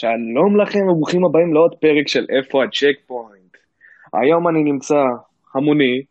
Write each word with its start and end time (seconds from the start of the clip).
שלום 0.00 0.60
לכם 0.60 0.88
וברוכים 0.88 1.24
הבאים 1.24 1.54
לעוד 1.54 1.74
פרק 1.80 2.08
של 2.08 2.26
איפה 2.28 2.64
הצ'ק 2.64 3.00
פוינט. 3.06 3.56
היום 4.12 4.48
אני 4.48 4.62
נמצא 4.64 5.02
המוני, 5.54 6.02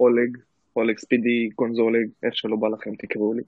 אולג, 0.00 0.36
אולג 0.76 0.98
ספידי, 0.98 1.48
גונזולג, 1.56 2.08
איך 2.22 2.36
שלא 2.36 2.56
בא 2.56 2.68
לכם 2.68 2.94
תקראו 2.94 3.34
לי. 3.34 3.42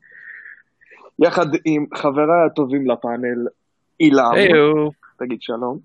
יחד 1.19 1.47
עם 1.65 1.87
חבריי 1.95 2.47
הטובים 2.47 2.91
לפאנל, 2.91 3.47
אילם, 4.01 4.33
היו. 4.35 4.89
תגיד 5.19 5.43
שלום, 5.43 5.79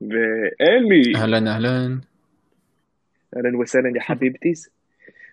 ואלי, 0.00 1.02
אהלן 1.16 1.48
אהלן. 1.48 1.96
אהלן 3.36 3.56
וסהלן 3.56 3.96
יא 3.96 4.02
חביבטיס. 4.02 4.68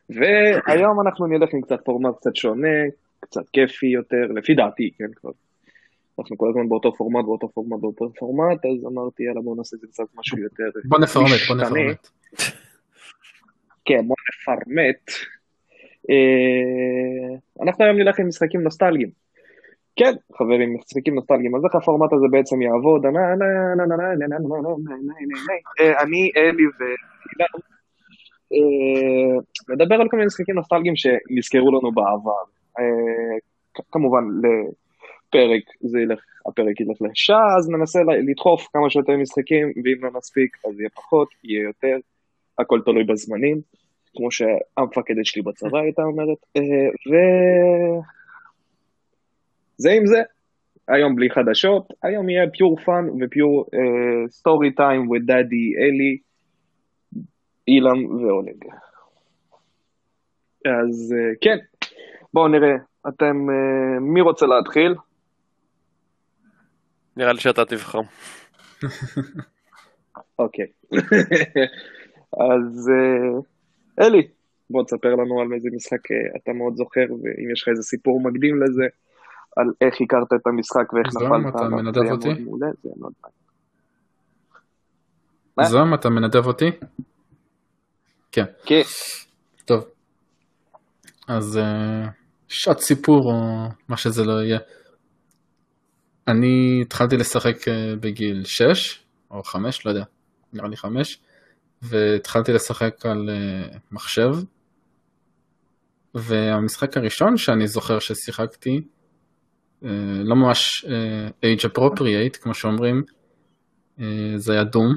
והיום 0.09 1.01
אנחנו 1.05 1.27
נלך 1.27 1.53
עם 1.53 1.61
קצת 1.61 1.79
פורמט 1.85 2.15
קצת 2.17 2.35
שונה, 2.35 2.77
קצת 3.19 3.49
כיפי 3.53 3.87
יותר, 3.87 4.33
לפי 4.35 4.53
דעתי, 4.53 4.91
כן 4.97 5.13
כבר. 5.15 5.31
אנחנו 6.19 6.37
כל 6.37 6.49
הזמן 6.49 6.69
באותו 6.69 6.93
פורמט, 6.93 7.25
באותו 7.25 7.49
פורמט, 7.49 7.81
באותו 7.81 8.09
פורמט, 8.19 8.65
אז 8.65 8.85
אמרתי, 8.85 9.23
יאללה, 9.23 9.41
בוא 9.41 9.55
נעשה 9.57 9.75
את 9.75 9.81
זה 9.81 9.87
קצת 9.87 10.03
משהו 10.15 10.37
יותר 10.37 10.63
בוא 10.85 10.99
נפרמט, 10.99 11.29
בוא 11.47 11.55
נפרמט. 11.55 12.07
כן, 13.85 14.07
בוא 14.07 14.15
נפרמט. 14.29 15.03
אנחנו 17.61 17.85
היום 17.85 17.97
נלך 17.97 18.19
עם 18.19 18.27
משחקים 18.27 18.61
נוסטלגיים. 18.61 19.09
כן, 19.95 20.13
חברים, 20.37 20.75
משחקים 20.75 21.15
נוסטלגיים, 21.15 21.55
אז 21.55 21.61
איך 21.65 21.75
הפורמט 21.75 22.13
הזה 22.13 22.25
בעצם 22.31 22.61
יעבוד? 22.61 23.05
אני, 26.03 26.31
אלי 26.37 26.65
ו... 26.67 26.79
נדבר 29.69 29.95
על 29.95 30.09
כל 30.09 30.17
מיני 30.17 30.27
משחקים 30.27 30.55
נוסטלגיים 30.55 30.95
שנזכרו 30.95 31.71
לנו 31.71 31.91
בעבר. 31.91 32.43
כמובן, 33.91 34.23
לפרק, 35.29 35.63
זה 35.81 35.99
ילך, 35.99 36.19
הפרק 36.45 36.79
ילך 36.79 36.97
לשעה, 37.01 37.57
אז 37.57 37.69
ננסה 37.69 37.99
לדחוף 38.29 38.67
כמה 38.73 38.89
שיותר 38.89 39.17
משחקים, 39.17 39.67
ואם 39.83 40.03
לא 40.03 40.09
נספיק, 40.17 40.57
אז 40.67 40.79
יהיה 40.79 40.89
פחות, 40.89 41.27
יהיה 41.43 41.63
יותר. 41.63 41.97
הכל 42.59 42.81
תלוי 42.85 43.03
בזמנים, 43.03 43.61
כמו 44.15 44.31
שהמפקדת 44.31 45.25
שלי 45.25 45.41
בצבא 45.41 45.79
הייתה 45.79 46.01
אומרת. 46.01 46.37
אה, 46.57 46.61
ו... 47.09 47.13
זה 49.77 49.91
עם 49.91 50.05
זה. 50.05 50.21
היום 50.87 51.15
בלי 51.15 51.29
חדשות, 51.29 51.93
היום 52.03 52.29
יהיה 52.29 52.49
pure 52.49 52.79
fun 52.79 53.07
ו 53.21 53.30
pure 53.30 53.65
story 54.29 54.71
time 54.71 55.09
ו 55.09 55.20
daddy 55.20 55.73
אלי, 55.77 56.17
אילם 57.67 58.05
ואולג. 58.05 58.65
אז 60.65 61.15
אה, 61.17 61.33
כן, 61.41 61.57
בואו 62.33 62.47
נראה, 62.47 62.75
אתם, 63.07 63.49
אה, 63.49 63.99
מי 63.99 64.21
רוצה 64.21 64.45
להתחיל? 64.45 64.95
נראה 67.19 67.33
לי 67.33 67.39
שאתה 67.39 67.65
תבחר. 67.65 67.99
אוקיי. 70.39 70.65
אז 72.47 72.89
אה, 72.89 74.05
אלי, 74.05 74.27
בוא 74.69 74.83
תספר 74.83 75.09
לנו 75.09 75.41
על 75.41 75.47
איזה 75.55 75.69
משחק 75.75 76.11
אה, 76.11 76.17
אתה 76.37 76.51
מאוד 76.53 76.73
זוכר, 76.75 77.05
ואם 77.11 77.51
יש 77.53 77.61
לך 77.61 77.67
איזה 77.67 77.83
סיפור 77.83 78.21
מקדים 78.23 78.55
לזה, 78.63 78.85
על 79.57 79.67
איך 79.81 79.95
הכרת 80.01 80.33
את 80.33 80.47
המשחק 80.47 80.93
ואיך 80.93 81.07
זוהם, 81.09 81.41
נפלת 81.41 81.55
אתה 81.55 81.65
עליו, 81.65 81.77
מנדב 81.77 82.11
אותי? 82.11 82.29
זוהם, 85.61 85.93
אתה 85.93 86.09
מנדב 86.09 86.45
אותי? 86.47 86.69
כן. 88.31 88.45
כן, 88.65 88.81
טוב. 89.65 89.83
אז 91.27 91.57
אה, 91.57 92.07
שעת 92.47 92.79
סיפור 92.79 93.19
או 93.25 93.67
מה 93.89 93.97
שזה 93.97 94.23
לא 94.25 94.33
יהיה. 94.33 94.59
אני 96.29 96.79
התחלתי 96.81 97.17
לשחק 97.17 97.67
אה, 97.67 97.95
בגיל 97.99 98.45
6 98.45 98.99
או 99.31 99.43
5, 99.43 99.85
לא 99.85 99.91
יודע, 99.91 100.03
נראה 100.53 100.67
לי 100.67 100.77
5, 100.77 101.19
והתחלתי 101.81 102.53
לשחק 102.53 103.05
על 103.05 103.29
אה, 103.29 103.77
מחשב. 103.91 104.35
והמשחק 106.15 106.97
הראשון 106.97 107.37
שאני 107.37 107.67
זוכר 107.67 107.99
ששיחקתי, 107.99 108.81
אה, 109.83 109.89
לא 110.23 110.35
ממש 110.35 110.85
age 111.41 111.65
appropriate 111.65 112.37
כמו 112.41 112.53
שאומרים, 112.53 113.03
זה 114.35 114.53
היה 114.53 114.63
דום. 114.63 114.95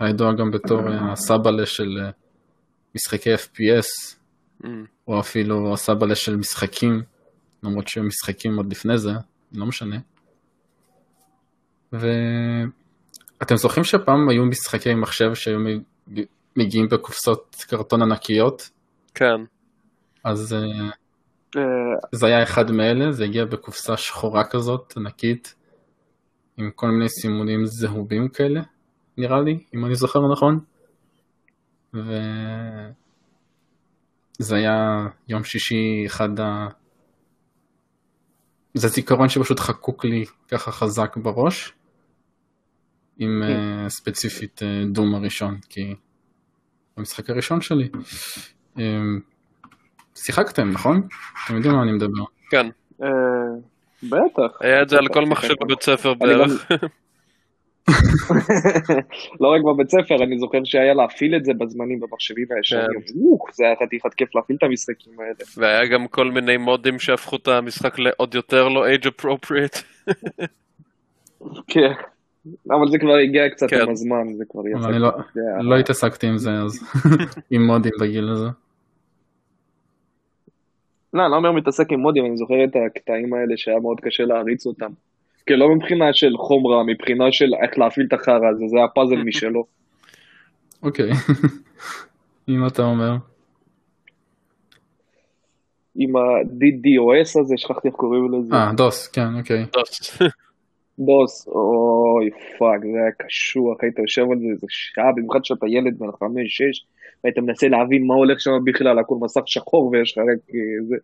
והידוע 0.00 0.32
גם 0.32 0.50
בתור 0.50 0.80
הסבאלה 0.90 1.66
של 1.66 2.00
משחקי 2.94 3.34
FPS, 3.34 4.14
Mm. 4.64 4.66
או 5.08 5.20
אפילו 5.20 5.74
הסבאלה 5.74 6.14
של 6.14 6.36
משחקים, 6.36 7.02
למרות 7.64 7.88
שהם 7.88 8.06
משחקים 8.06 8.56
עוד 8.56 8.72
לפני 8.72 8.98
זה, 8.98 9.12
לא 9.52 9.66
משנה. 9.66 9.96
ואתם 11.92 13.56
זוכרים 13.56 13.84
שפעם 13.84 14.28
היו 14.28 14.44
משחקי 14.44 14.94
מחשב 14.94 15.34
שהיו 15.34 15.58
מג- 15.58 16.24
מגיעים 16.56 16.88
בקופסות 16.88 17.56
קרטון 17.68 18.02
ענקיות? 18.02 18.70
כן. 19.14 19.40
אז 20.24 20.52
אה, 20.52 20.58
אה, 21.56 21.62
זה 22.12 22.26
היה 22.26 22.42
אחד 22.42 22.70
מאלה, 22.70 23.12
זה 23.12 23.24
הגיע 23.24 23.44
בקופסה 23.44 23.96
שחורה 23.96 24.44
כזאת, 24.44 24.94
ענקית, 24.96 25.54
עם 26.56 26.70
כל 26.74 26.86
מיני 26.86 27.08
סימונים 27.08 27.66
זהובים 27.66 28.28
כאלה, 28.28 28.60
נראה 29.18 29.40
לי, 29.40 29.64
אם 29.74 29.84
אני 29.84 29.94
זוכר 29.94 30.20
נכון. 30.32 30.60
וזה 31.94 32.04
היה 34.56 35.06
יום 35.28 35.44
שישי, 35.44 36.02
אחד 36.06 36.40
ה... 36.40 36.68
זה 38.74 38.88
זיכרון 38.88 39.28
שפשוט 39.28 39.60
חקוק 39.60 40.04
לי 40.04 40.24
ככה 40.48 40.72
חזק 40.72 41.16
בראש, 41.16 41.72
עם 43.18 43.42
אה, 43.42 43.88
ספציפית 43.88 44.62
אה, 44.62 44.82
דום 44.92 45.14
הראשון, 45.14 45.58
כי 45.68 45.94
המשחק 46.96 47.30
הראשון 47.30 47.60
שלי. 47.60 47.88
אה, 48.78 48.82
שיחקתם, 50.14 50.70
נכון? 50.70 51.08
אתם 51.44 51.56
יודעים 51.56 51.74
מה 51.74 51.82
אני 51.82 51.92
מדבר. 51.92 52.24
כן. 52.50 52.66
אה, 53.02 53.08
בטח. 54.02 54.56
היה 54.60 54.82
את 54.82 54.88
זה 54.88 54.96
על 54.96 55.08
כל 55.08 55.24
מחשב. 55.24 55.54
בבית 55.64 55.82
ספר 55.82 56.14
בערך. 56.14 56.66
לא 59.40 59.48
רק 59.48 59.62
בבית 59.62 59.90
ספר, 59.90 60.22
אני 60.22 60.38
זוכר 60.38 60.58
שהיה 60.64 60.94
להפעיל 60.94 61.36
את 61.36 61.44
זה 61.44 61.52
בזמנים 61.54 62.00
במחשבים 62.00 62.46
הישנים. 62.56 63.00
כן. 63.00 63.52
זה 63.52 63.64
היה 63.64 63.74
חתיכת 63.82 64.14
כיף 64.14 64.34
להפעיל 64.34 64.58
את 64.58 64.62
המשחקים 64.62 65.12
האלה. 65.20 65.34
והיה 65.56 65.86
גם 65.86 66.06
כל 66.06 66.30
מיני 66.30 66.56
מודים 66.56 66.98
שהפכו 66.98 67.36
את 67.36 67.48
המשחק 67.48 67.98
לעוד 67.98 68.34
יותר 68.34 68.68
לא 68.68 68.86
age 68.88 69.06
appropriate. 69.06 69.82
כן. 71.72 71.92
אבל 72.70 72.90
זה 72.90 72.98
כבר 72.98 73.14
הגיע 73.14 73.48
קצת 73.48 73.70
כן. 73.70 73.82
עם 73.82 73.90
הזמן, 73.90 74.34
זה 74.36 74.44
כבר 74.48 74.68
יצא. 74.68 74.78
אבל 74.78 74.92
אני 74.92 74.98
לא, 74.98 75.10
לא 75.60 75.78
התעסקתי 75.78 76.26
עם 76.26 76.38
זה 76.38 76.50
אז, 76.50 76.80
עם 77.50 77.66
מודים 77.66 77.92
בגיל 78.00 78.28
הזה. 78.28 78.48
לא, 81.14 81.22
אני 81.22 81.30
לא 81.30 81.36
אומר 81.36 81.52
מתעסק 81.52 81.92
עם 81.92 82.00
מודים, 82.00 82.26
אני 82.26 82.36
זוכר 82.36 82.64
את 82.64 82.76
הקטעים 82.86 83.34
האלה 83.34 83.56
שהיה 83.56 83.80
מאוד 83.80 84.00
קשה 84.00 84.24
להריץ 84.24 84.66
אותם. 84.66 84.90
כן, 85.46 85.54
לא 85.54 85.74
מבחינה 85.74 86.04
של 86.12 86.36
חומרה, 86.36 86.82
מבחינה 86.84 87.32
של 87.32 87.50
איך 87.62 87.78
להפעיל 87.78 88.06
את 88.08 88.12
החרא 88.12 88.48
הזה, 88.50 88.64
זה 88.68 88.76
היה 88.78 88.88
פאזל 88.88 89.22
משלו. 89.28 89.64
אוקיי, 90.82 91.10
אם 92.48 92.66
אתה 92.66 92.82
אומר. 92.82 93.16
עם 95.96 96.16
ה-DDoS 96.16 97.40
הזה, 97.40 97.54
שכחתי 97.56 97.88
איך 97.88 97.96
קוראים 97.96 98.32
לזה. 98.32 98.54
אה, 98.54 98.72
דוס, 98.76 99.08
כן, 99.08 99.34
אוקיי. 99.38 99.64
DOS, 100.98 101.48
אוי 101.48 102.30
fuck, 102.58 102.80
זה 102.82 102.98
היה 103.02 103.12
קשוח, 103.18 103.78
היית 103.82 103.98
יושב 103.98 104.22
על 104.22 104.38
זה 104.38 104.46
איזה 104.52 104.66
שעה, 104.68 105.12
במיוחד 105.16 105.44
שאתה 105.44 105.66
ילד 105.68 105.98
בן 105.98 106.06
חמש, 106.20 106.56
שש, 106.56 106.86
והיית 107.24 107.38
מנסה 107.38 107.68
להבין 107.68 108.06
מה 108.06 108.14
הולך 108.14 108.40
שם 108.40 108.50
בכלל, 108.64 108.98
הכל 108.98 109.14
מסך 109.20 109.42
שחור 109.46 109.86
ויש 109.92 110.12
לך 110.12 110.18
רק 110.18 110.54
אה, 110.54 110.84
זה, 110.88 110.96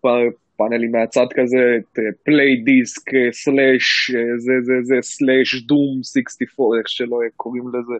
פ- 0.00 0.34
פאנלים 0.56 0.92
מהצד 0.92 1.26
כזה, 1.38 1.62
את 1.78 1.98
play 2.24 2.52
disk, 2.64 3.06
slash, 3.42 3.86
אה, 4.14 4.38
זה 4.44 4.52
זה 4.66 4.72
זה, 4.82 4.96
slash 5.02 5.62
Doom 5.70 6.00
64, 6.02 6.78
איך 6.78 6.88
שלא 6.88 7.18
קוראים 7.36 7.68
לזה. 7.68 7.96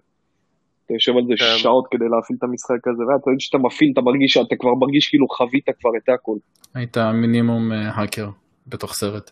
אתה 0.84 0.94
יושב 0.94 1.12
על 1.16 1.24
זה 1.28 1.34
כן. 1.38 1.58
שעות 1.62 1.84
כדי 1.90 2.08
להפעיל 2.12 2.36
את 2.38 2.44
המשחק 2.44 2.88
הזה, 2.88 3.02
ואתה 3.02 3.30
יודע 3.30 3.40
שאתה 3.40 3.58
מפעיל, 3.58 3.90
אתה 3.92 4.00
מרגיש 4.00 4.32
שאתה 4.32 4.56
כבר 4.60 4.74
מרגיש 4.74 5.08
כאילו 5.08 5.26
חווית 5.28 5.66
כבר 5.80 5.90
את 5.98 6.08
הכל. 6.08 6.38
היית 6.74 6.96
מינימום 7.22 7.72
אה, 7.72 7.90
האקר 7.94 8.28
בתוך 8.66 8.92
סרט. 8.92 9.30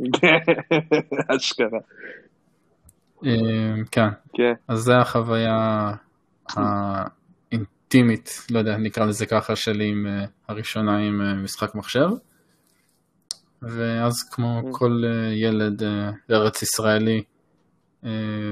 אשכרה. 1.36 1.80
אה, 3.26 3.74
כן, 3.90 4.08
כן. 4.34 4.52
אז 4.68 4.78
זה 4.78 4.96
החוויה 4.96 5.90
האינטימית, 7.94 8.46
לא 8.50 8.58
יודע, 8.58 8.76
נקרא 8.76 9.04
לזה 9.04 9.26
ככה, 9.26 9.56
שלי 9.56 9.88
עם 9.88 10.06
אה, 10.06 10.24
הראשונה 10.48 10.98
עם 10.98 11.20
אה, 11.20 11.34
משחק 11.34 11.74
מחשב. 11.74 12.08
ואז 13.62 14.12
כמו 14.30 14.62
כל 14.72 15.02
אה, 15.04 15.32
ילד 15.32 15.82
אה, 15.82 16.10
ארץ 16.30 16.62
ישראלי, 16.62 17.22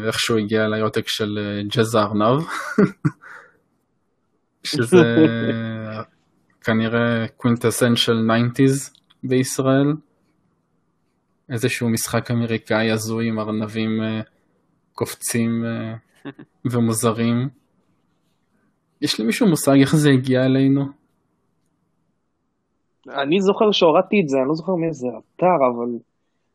איכשהו 0.06 0.38
הגיע 0.38 0.68
לעותק 0.68 1.08
של 1.08 1.38
אה, 1.38 1.62
ג'אז 1.76 1.94
הארנב, 1.94 2.42
שזה 4.64 5.26
כנראה 6.64 7.26
quintessential 7.26 8.30
90's 8.30 8.98
בישראל. 9.22 9.92
איזשהו 11.52 11.88
משחק 11.88 12.30
אמריקאי 12.30 12.90
הזוי 12.90 13.28
עם 13.28 13.38
ארנבים 13.38 14.00
קופצים 14.92 15.64
ומוזרים. 16.72 17.61
יש 19.02 19.20
למישהו 19.20 19.46
מושג 19.48 19.74
איך 19.80 19.96
זה 19.96 20.10
הגיע 20.10 20.44
אלינו? 20.44 20.84
אני 23.08 23.40
זוכר 23.40 23.72
שהורדתי 23.72 24.16
את 24.24 24.28
זה, 24.28 24.36
אני 24.38 24.48
לא 24.48 24.54
זוכר 24.54 24.72
מאיזה 24.74 25.06
אתר, 25.36 25.46
אבל 25.46 25.88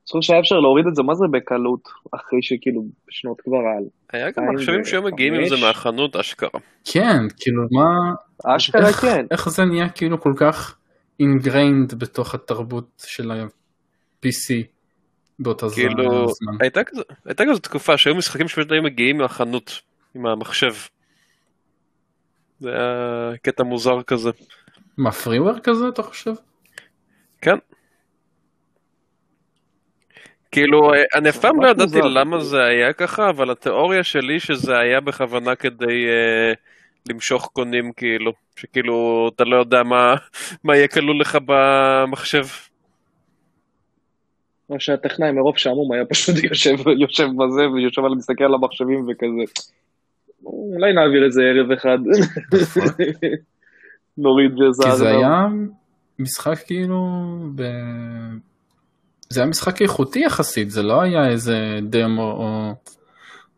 זוכר 0.05 0.21
שהיה 0.21 0.39
אפשר 0.39 0.55
להוריד 0.55 0.85
את 0.87 0.95
זה, 0.95 1.03
מה 1.03 1.13
זה 1.15 1.25
בקלות, 1.31 1.81
אחרי 2.15 2.39
שכאילו 2.41 2.81
שנות 3.09 3.41
כבר 3.41 3.57
על. 3.57 3.83
היה 4.13 4.31
גם 4.31 4.43
מחשבים 4.55 4.85
שהיו 4.85 5.01
מגיעים 5.03 5.33
עם 5.33 5.45
זה. 5.47 5.55
מהחנות, 5.67 6.15
אשכרה. 6.15 6.59
כן, 6.93 7.17
כאילו 7.39 7.63
מה... 7.71 8.13
אשכרה 8.55 8.87
איך, 8.87 8.95
כן. 9.01 9.25
איך 9.31 9.49
זה 9.49 9.63
נהיה 9.65 9.89
כאילו 9.89 10.21
כל 10.21 10.33
כך 10.37 10.75
ingrained 11.21 11.95
בתוך 11.97 12.35
התרבות 12.35 12.87
של 13.07 13.31
ה-PC 13.31 14.53
באותה 15.39 15.65
כאילו, 15.75 16.27
זמן? 16.27 16.53
הייתה 16.59 16.83
כזה- 16.83 17.01
הייתה 17.25 17.43
כזו 17.49 17.59
תקופה 17.59 17.97
שהיו 17.97 18.15
משחקים 18.15 18.47
שפשוט 18.47 18.71
היו 18.71 18.83
מגיעים 18.83 19.17
מהחנות, 19.17 19.81
עם 20.15 20.25
המחשב. 20.25 20.73
זה 22.59 22.69
היה 22.69 23.31
קטע 23.41 23.63
מוזר 23.63 24.03
כזה. 24.03 24.29
מה, 24.97 25.11
פריוור 25.11 25.59
כזה 25.59 25.87
אתה 25.87 26.03
חושב? 26.03 26.33
כן. 27.41 27.57
כאילו, 30.51 30.93
אה, 30.93 31.03
אני 31.15 31.29
אף 31.29 31.37
פעם 31.37 31.61
לא 31.61 31.67
ידעתי. 31.69 31.99
למה 32.01 32.39
זה 32.39 32.63
היה 32.63 32.93
ככה, 32.93 33.29
אבל 33.29 33.51
התיאוריה 33.51 34.03
שלי 34.03 34.39
שזה 34.39 34.77
היה 34.77 34.99
בכוונה 35.01 35.55
כדי 35.55 36.07
אה, 36.07 36.53
למשוך 37.09 37.49
קונים, 37.53 37.91
כאילו. 37.93 38.31
שכאילו, 38.55 39.29
אתה 39.35 39.43
לא 39.43 39.55
יודע 39.55 39.83
מה, 39.83 40.15
מה 40.63 40.75
יהיה 40.75 40.87
כלול 40.87 41.21
לך 41.21 41.37
במחשב. 41.45 42.45
או 44.69 44.79
שהטכנאי 44.79 45.31
מרוב 45.31 45.57
שעמום 45.57 45.91
היה 45.91 46.05
פשוט 46.05 46.35
יושב, 46.49 46.87
יושב 46.87 47.27
בזה 47.37 47.69
ויושב 47.69 48.05
על 48.05 48.15
מסתכל 48.15 48.43
על 48.43 48.53
המחשבים 48.53 49.07
וכזה. 49.09 49.61
אולי 50.47 50.93
נעביר 50.93 51.25
איזה 51.25 51.41
ערב 51.41 51.71
אחד. 51.71 51.97
נוריד 54.17 54.51
איזה 54.67 54.83
כי 54.83 54.95
זה. 54.95 55.09
היה 55.09 55.45
משחק 56.19 56.57
כאילו... 56.65 56.97
ב... 57.55 57.63
זה 59.29 59.41
היה 59.41 59.49
משחק 59.49 59.81
איכותי 59.81 60.19
יחסית, 60.19 60.69
זה 60.69 60.83
לא 60.83 61.01
היה 61.01 61.29
איזה 61.29 61.79
דמו 61.81 62.31
או 62.31 62.73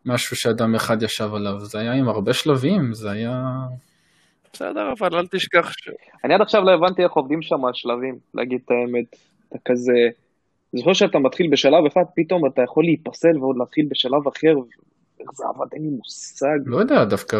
משהו 0.06 0.36
שאדם 0.36 0.74
אחד 0.74 1.02
ישב 1.02 1.34
עליו, 1.34 1.58
זה 1.60 1.78
היה 1.78 1.92
עם 1.92 2.08
הרבה 2.08 2.32
שלבים, 2.32 2.92
זה 2.92 3.10
היה... 3.10 3.42
בסדר, 4.52 4.92
אבל 4.98 5.18
אל 5.18 5.26
תשכח 5.26 5.72
ש... 5.72 5.90
אני 6.24 6.34
עד 6.34 6.40
עכשיו 6.40 6.62
לא 6.64 6.70
הבנתי 6.70 7.02
איך 7.02 7.12
עובדים 7.12 7.42
שם 7.42 7.64
השלבים, 7.64 8.18
להגיד 8.34 8.60
את 8.64 8.70
האמת. 8.70 9.16
אתה 9.48 9.58
כזה... 9.64 9.92
זוכר 10.72 10.92
שאתה 10.92 11.18
מתחיל 11.18 11.50
בשלב 11.50 11.84
אחד, 11.86 12.02
פתאום 12.16 12.46
אתה 12.46 12.62
יכול 12.62 12.84
להיפסל 12.84 13.38
ועוד 13.40 13.56
להתחיל 13.58 13.86
בשלב 13.90 14.28
אחר. 14.28 14.54
איך 15.20 15.30
זה 15.34 15.44
עבד, 15.54 15.66
אין 15.72 15.82
לי 15.82 15.88
מושג. 15.88 16.58
לא 16.66 16.76
יודע, 16.76 17.04
דווקא 17.04 17.36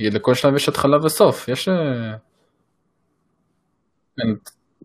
לכל 0.00 0.34
שלב 0.34 0.56
יש 0.56 0.68
התחלה 0.68 1.04
וסוף, 1.04 1.48
יש... 1.48 1.68
אה, 1.68 2.14
אין- 4.20 4.36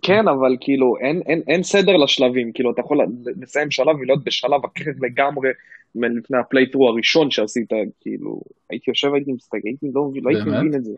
כן, 0.02 0.28
אבל 0.28 0.58
כאילו, 0.62 0.94
אין, 1.02 1.22
אין, 1.26 1.42
אין 1.48 1.64
סדר 1.64 1.92
לשלבים, 2.04 2.52
כאילו, 2.54 2.72
אתה 2.72 2.82
יכול 2.82 2.98
לסיים 3.42 3.72
שלב 3.72 3.96
ולהיות 4.02 4.24
בשלב 4.24 4.62
אחר 4.66 4.92
לגמרי 5.02 5.50
מלפני 5.96 6.38
ה 6.38 6.42
playthrough 6.42 6.90
הראשון 6.90 7.32
שעשית, 7.32 7.70
כאילו, 8.02 8.42
הייתי 8.70 8.92
יושב, 8.92 9.14
הייתי 9.14 9.32
מסתכל, 9.32 9.58
הייתי 9.64 9.88
לא, 9.94 10.10
לא 10.24 10.30
הייתי? 10.30 10.50
מבין 10.50 10.74
את 10.76 10.86
זה. 10.86 10.92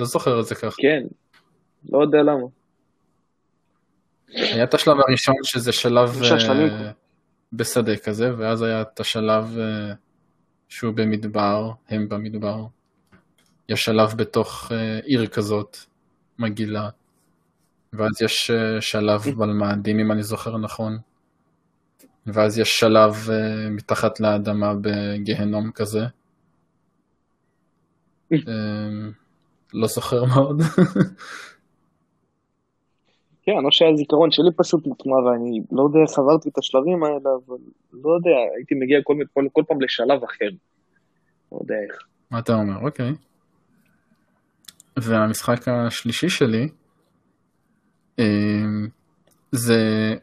לא 0.00 0.06
זוכר 0.06 0.40
את 0.40 0.46
זה 0.46 0.54
ככה. 0.54 0.76
כן, 0.78 1.02
לא 1.92 2.02
יודע 2.02 2.18
למה. 2.22 2.46
היה 4.28 4.64
את 4.64 4.74
השלב 4.74 4.96
הראשון 5.08 5.34
שזה 5.42 5.72
שלב 5.72 6.08
בשדה 7.52 7.96
כזה, 7.96 8.38
ואז 8.38 8.62
היה 8.62 8.82
את 8.82 9.00
השלב 9.00 9.58
אה, 9.58 9.94
שהוא 10.68 10.94
במדבר, 10.94 11.70
הם 11.88 12.08
במדבר. 12.08 12.66
יש 13.68 13.84
שלב 13.84 14.14
בתוך 14.16 14.72
אה, 14.72 14.98
עיר 15.04 15.26
כזאת, 15.26 15.76
מגעילה. 16.38 16.88
ואז 17.92 18.22
יש 18.22 18.50
אה, 18.50 18.80
שלב 18.80 19.22
בלמ"דים, 19.36 19.98
אם 19.98 20.12
אני 20.12 20.22
זוכר 20.22 20.58
נכון. 20.58 20.98
ואז 22.26 22.58
יש 22.58 22.78
שלב 22.78 23.28
מתחת 23.70 24.20
לאדמה 24.20 24.74
בגיהנום 24.80 25.72
כזה. 25.72 26.06
אה, 28.32 28.38
לא 29.74 29.86
זוכר 29.86 30.24
מאוד. 30.24 30.62
כן, 33.46 33.64
או 33.64 33.72
שהזיכרון 33.72 34.30
שלי 34.30 34.50
פשוט 34.56 34.86
מוטמע 34.86 35.16
ואני 35.16 35.60
לא 35.72 35.82
יודע 35.82 35.98
איך 36.08 36.18
עברתי 36.18 36.48
את 36.48 36.58
השלבים 36.58 37.04
האלה, 37.04 37.30
אבל 37.46 37.56
לא 37.92 38.10
יודע, 38.10 38.36
הייתי 38.56 38.74
מגיע 38.74 38.98
כל, 39.04 39.14
כל, 39.34 39.44
כל 39.52 39.62
פעם 39.68 39.80
לשלב 39.80 40.24
אחר. 40.24 40.48
לא 41.52 41.58
יודע 41.60 41.74
איך. 41.74 41.98
מה 42.30 42.38
אתה 42.38 42.54
אומר? 42.54 42.86
אוקיי. 42.86 43.12
והמשחק 44.96 45.68
השלישי 45.68 46.28
שלי 46.28 46.68
אמ, 48.18 48.88
זה... 49.52 50.14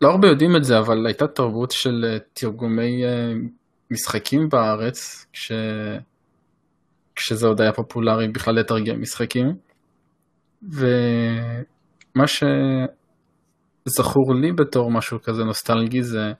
לא 0.00 0.10
הרבה 0.10 0.28
יודעים 0.28 0.56
את 0.56 0.64
זה, 0.64 0.78
אבל 0.78 1.06
הייתה 1.06 1.26
תרבות 1.26 1.70
של 1.70 2.04
אה, 2.08 2.18
תרגומי 2.32 3.04
אה, 3.04 3.32
משחקים 3.90 4.48
בארץ, 4.48 5.26
כש... 5.32 5.52
כשזה 7.16 7.46
עוד 7.46 7.60
היה 7.60 7.72
פופולרי 7.72 8.28
בכלל 8.28 8.54
לתרגם 8.54 9.02
משחקים. 9.02 9.56
ומה 10.62 12.26
שזכור 12.26 12.54
לי 14.40 14.52
בתור 14.52 14.90
משהו 14.90 15.22
כזה 15.22 15.44
נוסטלגי 15.44 16.02
זה 16.02 16.32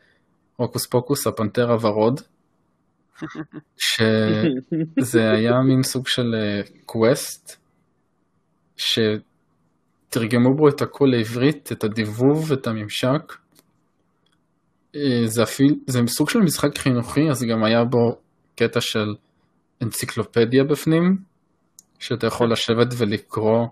הוקוס 0.56 0.86
פוקוס, 0.86 1.26
הפנתר 1.26 1.70
הוורוד. 1.70 2.20
שזה 3.76 5.30
היה 5.30 5.52
מין 5.66 5.82
סוג 5.82 6.06
של 6.06 6.34
quest, 6.86 7.56
שתרגמו 8.76 10.54
בו 10.56 10.68
את 10.68 10.82
הכל 10.82 11.08
לעברית, 11.12 11.72
את 11.72 11.84
הדיבוב, 11.84 12.52
את 12.52 12.66
הממשק. 12.66 13.32
אה, 14.96 15.22
זה, 15.24 15.42
אפילו, 15.42 15.76
זה 15.86 16.00
סוג 16.06 16.30
של 16.30 16.38
משחק 16.38 16.78
חינוכי, 16.78 17.30
אז 17.30 17.44
גם 17.50 17.64
היה 17.64 17.84
בו 17.84 18.16
קטע 18.56 18.80
של 18.80 19.14
אנציקלופדיה 19.82 20.64
בפנים, 20.64 21.16
שאתה 21.98 22.26
יכול 22.26 22.52
לשבת 22.52 22.94
ולקרוא 22.98 23.66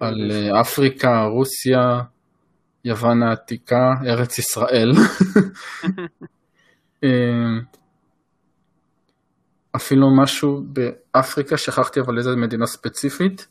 על 0.00 0.30
אה, 0.30 0.60
אפריקה, 0.60 1.24
רוסיה, 1.24 2.00
יוון 2.84 3.22
העתיקה, 3.22 3.92
ארץ 4.06 4.38
ישראל. 4.38 4.92
אה, 7.04 7.08
אפילו 9.76 10.06
משהו 10.22 10.62
באפריקה, 10.72 11.56
שכחתי 11.56 12.00
אבל 12.00 12.18
איזה 12.18 12.36
מדינה 12.36 12.66
ספציפית, 12.66 13.48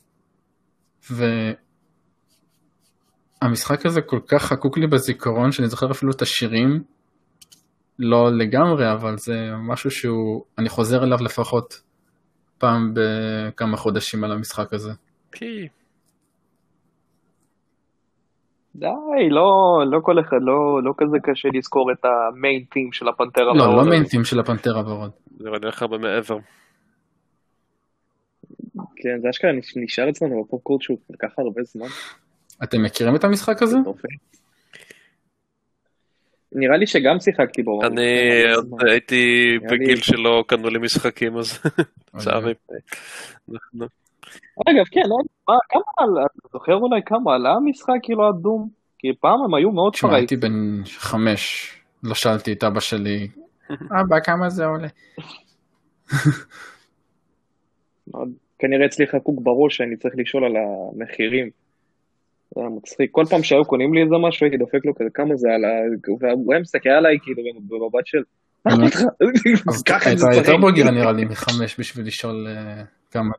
והמשחק 3.42 3.86
הזה 3.86 4.01
כל 4.01 4.20
כך 4.27 4.44
חקוק 4.44 4.77
לי 4.77 4.88
בזיכרון, 4.88 5.51
שאני 5.51 5.68
זוכר 5.68 5.92
אפילו 5.92 6.12
את 6.12 6.22
השירים, 6.22 6.84
לא 8.00 8.38
לגמרי, 8.38 8.92
אבל 8.92 9.18
זה 9.18 9.51
משהו 9.60 9.92
שהוא, 9.92 10.44
אני 10.58 10.70
חוזר 10.70 11.04
אליו 11.04 11.18
לפחות 11.24 11.82
פעם 12.58 12.94
בכמה 12.94 13.77
חודשים 13.77 14.24
על 14.24 14.32
המשחק 14.32 14.74
הזה. 14.74 14.92
כי 15.32 15.68
די, 18.77 19.29
לא, 19.29 19.79
לא 19.91 20.00
כל 20.01 20.19
אחד, 20.19 20.38
לא, 20.41 20.84
לא 20.84 20.93
כזה 20.98 21.17
קשה 21.24 21.50
לזכור 21.53 21.91
את 21.91 22.05
המיין 22.05 22.63
טים 22.63 22.91
של 22.91 23.07
הפנתר 23.07 23.43
לא, 23.43 23.63
הוורוד. 23.63 23.86
לא 23.86 23.89
מיינטים 23.89 24.24
של 24.24 24.39
הפנתר 24.39 24.77
הוורוד. 24.77 25.12
זה 25.38 25.50
נראה 25.50 25.69
לך 25.69 25.81
הרבה 25.81 25.98
מעבר. 25.98 26.38
כן, 28.96 29.19
זה 29.22 29.29
אשכרה 29.29 29.51
נשאר 29.75 30.10
אצלנו 30.10 30.43
בפופקורט 30.43 30.81
שהוא 30.81 30.98
כל 31.07 31.27
כך 31.27 31.39
הרבה 31.39 31.63
זמן. 31.63 31.88
אתם 32.63 32.84
מכירים 32.84 33.15
את 33.15 33.24
המשחק 33.24 33.62
הזה? 33.62 33.77
נראה 36.51 36.77
לי 36.77 36.88
שגם 36.88 37.19
שיחקתי 37.19 37.63
בו. 37.63 37.79
אני 37.84 38.43
עוד. 38.55 38.69
הייתי 38.89 39.51
בגיל 39.72 40.01
שלא 40.01 40.43
קנו 40.48 40.69
לי 40.69 40.79
משחקים, 40.79 41.38
אז 41.38 41.60
לצערי. 42.13 42.53
אגב, 44.69 44.86
כן, 44.91 45.01
כמה 45.69 45.81
עלה, 45.98 46.25
אתה 46.25 46.48
זוכר 46.53 46.75
אולי 46.75 47.01
כמה 47.05 47.36
עלה 47.36 47.50
המשחק 47.50 47.93
כאילו 48.03 48.29
הדום? 48.29 48.69
כי 49.00 49.07
פעם 49.22 49.39
הם 49.46 49.53
היו 49.53 49.72
מאוד 49.72 49.93
תשמע, 49.93 50.10
פרייט. 50.10 50.31
הייתי 50.31 50.48
בן 50.48 50.84
חמש, 50.86 51.72
לא 52.03 52.15
שאלתי 52.15 52.53
את 52.53 52.63
אבא 52.63 52.79
שלי, 52.79 53.27
אבא, 54.01 54.19
כמה 54.24 54.50
זה 54.50 54.65
עולה? 54.65 54.88
כנראה 58.60 58.86
אצלי 58.86 59.07
חקוק 59.07 59.39
בראש 59.43 59.77
שאני 59.77 59.98
צריך 59.98 60.13
לשאול 60.17 60.43
על 60.46 60.53
המחירים. 60.55 61.50
זה 62.55 62.62
היה 62.62 62.69
מצחיק. 62.69 63.10
כל 63.12 63.24
פעם 63.29 63.43
שהיו 63.43 63.65
קונים 63.65 63.93
לי 63.93 64.01
איזה 64.01 64.15
משהו 64.27 64.46
הייתי 64.46 64.57
דופק 64.57 64.86
לו 64.86 64.96
כזה 64.96 65.10
כמה 65.13 65.36
זה 65.36 65.48
עלה, 65.55 65.67
והוא 66.22 66.53
היה 66.53 66.62
מסתכל 66.62 66.89
עליי 66.89 67.17
כאילו 67.24 67.43
במבט 67.67 68.05
של... 68.05 68.24
אז 69.69 69.84
ככה 69.84 70.15
זה 70.15 70.27
אתה 70.31 70.38
יותר. 70.38 70.57
בוגר 70.57 70.91
נראה 70.91 71.12
לי 71.12 71.25
מחמש 71.25 71.79
בשביל 71.79 72.07
לשאול 72.07 72.48
אה, 72.48 72.84
כמה 73.12 73.31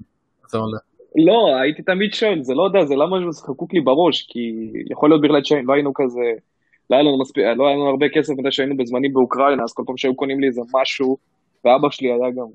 זה 0.49 0.59
עולה. 0.59 0.79
לא, 1.17 1.57
הייתי 1.63 1.83
תמיד 1.83 2.15
שואל, 2.15 2.43
זה 2.43 2.55
לא 2.55 2.63
יודע, 2.63 2.85
זה 2.85 2.97
למה 2.97 3.17
זה 3.31 3.43
חקוק 3.43 3.75
לי 3.75 3.81
בראש, 3.81 4.23
כי 4.23 4.73
יכול 4.91 5.11
להיות 5.11 5.23
בגלל 5.23 5.45
שלא 5.45 5.73
היינו 5.73 5.93
כזה, 5.95 6.33
לא 6.91 6.97
היה 6.97 7.03
לנו 7.03 7.19
מספיק, 7.19 7.45
לא 7.57 7.67
היה 7.67 7.77
לנו 7.77 7.89
הרבה 7.89 8.07
כסף 8.09 8.35
מדי 8.39 8.53
שהיינו 8.53 8.77
בזמנים 8.77 9.13
באוקראינה, 9.13 9.63
אז 9.63 9.73
כל 9.73 9.83
פעם 9.87 9.97
שהיו 9.97 10.15
קונים 10.15 10.41
לי 10.41 10.47
איזה 10.47 10.61
משהו, 10.75 11.17
ואבא 11.65 11.91
שלי 11.91 12.09
היה 12.09 12.31
גם, 12.31 12.47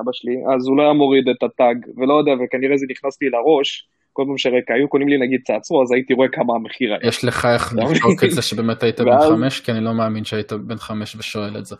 אבא 0.00 0.12
שלי, 0.12 0.36
אז 0.56 0.68
הוא 0.68 0.76
לא 0.76 0.82
היה 0.82 0.92
מוריד 0.92 1.28
את 1.28 1.42
הטאג, 1.42 1.86
ולא 1.96 2.14
יודע, 2.14 2.32
וכנראה 2.44 2.76
זה 2.76 2.86
נכנס 2.90 3.22
לי 3.22 3.28
לראש, 3.30 3.88
כל 4.12 4.24
פעם 4.26 4.38
שהיו 4.38 4.88
קונים 4.88 5.08
לי 5.08 5.18
נגיד 5.18 5.40
צעצוע, 5.44 5.82
אז 5.82 5.92
הייתי 5.92 6.14
רואה 6.14 6.28
כמה 6.28 6.54
המחיר 6.54 6.90
היה. 6.90 7.08
יש 7.08 7.24
לך 7.24 7.46
איך 7.54 7.74
לבדוק 7.76 8.24
את 8.24 8.30
זה 8.30 8.42
שבאמת 8.42 8.82
היית 8.82 9.00
בן 9.00 9.18
חמש? 9.28 9.60
כי 9.60 9.72
אני 9.72 9.84
לא 9.84 9.94
מאמין 9.94 10.24
שהיית 10.24 10.52
בן 10.52 10.76
חמש 10.76 11.16
ושואל 11.16 11.56
את 11.58 11.66
זה. 11.66 11.76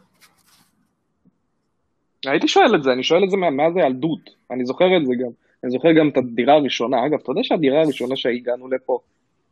הייתי 2.26 2.48
שואל 2.48 2.74
את 2.74 2.82
זה, 2.82 2.92
אני 2.92 3.02
שואל 3.02 3.24
את 3.24 3.30
זה 3.30 3.36
מאז 3.36 3.76
הילדות, 3.76 4.30
אני 4.50 4.64
זוכר 4.64 4.96
את 4.96 5.06
זה 5.06 5.12
גם. 5.14 5.47
אני 5.64 5.70
זוכר 5.70 5.92
גם 5.92 6.08
את 6.08 6.16
הדירה 6.16 6.54
הראשונה, 6.54 7.06
אגב, 7.06 7.18
אתה 7.22 7.30
יודע 7.30 7.44
שהדירה 7.44 7.82
הראשונה 7.82 8.16
שהגענו 8.16 8.68
לפה 8.68 8.98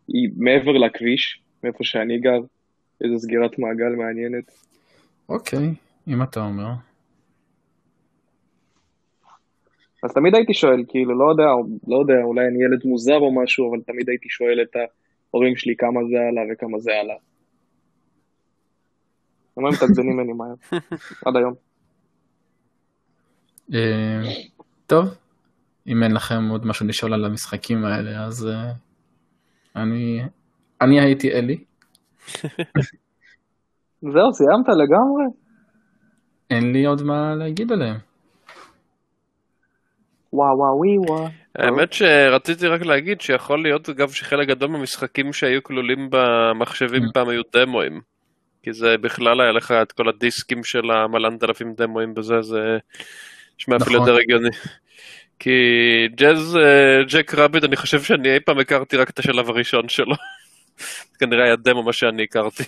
היא 0.09 0.31
מעבר 0.37 0.73
לכביש, 0.73 1.41
מאיפה 1.65 1.85
שאני 1.85 2.19
גר, 2.19 2.41
איזו 3.05 3.19
סגירת 3.19 3.59
מעגל 3.59 3.93
מעניינת. 3.97 4.53
אוקיי, 5.29 5.75
אם 6.09 6.23
אתה 6.23 6.41
אומר. 6.41 6.69
אז 10.03 10.13
תמיד 10.13 10.35
הייתי 10.35 10.55
שואל, 10.55 10.85
כאילו, 10.89 11.19
לא 11.19 11.31
יודע, 11.31 11.45
לא 11.87 11.97
יודע, 11.97 12.23
אולי 12.23 12.47
אני 12.47 12.65
ילד 12.65 12.81
מוזר 12.85 13.17
או 13.17 13.43
משהו, 13.43 13.71
אבל 13.71 13.83
תמיד 13.87 14.09
הייתי 14.09 14.29
שואל 14.29 14.63
את 14.63 14.77
ההורים 14.77 15.57
שלי 15.57 15.77
כמה 15.77 16.01
זה 16.11 16.17
עלה 16.29 16.41
וכמה 16.53 16.79
זה 16.79 16.91
עלה. 16.93 17.15
הם 19.57 19.67
היו 19.67 19.75
מתעצבנים 19.75 20.17
ממני 20.17 20.33
מהר, 20.33 20.55
עד 21.27 21.37
היום. 21.37 21.55
אה, 23.75 24.23
טוב, 24.87 25.05
אם 25.89 26.03
אין 26.03 26.13
לכם 26.13 26.49
עוד 26.49 26.67
משהו 26.67 26.87
לשאול 26.87 27.15
על 27.15 27.25
המשחקים 27.25 27.85
האלה, 27.85 28.25
אז 28.25 28.47
אה, 28.47 28.73
אני, 29.77 30.23
אני 30.81 31.01
הייתי 31.01 31.33
אלי. 31.33 31.65
זהו, 34.13 34.33
סיימת 34.33 34.69
לגמרי? 34.69 35.25
אין 36.51 36.73
לי 36.73 36.87
עוד 36.87 37.03
מה 37.03 37.35
להגיד 37.35 37.73
עליהם. 37.73 37.97
וואו 40.33 40.59
וואו 40.59 40.77
ווי 40.77 40.99
וואו. 41.09 41.29
האמת 41.55 41.93
שרציתי 41.93 42.67
רק 42.67 42.81
להגיד 42.83 43.21
שיכול 43.21 43.63
להיות 43.63 43.89
אגב 43.89 44.11
שחלק 44.11 44.49
גדול 44.49 44.71
מהמשחקים 44.71 45.33
שהיו 45.33 45.63
כלולים 45.63 46.09
במחשבים 46.11 47.03
Mm. 47.03 47.13
פעם 47.15 47.29
היו 47.29 47.43
דמוים. 47.57 48.01
כי 48.63 48.73
זה 48.73 48.99
בכלל 49.01 49.41
היה 49.41 49.53
לך 49.53 49.73
את 49.83 49.93
כל 49.93 50.09
הדיסקים 50.09 50.65
של 50.65 50.91
המלנת 50.91 51.45
אלפים 51.45 51.75
דמוים 51.75 52.15
בזה, 52.15 52.43
זה 52.43 52.79
נשמע 53.59 53.77
אפילו 53.77 53.97
נכון. 53.97 54.09
יותר 54.09 54.21
הגיוני. 54.23 54.49
כי 55.39 55.51
ג'אז, 56.15 56.57
אה, 56.57 57.05
ג'ק 57.09 57.35
רביט, 57.35 57.65
אני 57.65 57.77
חושב 57.77 58.03
שאני 58.03 58.35
אי 58.35 58.41
פעם 58.41 58.59
הכרתי 58.59 58.97
רק 58.97 59.11
את 59.11 59.19
השלב 59.19 59.51
הראשון 59.51 59.89
שלו. 59.89 60.15
כנראה 61.19 61.45
היה 61.45 61.57
דמו 61.57 61.83
מה 61.83 61.93
שאני 61.93 62.23
הכרתי. 62.23 62.65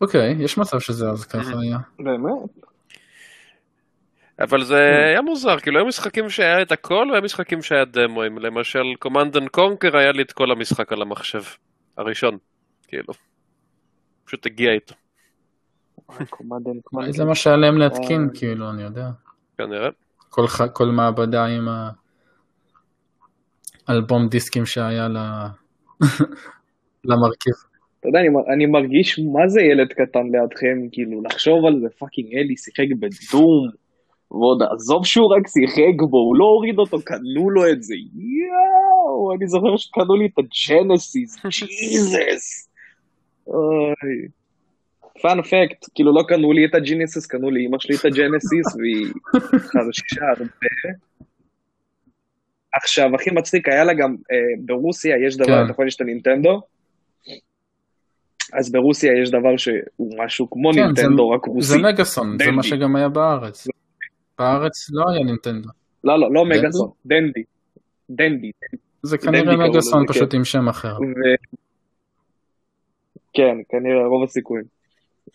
אוקיי, 0.00 0.36
יש 0.38 0.58
מצב 0.58 0.80
שזה 0.80 1.08
אז 1.10 1.24
ככה 1.24 1.60
היה. 1.60 1.78
באמת? 1.98 2.32
אבל 4.40 4.64
זה 4.64 5.04
היה 5.08 5.22
מוזר, 5.22 5.58
כאילו 5.60 5.78
היו 5.78 5.86
משחקים 5.86 6.30
שהיה 6.30 6.62
את 6.62 6.72
הכל 6.72 7.08
והיו 7.10 7.22
משחקים 7.22 7.62
שהיה 7.62 7.84
דמואים. 7.84 8.38
למשל, 8.38 8.82
Command 8.98 9.36
and 9.36 9.48
Conquer 9.48 9.96
היה 9.96 10.12
לי 10.12 10.22
את 10.22 10.32
כל 10.32 10.50
המשחק 10.50 10.92
על 10.92 11.02
המחשב. 11.02 11.42
הראשון, 11.96 12.38
כאילו. 12.88 13.14
פשוט 14.24 14.46
הגיע 14.46 14.72
איתו, 14.72 14.94
זה 17.10 17.24
מה 17.24 17.34
שהיה 17.34 17.56
להם 17.56 17.78
להתקין, 17.78 18.28
אה. 18.28 18.38
כאילו, 18.38 18.70
אני 18.70 18.82
יודע. 18.82 19.08
כנראה. 19.58 19.88
כל, 20.34 20.46
ח... 20.46 20.66
כל 20.66 20.86
מעבדה 20.86 21.44
עם 21.46 21.68
האלבום 23.88 24.28
דיסקים 24.28 24.66
שהיה 24.66 25.08
ל... 25.08 25.16
למרכיב. 27.08 27.54
אתה 28.00 28.08
יודע, 28.08 28.18
אני, 28.20 28.28
מ- 28.28 28.50
אני 28.54 28.66
מרגיש 28.66 29.18
מה 29.18 29.48
זה 29.48 29.60
ילד 29.60 29.92
קטן 29.92 30.26
לידכם, 30.32 30.88
כאילו, 30.92 31.22
לחשוב 31.22 31.66
על 31.66 31.80
זה, 31.80 31.88
fucking 31.98 32.34
אלי 32.34 32.56
שיחק 32.56 32.88
ב 33.00 33.10
Doom, 33.10 33.62
ועוד 34.30 34.62
עזוב 34.74 35.06
שהוא 35.06 35.34
רק 35.34 35.46
שיחק 35.48 35.96
בו, 36.10 36.18
הוא 36.18 36.36
לא 36.36 36.44
הוריד 36.44 36.78
אותו, 36.78 36.98
קנו 37.04 37.50
לו 37.50 37.70
את 37.70 37.82
זה, 37.82 37.94
יואו, 37.94 39.34
אני 39.36 39.46
זוכר 39.46 39.76
שקנו 39.76 40.16
לי 40.16 40.26
את 40.26 40.38
ה 40.38 40.49
Genesis, 40.49 41.36
Jesus. 41.58 42.68
אוי. 43.46 44.41
fun 45.22 45.47
fact, 45.47 45.88
כאילו 45.94 46.14
לא 46.14 46.22
קנו 46.28 46.52
לי 46.52 46.64
את 46.64 46.74
ה 46.74 46.80
Genesis, 46.80 47.26
קנו 47.26 47.50
לאמא 47.50 47.78
שלי 47.78 47.96
את 47.96 48.04
ה 48.04 48.12
Genesis, 48.12 48.76
והיא 48.76 49.12
חרשה 49.58 50.26
הרבה. 50.36 50.98
עכשיו, 52.72 53.14
הכי 53.14 53.30
מצחיק, 53.30 53.68
היה 53.68 53.84
לה 53.84 53.94
גם, 53.94 54.16
אה, 54.32 54.64
ברוסיה 54.64 55.16
יש 55.26 55.36
דבר, 55.36 55.46
כן. 55.46 55.64
אתה 55.64 55.72
יכול 55.72 55.86
יש 55.86 55.96
את 55.96 56.00
הנינטנדו? 56.00 56.60
אז 58.52 58.72
ברוסיה 58.72 59.12
יש 59.22 59.30
דבר 59.30 59.56
שהוא 59.56 60.24
משהו 60.24 60.50
כמו 60.50 60.70
כן, 60.72 60.78
זה, 60.78 60.86
נינטנדו, 60.86 61.30
רק 61.30 61.44
רוסי. 61.44 61.68
זה 61.68 61.78
מגאסון, 61.78 62.38
זה 62.38 62.44
דנדי. 62.44 62.56
מה 62.56 62.62
שגם 62.62 62.96
היה 62.96 63.08
בארץ. 63.08 63.68
בארץ 64.38 64.90
לא 64.90 65.04
היה 65.12 65.24
נינטנדו. 65.24 65.68
לא, 66.04 66.20
לא, 66.20 66.32
לא? 66.32 66.44
מגאסון, 66.44 66.90
דנדי. 67.06 67.42
דנדי. 68.10 68.50
זה 69.02 69.18
כנראה 69.18 69.56
מגאסון 69.56 70.02
לזה, 70.02 70.14
פשוט 70.14 70.30
כן. 70.30 70.36
עם 70.36 70.44
שם 70.44 70.68
אחר. 70.68 70.94
ו... 70.94 71.20
כן, 73.34 73.56
כנראה, 73.68 74.06
רוב 74.06 74.24
הסיכויים. 74.24 74.64
Uh, 75.28 75.32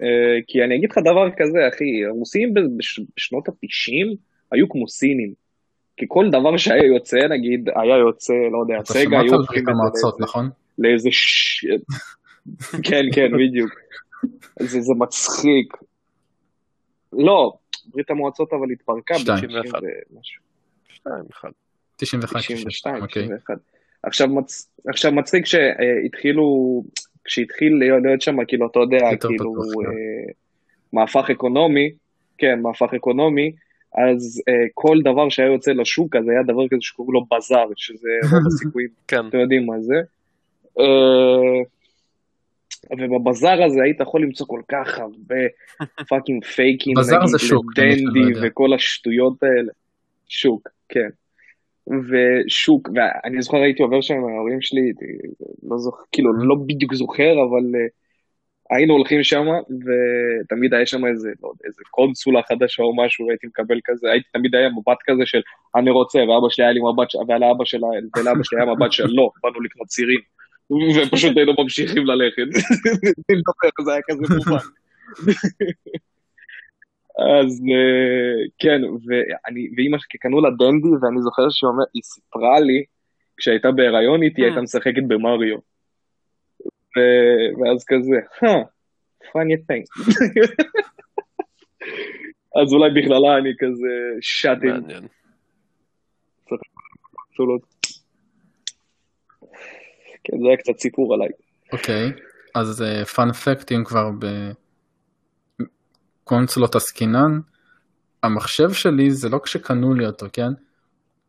כי 0.47 0.63
אני 0.63 0.75
אגיד 0.75 0.91
לך 0.91 0.97
דבר 0.97 1.29
כזה, 1.37 1.59
אחי, 1.73 2.05
הרוסים 2.05 2.53
בשנות 3.15 3.49
ה-90 3.49 4.15
היו 4.51 4.69
כמו 4.69 4.87
סינים. 4.87 5.33
כי 5.97 6.05
כל 6.07 6.29
דבר 6.29 6.57
שהיה 6.57 6.85
יוצא, 6.85 7.17
נגיד, 7.29 7.69
היה 7.69 7.97
יוצא, 7.97 8.33
לא 8.51 8.61
יודע, 8.61 8.81
אתה 8.83 8.93
סגה, 8.93 9.03
שמעת 9.03 9.23
היו 9.23 9.33
הופכים 9.33 9.63
לאיזה- 9.67 10.17
נכון? 10.19 10.49
לאיזה 10.77 11.09
ש... 11.11 11.65
כן, 12.83 13.03
כן, 13.13 13.27
בדיוק. 13.37 13.71
זה, 14.59 14.81
זה 14.81 14.93
מצחיק. 14.97 15.73
לא, 17.13 17.53
ברית 17.85 18.09
המועצות 18.09 18.53
אבל 18.53 18.71
התפרקה 18.71 19.19
שתיים. 19.19 19.37
ב-90 19.37 19.77
ומשהו. 20.13 20.43
שתיים, 20.89 21.23
אחד. 21.31 21.49
91, 21.95 22.39
92, 22.41 23.01
אוקיי. 23.03 23.23
91. 23.23 23.57
עכשיו, 24.03 24.27
מצ... 24.27 24.69
עכשיו 24.87 25.11
מצחיק 25.11 25.45
שהתחילו, 25.45 26.83
כשהתחיל 27.27 27.77
להיות, 27.79 28.21
שם, 28.21 28.45
כאילו, 28.45 28.67
אתה 28.67 28.79
יודע, 28.79 28.97
כאילו, 29.27 29.53
כן. 29.53 29.89
אה, 29.89 30.33
מהפך 30.93 31.29
אקונומי, 31.31 31.91
כן, 32.37 32.59
מהפך 32.61 32.93
אקונומי, 32.95 33.51
אז 33.97 34.41
אה, 34.49 34.53
כל 34.73 34.97
דבר 35.03 35.29
שהיה 35.29 35.51
יוצא 35.51 35.71
לשוק, 35.71 36.15
אז 36.15 36.29
היה 36.29 36.43
דבר 36.43 36.67
כזה 36.67 36.81
שקוראים 36.81 37.13
לו 37.13 37.25
בזאר, 37.37 37.67
שזה 37.75 38.09
רוב 38.31 38.47
הסיכויים, 38.47 38.89
כן. 39.07 39.27
אתם 39.27 39.39
יודעים 39.39 39.65
מה 39.65 39.81
זה. 39.81 39.95
אה, 40.79 41.63
ובבזאר 42.99 43.63
הזה 43.63 43.83
היית 43.83 43.99
יכול 43.99 44.21
למצוא 44.21 44.47
כל 44.47 44.61
כך 44.67 44.99
הרבה 44.99 45.35
fucking 46.09 46.45
פייקים, 46.45 46.93
בזאר 46.97 47.27
זה 47.27 47.39
שוק, 47.39 47.65
יודע. 47.77 48.47
וכל 48.47 48.73
השטויות 48.73 49.43
האלה. 49.43 49.71
שוק, 50.27 50.69
כן. 50.89 51.09
ושוק, 51.87 52.89
ואני 52.95 53.41
זוכר 53.41 53.57
הייתי 53.57 53.83
עובר 53.83 54.01
שם 54.01 54.13
עם 54.13 54.23
ההורים 54.23 54.61
שלי, 54.61 54.91
לא 55.63 55.77
זוכר, 55.77 56.03
כאילו 56.11 56.33
לא 56.33 56.55
בדיוק 56.67 56.93
זוכר, 56.93 57.31
אבל 57.31 57.65
uh, 57.75 58.75
היינו 58.75 58.93
הולכים 58.93 59.23
שם, 59.23 59.45
ותמיד 59.85 60.73
היה 60.73 60.85
שם 60.85 61.05
איזה, 61.05 61.29
לא 61.43 61.47
יודע, 61.47 61.65
איזה 61.65 61.81
קונסולה 61.91 62.41
חדשה 62.49 62.83
או 62.83 62.95
משהו, 62.95 63.27
והייתי 63.27 63.47
מקבל 63.47 63.79
כזה, 63.85 64.11
הייתי 64.11 64.27
תמיד 64.33 64.55
היה 64.55 64.69
מבט 64.69 64.97
כזה 65.05 65.25
של 65.25 65.41
אני 65.75 65.89
רוצה, 65.89 66.19
ואבא 66.19 66.49
שלי 66.49 66.65
היה 66.65 66.73
לי 66.73 66.79
מבט, 66.79 67.15
ולאבא 67.15 67.65
שלה, 67.65 67.87
שלי 68.43 68.59
היה 68.61 68.73
מבט 68.73 68.91
של 68.91 69.07
לא, 69.07 69.29
באנו 69.43 69.61
לקנות 69.61 69.87
צירים. 69.87 70.19
ופשוט 70.97 71.37
היינו 71.37 71.53
ממשיכים 71.59 72.05
ללכת. 72.05 72.47
זה 73.85 73.91
היה 73.91 74.01
כזה 74.09 74.35
מובן. 74.35 74.65
אז 77.17 77.61
אה, 77.73 78.47
כן, 78.59 78.81
ואני, 78.83 79.69
ואימא 79.77 79.97
שלי 79.97 80.19
קנו 80.19 80.41
לה 80.41 80.49
דנדי, 80.49 80.89
ואני 81.01 81.21
זוכר 81.21 81.49
שהיא 81.49 82.03
סיפרה 82.03 82.59
לי, 82.59 82.83
כשהייתה 83.37 83.71
בהיריון 83.71 84.23
איתי, 84.23 84.43
הייתה 84.43 84.61
משחקת 84.61 85.03
במריו. 85.07 85.57
ו- 86.97 87.49
ואז 87.59 87.85
כזה, 87.87 88.15
huh, 88.39 88.63
funny 89.25 89.57
thing. 89.67 89.83
אז 92.61 92.73
אולי 92.73 93.01
בכללה 93.01 93.37
אני 93.37 93.53
כזה 93.59 93.93
שאטים 94.21 94.69
מעניין. 94.69 95.07
כן, 100.23 100.37
זה 100.41 100.47
היה 100.47 100.57
קצת 100.57 100.79
סיפור 100.79 101.13
עליי. 101.13 101.29
אוקיי, 101.73 102.11
אז 102.55 102.83
פאנ 103.15 103.31
פקט 103.31 103.71
אם 103.71 103.83
כבר 103.83 104.09
בקונסולות 106.27 106.75
עסקינן, 106.75 107.39
המחשב 108.23 108.73
שלי 108.73 109.11
זה 109.11 109.29
לא 109.29 109.39
כשקנו 109.43 109.93
לי 109.93 110.05
אותו, 110.05 110.25
כן? 110.33 110.51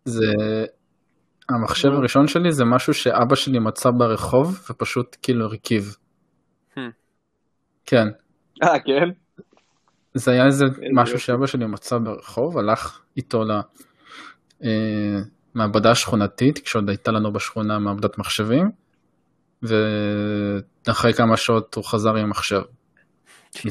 זה... 0.04 0.32
המחשב 1.48 1.88
הראשון 1.88 2.26
שלי 2.26 2.52
זה 2.52 2.64
משהו 2.64 2.94
שאבא 2.94 3.34
שלי 3.34 3.58
מצא 3.58 3.90
ברחוב 3.98 4.66
ופשוט 4.70 5.16
כאילו 5.22 5.44
הרכיב. 5.44 5.96
Hmm. 6.74 6.80
כן, 7.86 8.06
אה, 8.62 8.78
כן? 8.84 9.08
זה 10.14 10.30
היה 10.30 10.46
איזה 10.46 10.64
משהו. 10.94 11.18
שאבא 11.18 11.46
שלי 11.46 11.66
מצא 11.66 11.98
ברחוב, 11.98 12.58
הלך 12.58 13.00
איתו 13.16 13.44
ל... 13.44 13.50
אה, 14.64 15.20
מעבדה 15.54 15.94
שכונתית, 15.94 16.58
כשעוד 16.58 16.88
הייתה 16.88 17.12
לנו 17.12 17.32
בשכונה 17.32 17.78
מעבדת 17.78 18.18
מחשבים, 18.18 18.70
ואחרי 19.62 21.12
כמה 21.14 21.36
שעות 21.36 21.74
הוא 21.74 21.84
חזר 21.84 22.14
עם 22.14 22.30
מחשב. 22.30 22.62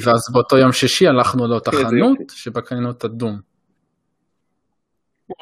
ואז 0.04 0.20
באותו 0.34 0.58
יום 0.58 0.72
שישי 0.72 1.08
הלכנו 1.08 1.48
לאותה 1.48 1.72
חנות. 1.72 2.18
שבה 2.30 2.62
קנינו 2.62 2.92
את 2.92 3.04
הדום. 3.04 3.40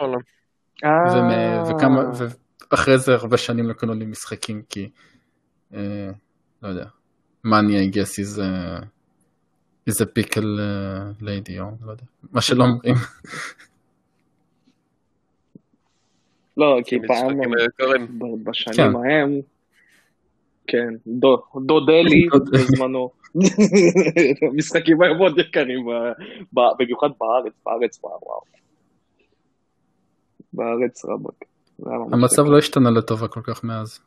ומ- 0.02 0.16
אה, 0.84 1.64
וכמה, 1.76 2.02
ואחרי 2.72 2.98
זה 2.98 3.14
הרבה 3.16 3.38
שנים 3.38 3.68
לא 3.68 3.74
קנו 3.74 3.94
לי 3.94 4.06
משחקים 4.06 4.62
כי, 4.70 4.90
אה, 5.74 6.10
לא 6.64 6.68
יודע, 6.68 6.86
money 7.48 7.50
I 7.92 7.94
guess 7.96 8.20
is 8.24 8.40
a, 8.40 8.84
is 9.90 10.02
a 10.02 10.06
pickle 10.20 10.38
uh, 10.38 11.22
lady 11.24 11.60
או 11.60 11.66
לא 11.86 11.92
יודע, 11.92 12.04
מה 12.32 12.42
שלא 12.42 12.64
אומרים. 12.64 12.96
לא, 16.58 16.78
כי 16.86 16.96
פעם, 17.08 17.38
בשנים 18.44 18.76
כן. 18.78 18.96
ההם, 18.96 19.40
כן, 20.68 20.94
דו- 21.08 21.44
דודלי 21.66 22.28
דודלי. 22.34 22.64
בזמנו, 22.64 23.12
משחקים 24.58 25.02
היו 25.02 25.16
מאוד 25.16 25.40
יקרים, 25.40 25.86
ב- 26.54 26.60
במיוחד 26.80 27.10
בארץ, 27.20 27.54
בארץ, 27.66 28.00
וואו, 28.04 28.20
וואו. 28.24 28.42
בארץ 30.54 31.06
ממש 31.80 32.14
המצב. 32.14 32.46
לא 32.46 32.58
השתנה 32.58 32.90
לטובה 32.90 33.28
כל 33.28 33.42
כך 33.44 33.64
מאז. 33.64 34.00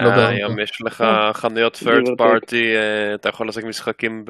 לא 0.00 0.08
אה. 0.08 0.28
היום 0.28 0.58
יש 0.58 0.82
לך 0.82 1.00
אה, 1.00 1.32
חנויות 1.32 1.76
third 1.76 2.06
party, 2.18 2.54
אה, 2.54 3.14
אתה 3.14 3.28
יכול 3.28 3.46
להשיג 3.46 3.66
משחקים 3.66 4.24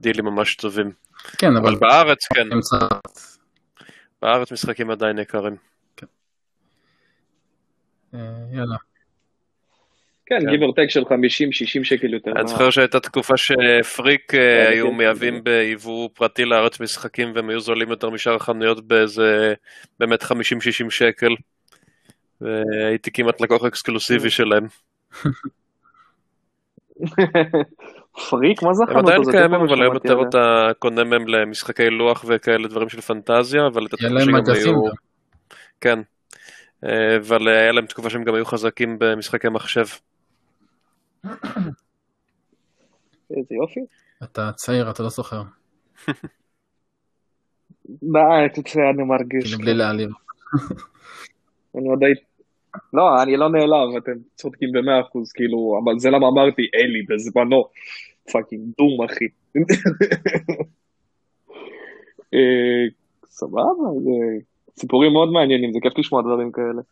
בדילים 0.00 0.24
ממש 0.24 0.56
טובים. 0.56 0.92
כן, 1.38 1.56
אבל 1.56 1.76
בארץ 1.76 2.18
כן, 2.34 2.48
בארץ 4.22 4.52
משחקים 4.52 4.90
עדיין 4.90 5.18
יקרים. 5.18 5.56
אה, 8.14 8.18
יאללה. 8.52 8.76
כן, 10.30 10.40
כן. 10.40 10.50
גיב 10.50 10.62
אורטק 10.62 10.90
של 10.90 11.00
50-60 11.00 11.04
שקל 11.84 12.14
יותר. 12.14 12.30
אני 12.36 12.48
זוכר 12.48 12.70
שהייתה 12.70 13.00
תקופה 13.00 13.34
שפריק 13.36 14.34
אה, 14.34 14.40
כן, 14.40 14.72
היו 14.72 14.90
כן, 14.90 14.96
מייבאים. 14.96 15.44
ביבוא 15.44 16.08
פרטי 16.14 16.44
לארץ 16.44 16.80
משחקים 16.80 17.32
והם 17.34 17.50
היו 17.50 17.60
זולים 17.60 17.90
יותר 17.90 18.10
משאר 18.10 18.34
החנויות 18.34 18.86
באיזה 18.86 19.54
באמת 20.00 20.22
50-60 20.22 20.26
שקל. 20.90 21.34
והייתי 22.40 23.10
כמעט 23.12 23.40
לקוח 23.40 23.64
אקסקלוסיבי 23.64 24.30
שלהם. 24.30 24.66
פריק? 28.30 28.62
מה 28.62 28.72
זה 28.72 28.82
הם 28.82 28.90
החנות 28.90 29.04
עדיין 29.04 29.20
הזאת? 29.20 29.34
קיימים, 29.34 29.62
איפה 29.62 29.74
אבל 29.74 29.82
היום 29.82 29.94
יותר? 29.94 30.28
אתה 30.28 30.70
קונה 30.78 31.04
מהם 31.04 31.28
למשחקי 31.28 31.90
לוח 31.90 32.24
וכאלה 32.28 32.68
דברים 32.68 32.88
של 32.88 33.00
פנטזיה, 33.00 33.66
אבל 33.66 33.86
את 33.86 33.94
התקופה 33.94 34.32
מגזין 34.32 34.74
היו... 34.74 34.82
כן. 35.80 35.98
אה, 36.86 37.16
אבל 37.16 37.48
היה 37.48 37.72
להם 37.72 37.86
תקופה 37.86 38.10
שהם 38.10 38.24
גם 38.24 38.34
היו 38.34 38.44
חזקים 38.44 38.96
במשחקי 38.98 39.48
מחשב. 39.48 39.84
איזה 43.36 43.54
יופי. 43.54 43.80
אתה 44.22 44.50
צעיר, 44.54 44.90
אתה 44.90 45.02
לא 45.02 45.08
זוכר. 45.08 45.42
תצא, 48.54 48.80
אני 48.94 49.02
מרגיש. 49.02 49.44
כאילו 49.44 49.58
בלי 49.58 49.74
להעליב. 49.74 50.10
אני 51.76 51.88
עוד 51.88 52.04
הייתי... 52.04 52.20
לא, 52.92 53.22
אני 53.22 53.36
לא 53.36 53.48
נעלב, 53.48 53.96
אתם 53.98 54.12
צודקים 54.34 54.72
במאה 54.72 55.00
אחוז, 55.00 55.32
כאילו, 55.32 55.80
אבל 55.84 55.98
זה 55.98 56.10
למה 56.10 56.28
אמרתי 56.28 56.62
אלי 56.74 57.02
בזמנו. 57.08 57.68
fucking 58.32 58.62
Doom, 58.78 59.04
אחי. 59.04 59.24
אה, 62.34 62.84
סבבה, 63.24 63.60
זה 64.04 64.10
סיפורים 64.80 65.12
מאוד 65.12 65.32
מעניינים, 65.32 65.72
זה 65.72 65.78
כיף 65.82 65.98
לשמוע 65.98 66.22
דברים 66.22 66.52
כאלה. 66.52 66.82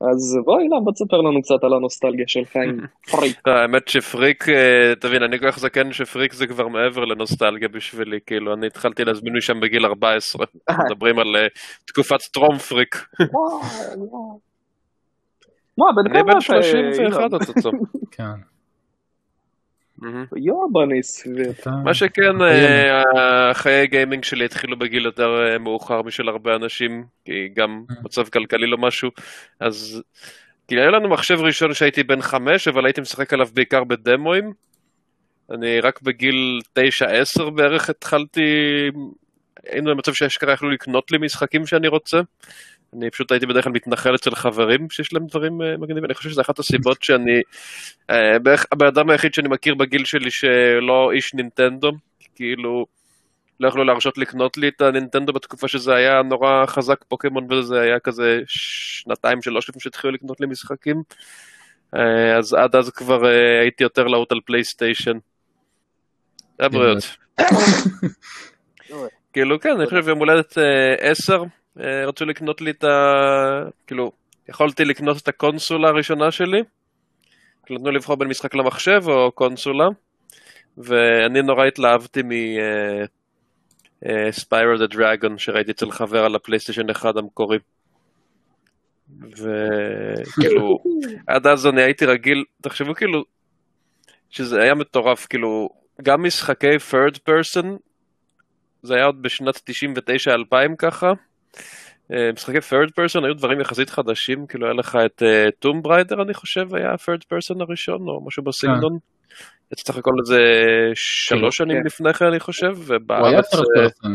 אז 0.00 0.38
בוא, 0.44 0.60
אילן, 0.60 0.84
בוא 0.84 0.92
תספר 0.92 1.16
לנו 1.16 1.42
קצת 1.42 1.64
על 1.64 1.74
הנוסטלגיה 1.74 2.24
שלך 2.28 2.56
עם 2.56 2.78
פריק. 3.12 3.48
האמת 3.48 3.88
שפריק, 3.88 4.48
אה, 4.48 4.94
תבין, 5.00 5.22
אני 5.22 5.38
כל 5.38 5.50
כך 5.50 5.58
זקן 5.58 5.92
שפריק 5.92 6.32
זה 6.32 6.46
כבר 6.46 6.68
מעבר 6.68 7.04
לנוסטלגיה 7.04 7.68
בשבילי, 7.68 8.18
כאילו, 8.26 8.54
אני 8.54 8.66
התחלתי 8.66 9.04
להזמין 9.04 9.36
משם 9.36 9.60
בגיל 9.60 9.86
14. 9.86 10.46
מדברים 10.84 11.18
על 11.18 11.36
אה, 11.36 11.46
תקופת 11.86 12.22
טרום 12.32 12.58
פריק. 12.58 12.94
מה, 15.78 15.86
בן 15.96 16.10
אני 16.10 16.14
כמה 16.14 16.32
בן 16.32 16.32
אתה, 16.32 16.40
31 16.40 17.16
אילן? 17.16 17.22
אוטוטו. 17.32 17.70
כן. 18.10 18.24
מהמם. 18.24 18.32
יואו, 18.32 18.36
בניס. 18.36 18.57
אתה... 21.50 21.70
מה 21.84 21.94
שכן, 21.94 22.42
אה, 22.42 23.54
חיי 23.54 23.86
גיימינג 23.86 24.24
שלי 24.24 24.44
התחילו 24.44 24.78
בגיל 24.78 25.04
יותר 25.04 25.28
אה, 25.42 25.58
מאוחר 25.58 26.02
משל 26.02 26.28
הרבה 26.28 26.56
אנשים, 26.56 27.04
כי 27.24 27.48
גם 27.56 27.84
מצב 28.04 28.28
כלכלי 28.28 28.66
לא 28.66 28.78
משהו, 28.78 29.10
אז 29.60 30.02
כאילו 30.68 30.82
היה 30.82 30.90
לנו 30.90 31.08
מחשב 31.08 31.40
ראשון 31.40 31.74
שהייתי 31.74 32.02
בן 32.02 32.20
חמש, 32.20 32.68
אבל 32.68 32.86
הייתי 32.86 33.00
משחק 33.00 33.32
עליו 33.32 33.48
בעיקר 33.54 33.84
בדמואים. 33.84 34.52
אני 35.50 35.80
רק 35.80 36.02
בגיל 36.02 36.60
תשע 36.72 37.06
עשר 37.06 37.50
בערך 37.50 37.90
התחלתי, 37.90 38.40
היינו 39.66 39.90
במצב 39.90 40.12
שאשכרה 40.12 40.52
יכלו 40.52 40.70
לקנות 40.70 41.10
לי 41.10 41.18
משחקים 41.18 41.66
שאני 41.66 41.88
רוצה. 41.88 42.20
אני 42.96 43.10
פשוט 43.10 43.32
הייתי 43.32 43.46
בדרך 43.46 43.64
כלל 43.64 43.72
מתנחל 43.72 44.14
אצל 44.14 44.34
חברים 44.34 44.90
שיש 44.90 45.12
להם 45.12 45.26
דברים 45.26 45.62
אה, 45.62 45.76
מגניבים, 45.76 46.04
אני 46.04 46.14
חושב 46.14 46.30
שזו 46.30 46.40
אחת 46.40 46.58
הסיבות 46.58 47.02
שאני 47.02 47.40
אה, 48.10 48.38
בערך 48.38 48.66
הבן 48.72 48.86
אדם 48.86 49.10
היחיד 49.10 49.34
שאני 49.34 49.48
מכיר 49.48 49.74
בגיל 49.74 50.04
שלי 50.04 50.30
שלא 50.30 51.10
איש 51.12 51.34
נינטנדו, 51.34 51.92
כאילו 52.34 52.86
לא 53.60 53.68
יכלו 53.68 53.84
להרשות 53.84 54.18
לקנות 54.18 54.56
לי 54.56 54.68
את 54.68 54.80
הנינטנדו 54.80 55.32
בתקופה 55.32 55.68
שזה 55.68 55.94
היה 55.94 56.22
נורא 56.22 56.66
חזק 56.66 57.04
פוקימון 57.08 57.52
וזה 57.52 57.80
היה 57.80 58.00
כזה 58.00 58.40
שנתיים 58.46 59.42
שלוש 59.42 59.68
לפני 59.68 59.80
שהתחילו 59.80 60.12
לקנות 60.12 60.40
לי 60.40 60.46
משחקים, 60.46 61.02
אה, 61.96 62.36
אז 62.38 62.54
עד 62.54 62.76
אז 62.76 62.90
כבר 62.90 63.26
הייתי 63.62 63.82
יותר 63.82 64.06
להוט 64.06 64.32
על 64.32 64.40
פלייסטיישן. 64.46 65.18
הבריאות. 66.60 67.16
כאילו 69.32 69.60
כן, 69.60 69.70
אני 69.70 69.86
חושב 69.86 70.08
יום 70.08 70.18
הולדת 70.18 70.58
אה, 70.58 70.94
עשר, 71.10 71.42
אה, 71.42 71.46
רצו 71.78 72.24
לקנות 72.24 72.60
לי 72.60 72.70
את 72.70 72.84
ה... 72.84 72.88
כאילו, 73.86 74.12
יכולתי 74.48 74.84
לקנות 74.84 75.16
את 75.22 75.28
הקונסולה 75.28 75.88
הראשונה 75.88 76.30
שלי, 76.30 76.62
כאילו 77.66 77.80
נתנו 77.80 77.90
לבחור 77.90 78.16
בין 78.16 78.28
משחק 78.28 78.54
למחשב 78.54 79.02
או 79.08 79.32
קונסולה, 79.32 79.88
ואני 80.78 81.42
נורא 81.42 81.64
התלהבתי 81.66 82.22
מ... 82.22 82.30
ספיירו 84.30 84.76
דה 84.78 84.86
דרגון 84.86 85.38
שראיתי 85.38 85.70
אצל 85.70 85.90
חבר 85.90 86.24
על 86.24 86.34
הפלייסטיישן 86.34 86.90
1 86.90 87.16
המקורי. 87.16 87.58
וכאילו, 89.20 90.78
עד 91.26 91.46
אז 91.46 91.66
אני 91.66 91.82
הייתי 91.82 92.06
רגיל, 92.06 92.44
תחשבו 92.62 92.94
כאילו, 92.94 93.24
שזה 94.30 94.62
היה 94.62 94.74
מטורף, 94.74 95.26
כאילו, 95.26 95.68
גם 96.02 96.22
משחקי 96.22 96.76
third 96.90 97.16
person, 97.28 97.66
זה 98.82 98.94
היה 98.94 99.04
עוד 99.04 99.22
בשנת 99.22 99.56
99-2000 99.56 100.76
ככה, 100.78 101.06
אה, 101.06 101.12
משחקי 102.34 102.58
third 102.58 102.88
person 102.88 103.24
היו 103.24 103.34
דברים 103.34 103.60
יחסית 103.60 103.90
חדשים, 103.90 104.46
כאילו 104.46 104.66
היה 104.66 104.74
לך 104.74 104.98
את 105.06 105.22
טום 105.58 105.82
בריידר 105.82 106.22
אני 106.22 106.34
חושב 106.34 106.74
היה 106.74 106.94
third 106.94 107.22
person 107.22 107.62
הראשון, 107.62 108.08
או 108.08 108.24
משהו 108.26 108.42
בסגנון. 108.42 108.98
יצא 109.72 109.92
לך 109.92 109.98
הכל 109.98 110.10
איזה 110.20 110.40
שלוש 110.94 111.56
שנים 111.56 111.76
כן. 111.80 111.86
לפני 111.86 112.14
כן 112.14 112.24
אני 112.26 112.40
חושב, 112.40 112.66
הוא 112.66 112.76
היה 112.88 112.96
ובארץ... 112.98 113.54
third 113.54 113.58
אה, 113.58 113.86
person, 113.86 114.08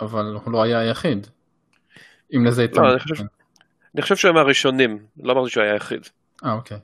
אבל 0.00 0.36
הוא 0.44 0.52
לא 0.52 0.62
היה 0.62 0.78
היחיד. 0.78 1.26
אם 2.36 2.44
לזה 2.46 2.62
לא, 2.62 2.66
אני 2.66 2.70
התכוונת. 2.94 3.02
חושב- 3.02 3.24
אני 3.94 4.02
חושב 4.02 4.16
שהוא 4.16 4.28
היה 4.28 4.42
מהראשונים, 4.42 4.98
לא 5.22 5.32
אמרתי 5.32 5.50
שהוא 5.50 5.62
היה 5.62 5.72
היחיד. 5.72 6.08
אה, 6.44 6.52
אוקיי. 6.52 6.78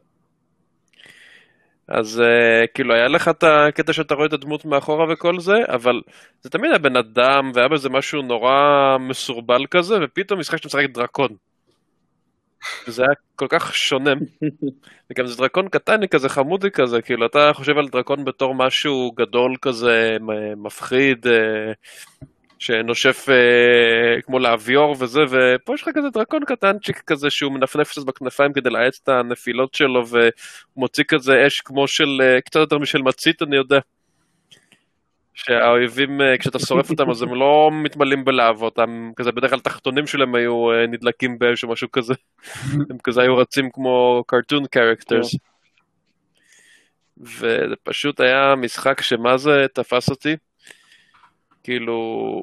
אז 1.89 2.23
uh, 2.23 2.67
כאילו 2.75 2.95
היה 2.95 3.09
לך 3.09 3.29
את 3.29 3.45
הקטע 3.45 3.93
שאתה 3.93 4.15
רואה 4.15 4.27
את 4.27 4.33
הדמות 4.33 4.65
מאחורה 4.65 5.13
וכל 5.13 5.41
זה, 5.41 5.57
אבל 5.69 6.01
זה 6.43 6.51
תמיד 6.51 6.71
היה 6.71 6.79
בן 6.79 6.97
אדם 6.97 7.51
והיה 7.55 7.69
בזה 7.69 7.89
משהו 7.89 8.23
נורא 8.23 8.53
מסורבל 9.01 9.67
כזה, 9.71 9.95
ופתאום 10.03 10.41
משחק 10.41 10.57
שאתה 10.57 10.69
משחק 10.69 10.91
דרקון. 10.95 11.29
זה 12.87 13.03
היה 13.03 13.15
כל 13.37 13.47
כך 13.49 13.75
שונה, 13.75 14.13
וגם 15.11 15.27
זה 15.27 15.37
דרקון 15.37 15.69
קטני 15.69 16.09
כזה, 16.09 16.29
חמודי 16.29 16.71
כזה, 16.71 17.03
כאילו 17.03 17.27
אתה 17.27 17.51
חושב 17.55 17.79
על 17.79 17.89
דרקון 17.89 18.25
בתור 18.25 18.55
משהו 18.55 19.13
גדול 19.17 19.57
כזה, 19.63 20.17
מפחיד, 20.57 21.27
אה, 21.27 21.73
שנושף 22.59 23.27
אה, 23.29 24.23
כמו 24.23 24.39
לאביור 24.39 24.97
וזה, 24.99 25.21
ופה 25.31 25.75
יש 25.75 25.83
לך 25.83 25.89
כזה 25.95 26.11
דרקון 26.11 26.45
קטנצ'יק 26.45 27.03
כזה 27.07 27.31
שהוא 27.31 27.53
מנפנף 27.53 27.91
קצת 27.91 28.03
בכנפיים 28.03 28.53
כדי 28.53 28.71
להאץ 28.71 29.01
את 29.03 29.09
הנפילות 29.09 29.75
שלו, 29.75 30.05
ומוציא 30.77 31.05
כזה 31.09 31.47
אש 31.47 31.61
כמו 31.61 31.89
של, 31.89 32.21
אה, 32.23 32.41
קצת 32.41 32.61
יותר 32.61 32.79
משל 32.79 33.03
מצית 33.03 33.43
אני 33.43 33.57
יודע. 33.57 33.79
שהאויבים, 35.37 36.21
אה, 36.21 36.39
כשאתה 36.39 36.59
שורף 36.59 36.91
אותם 36.91 37.11
אז 37.11 37.23
הם 37.23 37.35
לא 37.35 37.71
מתמלאים 37.73 38.25
בלהבות, 38.25 38.79
הם 38.79 39.13
כזה 39.17 39.33
בדרך 39.33 39.51
כלל 39.51 39.61
תחתונים 39.61 40.07
שלהם 40.07 40.35
היו 40.35 40.73
אה, 40.73 40.87
נדלקים 40.87 41.39
באש 41.39 41.65
או 41.65 41.69
משהו 41.69 41.91
כזה. 41.93 42.15
הם 42.91 42.99
כזה 43.05 43.23
היו 43.23 43.37
רצים 43.37 43.71
כמו 43.71 44.25
cartoon 44.33 44.65
characters. 44.77 45.39
וזה 47.21 47.75
פשוט 47.83 48.21
היה 48.21 48.55
משחק 48.57 49.01
שמה 49.01 49.37
זה 49.37 49.67
תפס 49.75 50.11
אותי. 50.11 50.37
כאילו, 51.67 52.43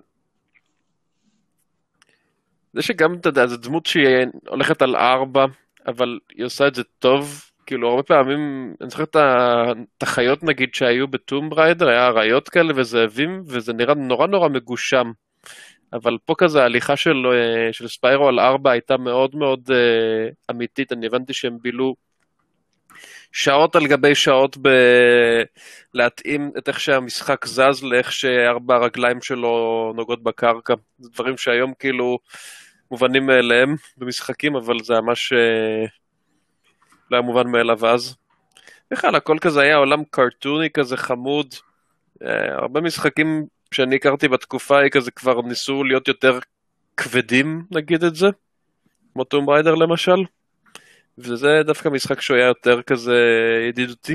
זה 2.73 2.81
שגם, 2.81 3.13
אתה 3.13 3.29
יודע, 3.29 3.47
זו 3.47 3.57
דמות 3.57 3.85
שהיא 3.85 4.05
הולכת 4.47 4.81
על 4.81 4.95
ארבע, 4.95 5.45
אבל 5.87 6.19
היא 6.35 6.45
עושה 6.45 6.67
את 6.67 6.75
זה 6.75 6.83
טוב. 6.99 7.43
כאילו, 7.65 7.89
הרבה 7.89 8.03
פעמים, 8.03 8.73
אני 8.81 8.89
זוכר 8.89 9.03
את 9.03 10.03
החיות 10.03 10.43
נגיד 10.43 10.75
שהיו 10.75 11.07
בטום 11.07 11.49
בריידר, 11.49 11.87
היה 11.87 12.07
אריות 12.07 12.49
כאלה 12.49 12.73
וזאבים, 12.75 13.43
וזה 13.45 13.73
נראה 13.73 13.93
נורא 13.93 14.27
נורא 14.27 14.49
מגושם. 14.49 15.11
אבל 15.93 16.17
פה 16.25 16.35
כזה 16.37 16.61
ההליכה 16.61 16.95
של, 16.95 17.25
אה, 17.31 17.73
של 17.73 17.87
ספיירו 17.87 18.27
על 18.27 18.39
ארבע 18.39 18.71
הייתה 18.71 18.97
מאוד 18.97 19.35
מאוד 19.35 19.69
uh, 19.69 20.51
אמיתית, 20.51 20.91
אני 20.91 21.05
הבנתי 21.05 21.33
שהם 21.33 21.57
בילו 21.61 21.95
שעות 23.33 23.75
על 23.75 23.87
גבי 23.87 24.15
שעות 24.15 24.57
בלהתאים 25.93 26.51
את 26.57 26.67
איך 26.67 26.79
שהמשחק 26.79 27.45
זז 27.45 27.83
לאיך 27.83 28.11
שארבע 28.11 28.75
הרגליים 28.75 29.21
שלו 29.21 29.93
נוגעות 29.95 30.23
בקרקע. 30.23 30.73
זה 30.99 31.09
דברים 31.13 31.37
שהיום 31.37 31.73
כאילו 31.79 32.19
מובנים 32.91 33.25
מאליהם 33.25 33.75
במשחקים, 33.97 34.55
אבל 34.55 34.79
זה 34.83 34.93
ממש 34.93 35.33
uh, 35.33 35.89
לא 37.11 37.17
היה 37.17 37.21
מובן 37.21 37.47
מאליו 37.47 37.87
אז. 37.87 38.15
בכלל, 38.91 39.15
הכל 39.15 39.37
כזה 39.41 39.61
היה 39.61 39.75
עולם 39.75 40.03
קרטוני 40.09 40.69
כזה 40.69 40.97
חמוד. 40.97 41.53
Uh, 41.53 42.27
הרבה 42.51 42.81
משחקים 42.81 43.45
שאני 43.73 43.95
הכרתי 43.95 44.27
בתקופה 44.27 44.77
ההיא 44.77 44.91
כזה 44.91 45.11
כבר 45.11 45.41
ניסו 45.41 45.83
להיות 45.83 46.07
יותר 46.07 46.39
כבדים, 46.97 47.63
נגיד 47.71 48.03
את 48.03 48.15
זה, 48.15 48.27
כמו 49.13 49.23
טום 49.23 49.49
ריידר 49.49 49.75
למשל, 49.75 50.23
וזה 51.17 51.61
דווקא 51.65 51.89
משחק 51.89 52.21
שהוא 52.21 52.37
היה 52.37 52.45
יותר 52.45 52.81
כזה 52.81 53.17
ידידותי. 53.69 54.13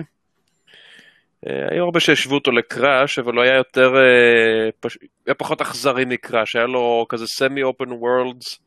אה, 1.46 1.66
היו 1.70 1.84
הרבה 1.84 2.00
שהשוו 2.00 2.34
אותו 2.34 2.50
לקראש, 2.50 3.18
אבל 3.18 3.34
הוא 3.34 3.42
היה 3.42 3.56
יותר, 3.56 3.96
אה, 3.96 4.70
פש... 4.80 4.98
היה 5.26 5.34
פחות 5.34 5.60
אכזרי 5.60 6.04
מ 6.04 6.12
Crash, 6.12 6.56
היה 6.56 6.66
לו 6.66 7.06
כזה 7.08 7.26
semi 7.26 7.62
open 7.62 7.92
worlds. 7.92 8.58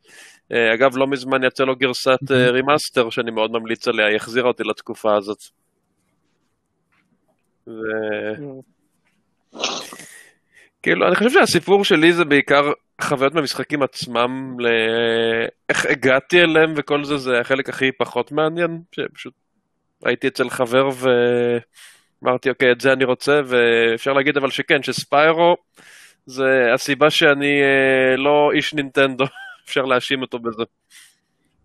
אגב, 0.76 0.98
לא 0.98 1.08
מזמן 1.08 1.44
יצא 1.44 1.64
לו 1.64 1.76
גרסת 1.76 2.32
remaster 2.32 3.10
שאני 3.10 3.32
מאוד 3.32 3.52
ממליץ 3.52 3.88
עליה, 3.88 4.08
היא 4.08 4.16
החזירה 4.16 4.48
אותי 4.48 4.64
לתקופה 4.64 5.16
הזאת. 5.18 5.38
ו... 7.68 7.72
כאילו, 10.84 11.08
אני 11.08 11.16
חושב 11.16 11.30
שהסיפור 11.30 11.86
שלי 11.86 12.14
זה 12.14 12.26
בעיקר 12.26 12.72
חוויות 13.04 13.34
במשחקים 13.34 13.84
עצמם, 13.84 14.58
לאיך 14.60 15.86
הגעתי 15.86 16.42
אליהם 16.42 16.74
וכל 16.76 17.04
זה, 17.04 17.18
זה 17.18 17.40
החלק 17.40 17.70
הכי 17.70 17.92
פחות 17.92 18.32
מעניין, 18.32 18.82
שפשוט 18.92 19.34
הייתי 20.06 20.28
אצל 20.28 20.50
חבר 20.50 20.90
ואמרתי, 22.22 22.50
אוקיי, 22.50 22.72
את 22.72 22.82
זה 22.82 22.94
אני 22.94 23.04
רוצה, 23.04 23.42
ואפשר 23.46 24.14
להגיד 24.14 24.38
אבל 24.38 24.50
שכן, 24.50 24.84
שספיירו 24.84 25.56
זה 26.26 26.74
הסיבה 26.74 27.10
שאני 27.10 27.62
אה, 27.62 28.16
לא 28.18 28.52
איש 28.54 28.74
נינטנדו, 28.74 29.26
אפשר 29.66 29.82
להאשים 29.82 30.22
אותו 30.22 30.40
בזה. 30.40 30.64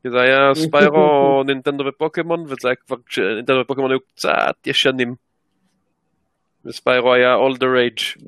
כי 0.02 0.10
זה 0.10 0.20
היה 0.20 0.54
ספיירו, 0.54 1.42
נינטנדו 1.46 1.84
ופוקימון, 1.86 2.40
וזה 2.40 2.68
היה 2.68 2.74
כבר 2.74 2.96
כשנינטנדו 3.06 3.60
ופוקימון 3.60 3.90
היו 3.90 4.00
קצת 4.00 4.66
ישנים. 4.66 5.14
וספיירו 6.64 7.14
היה 7.14 7.34
all 7.34 7.54
the 7.54 7.64
rage. 7.64 8.26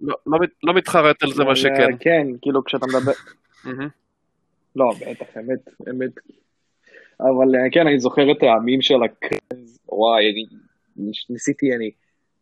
לא, 0.00 0.16
לא, 0.26 0.38
לא 0.62 0.74
מתחרט 0.74 1.22
על 1.22 1.32
זה 1.32 1.44
מה 1.44 1.56
שכן. 1.56 1.88
כן, 2.00 2.26
כאילו 2.42 2.64
כשאתה 2.64 2.86
מדבר... 2.86 3.12
לא, 4.76 4.90
בטח, 5.00 5.36
אמת, 5.36 5.68
אמת. 5.90 6.10
אבל 7.20 7.56
אה, 7.56 7.70
כן, 7.72 7.86
אני 7.86 7.98
זוכר 7.98 8.32
את 8.32 8.42
העמים 8.42 8.82
של 8.82 9.02
הקרז, 9.02 9.78
וואי, 9.88 10.24
אני 10.30 10.46
ניסיתי, 11.30 11.74
אני 11.74 11.90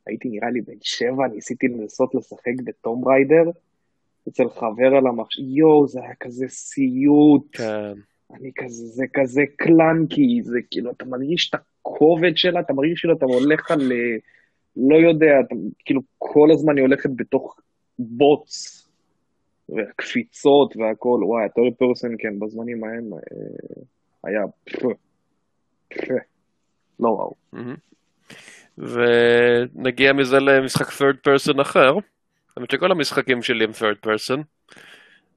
הייתי 0.06 0.28
נראה 0.28 0.50
לי 0.50 0.60
בן 0.60 0.78
שבע, 0.82 1.26
ניסיתי 1.34 1.68
לנסות 1.68 2.14
לשחק 2.14 2.62
בטום 2.64 3.08
ריידר, 3.08 3.50
אצל 4.28 4.48
חבר 4.48 4.96
על 4.98 5.06
המחשב, 5.06 5.42
יואו, 5.42 5.86
זה 5.86 6.00
היה 6.00 6.14
כזה 6.20 6.48
סיוט. 6.48 7.56
כן. 7.56 7.92
אני 8.34 8.50
כזה, 8.56 8.86
זה 8.86 9.04
כזה 9.14 9.42
קלנקי, 9.56 10.40
זה 10.42 10.58
כאילו, 10.70 10.90
אתה 10.90 11.04
מרגיש 11.04 11.50
את 11.50 11.54
הכובד 11.54 12.36
שלה, 12.36 12.60
אתה 12.60 12.72
מרגיש 12.72 13.00
כאילו 13.00 13.16
אתה 13.16 13.24
הולך 13.24 13.70
על... 13.70 13.92
לא 14.76 14.96
יודע, 14.96 15.40
אתה, 15.46 15.54
כאילו 15.84 16.00
כל 16.18 16.48
הזמן 16.52 16.76
היא 16.76 16.82
הולכת 16.82 17.10
בתוך 17.16 17.60
בוץ, 17.98 18.82
והקפיצות 19.68 20.76
והכל, 20.76 21.20
וואי, 21.24 21.44
הטורי 21.44 21.74
פרסן, 21.74 22.08
כן, 22.18 22.38
בזמנים 22.38 22.84
ההם 22.84 23.12
אה, 23.12 23.82
היה 24.24 24.40
לא 27.00 27.08
וואו. 27.08 27.34
ונגיע 28.78 30.12
מזה 30.12 30.36
למשחק 30.40 30.86
third 30.86 31.28
person 31.28 31.62
אחר, 31.62 31.92
האמת 32.56 32.70
שכל 32.70 32.90
המשחקים 32.90 33.42
שלי 33.42 33.64
הם 33.64 33.70
third 33.70 34.06
person. 34.06 34.40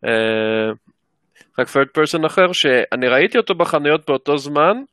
אה, 0.06 0.72
משחק 1.50 1.78
third 1.78 2.02
person 2.02 2.26
אחר 2.26 2.52
שאני 2.52 3.08
ראיתי 3.08 3.38
אותו 3.38 3.56
בחנויות 3.56 4.10
באותו 4.10 4.38
זמן, 4.38 4.84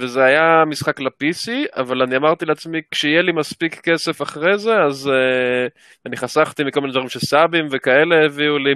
וזה 0.00 0.24
היה 0.24 0.64
משחק 0.66 1.00
ל-PC, 1.00 1.50
אבל 1.80 2.02
אני 2.02 2.16
אמרתי 2.16 2.44
לעצמי, 2.44 2.78
כשיהיה 2.90 3.22
לי 3.22 3.32
מספיק 3.32 3.80
כסף 3.80 4.22
אחרי 4.22 4.58
זה, 4.58 4.74
אז 4.88 5.06
uh, 5.06 5.70
אני 6.06 6.16
חסכתי 6.16 6.64
מכל 6.64 6.80
מיני 6.80 6.92
דברים 6.92 7.08
שסאבים 7.08 7.66
וכאלה 7.70 8.24
הביאו 8.26 8.58
לי. 8.58 8.74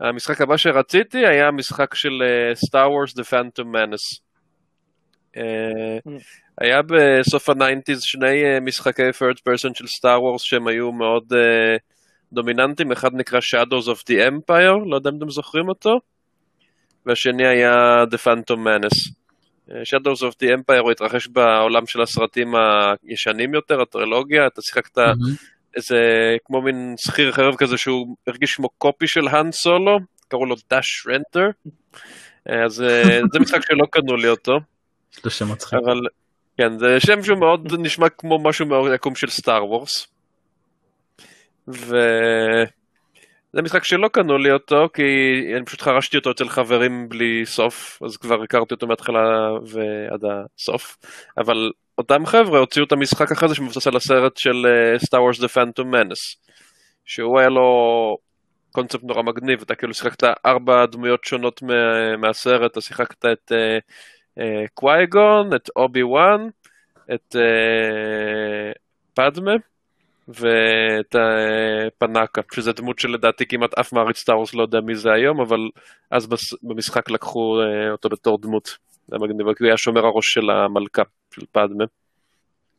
המשחק 0.00 0.40
הבא 0.40 0.56
שרציתי 0.56 1.26
היה 1.26 1.50
משחק 1.50 1.94
של 1.94 2.12
סטאר 2.54 2.90
וורס 2.90 3.18
The 3.18 3.22
Phantom 3.22 3.64
Menace. 3.64 4.20
Uh, 5.36 6.08
mm. 6.08 6.10
היה 6.60 6.80
בסוף 6.82 7.48
ה-90's 7.48 8.00
שני 8.00 8.56
uh, 8.56 8.60
משחקי 8.60 9.08
third 9.08 9.38
person 9.38 9.70
של 9.74 9.86
סטאר 9.86 10.22
וורס 10.22 10.42
שהם 10.42 10.68
היו 10.68 10.92
מאוד 10.92 11.32
uh, 11.32 11.78
דומיננטיים, 12.32 12.92
אחד 12.92 13.10
נקרא 13.14 13.40
Shadows 13.40 13.86
of 13.86 13.98
the 13.98 14.14
Empire, 14.14 14.90
לא 14.90 14.96
יודע 14.96 15.10
אם 15.10 15.16
אתם 15.18 15.30
זוכרים 15.30 15.68
אותו, 15.68 15.90
והשני 17.06 17.46
היה 17.46 18.04
The 18.04 18.16
Phantom 18.26 18.56
Menace. 18.56 19.21
Shadows 19.68 20.22
of 20.22 20.34
the 20.42 20.46
Empire 20.46 20.80
הוא 20.80 20.90
התרחש 20.90 21.26
בעולם 21.26 21.86
של 21.86 22.02
הסרטים 22.02 22.54
הישנים 23.08 23.54
יותר, 23.54 23.80
הטרילוגיה, 23.80 24.46
אתה 24.46 24.62
שיחקת 24.62 24.98
mm-hmm. 24.98 25.52
איזה 25.76 25.96
כמו 26.44 26.62
מין 26.62 26.94
שכיר 26.98 27.32
חרב 27.32 27.54
כזה 27.56 27.76
שהוא 27.76 28.16
הרגיש 28.26 28.54
כמו 28.54 28.68
קופי 28.68 29.06
של 29.06 29.28
האן 29.28 29.52
סולו, 29.52 29.98
קראו 30.28 30.46
לו 30.46 30.54
דאש 30.70 31.06
רנטר, 31.08 31.46
אז 32.46 32.82
אה, 32.82 33.20
זה 33.32 33.40
משחק 33.40 33.62
שלא 33.66 33.86
קנו 33.90 34.16
לי 34.16 34.28
אותו. 34.28 34.52
יש 35.12 35.24
לו 35.24 35.30
שם 35.30 35.52
מצחיק. 35.52 35.78
אבל 35.84 36.00
כן, 36.56 36.78
זה 36.78 37.00
שם 37.00 37.22
שהוא 37.22 37.38
מאוד 37.38 37.72
נשמע 37.78 38.08
כמו 38.08 38.38
משהו 38.42 38.66
מהיקום 38.66 39.14
של 39.14 39.28
סטאר 39.28 39.66
וורס. 39.66 40.06
ו... 41.68 41.96
זה 43.52 43.62
משחק 43.62 43.84
שלא 43.84 44.08
קנו 44.08 44.38
לי 44.38 44.52
אותו, 44.52 44.88
כי 44.94 45.02
אני 45.56 45.64
פשוט 45.64 45.82
חרשתי 45.82 46.16
אותו 46.16 46.30
אצל 46.30 46.48
חברים 46.48 47.08
בלי 47.08 47.46
סוף, 47.46 48.02
אז 48.04 48.16
כבר 48.16 48.42
הכרתי 48.42 48.74
אותו 48.74 48.86
מההתחלה 48.86 49.50
ועד 49.66 50.24
הסוף. 50.24 50.98
אבל 51.38 51.70
אותם 51.98 52.26
חבר'ה 52.26 52.58
הוציאו 52.58 52.84
את 52.84 52.92
המשחק 52.92 53.32
אחרי 53.32 53.48
זה 53.48 53.54
שמבוסס 53.54 53.86
על 53.86 53.96
הסרט 53.96 54.36
של 54.36 54.66
Star 54.98 55.22
Wars 55.22 55.40
The 55.40 55.48
Phantom 55.48 55.90
Menace, 55.90 56.36
שהוא 57.04 57.38
היה 57.38 57.48
לו 57.48 58.18
קונספט 58.72 59.02
נורא 59.02 59.22
מגניב, 59.22 59.62
אתה 59.62 59.74
כאילו 59.74 59.94
שיחקת 59.94 60.24
ארבע 60.46 60.86
דמויות 60.86 61.24
שונות 61.24 61.62
מה, 61.62 62.16
מהסרט, 62.16 62.72
אתה 62.72 62.80
שיחקת 62.80 63.24
את 63.24 63.52
קוואי-גון, 64.74 65.48
uh, 65.48 65.52
uh, 65.52 65.56
את 65.56 65.70
אובי 65.76 66.02
וואן, 66.02 66.48
את 67.14 67.36
uh, 67.36 68.78
פדמה. 69.14 69.52
ואת 70.40 71.16
פנאקה, 71.98 72.40
שזה 72.52 72.72
דמות 72.72 72.98
שלדעתי 72.98 73.46
כמעט 73.46 73.78
אף 73.78 73.92
מעריץ 73.92 74.16
Star 74.16 74.35
Wars 74.35 74.54
לא 74.54 74.62
יודע 74.62 74.80
מי 74.80 74.94
זה 74.94 75.12
היום, 75.12 75.40
אבל 75.40 75.58
אז 76.10 76.26
במשחק 76.62 77.10
לקחו 77.10 77.60
אה, 77.60 77.92
אותו 77.92 78.08
בתור 78.08 78.38
דמות. 78.40 78.78
זה 79.08 79.16
מגניב, 79.18 79.54
כי 79.54 79.64
הוא 79.64 79.68
היה 79.68 79.76
שומר 79.76 80.06
הראש 80.06 80.32
של 80.32 80.50
המלכה, 80.50 81.02
של 81.34 81.46
פאדמה. 81.52 81.84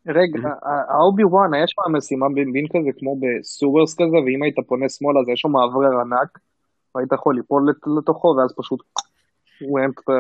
רגע, 0.08 0.50
האובי 0.90 1.24
וואן, 1.24 1.54
היה 1.54 1.68
שם 1.68 1.96
משימה 1.98 2.26
בין 2.54 2.68
כזה 2.68 3.00
כמו 3.00 3.16
בסוברס 3.22 3.94
כזה, 3.94 4.18
ואם 4.26 4.44
היית 4.44 4.56
פונה 4.68 4.90
שמאלה 4.90 5.20
אז 5.20 5.30
יש 5.30 5.40
שם 5.40 5.52
מאוורר 5.52 6.00
ענק, 6.02 6.40
והיית 6.96 7.12
יכול 7.14 7.36
ליפול 7.36 7.64
לתוכו, 7.98 8.28
ואז 8.28 8.54
פשוט, 8.58 8.82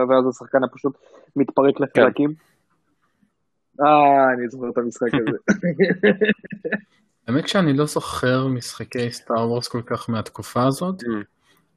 ואז 0.09 0.27
השחקן 0.29 0.59
פשוט 0.73 0.97
מתפרק 1.35 1.79
לחלקים. 1.79 2.33
כן. 2.33 3.85
אה, 3.85 4.33
אני 4.33 4.49
זוכר 4.49 4.69
את 4.69 4.77
המשחק 4.77 5.07
הזה. 5.13 5.37
האמת 7.27 7.47
שאני 7.47 7.73
לא 7.73 7.86
זוכר 7.86 8.47
משחקי 8.47 9.12
סטאר 9.12 9.49
וורס 9.49 9.67
כל 9.67 9.81
כך 9.86 10.09
מהתקופה 10.09 10.63
הזאת, 10.67 11.01
mm. 11.01 11.05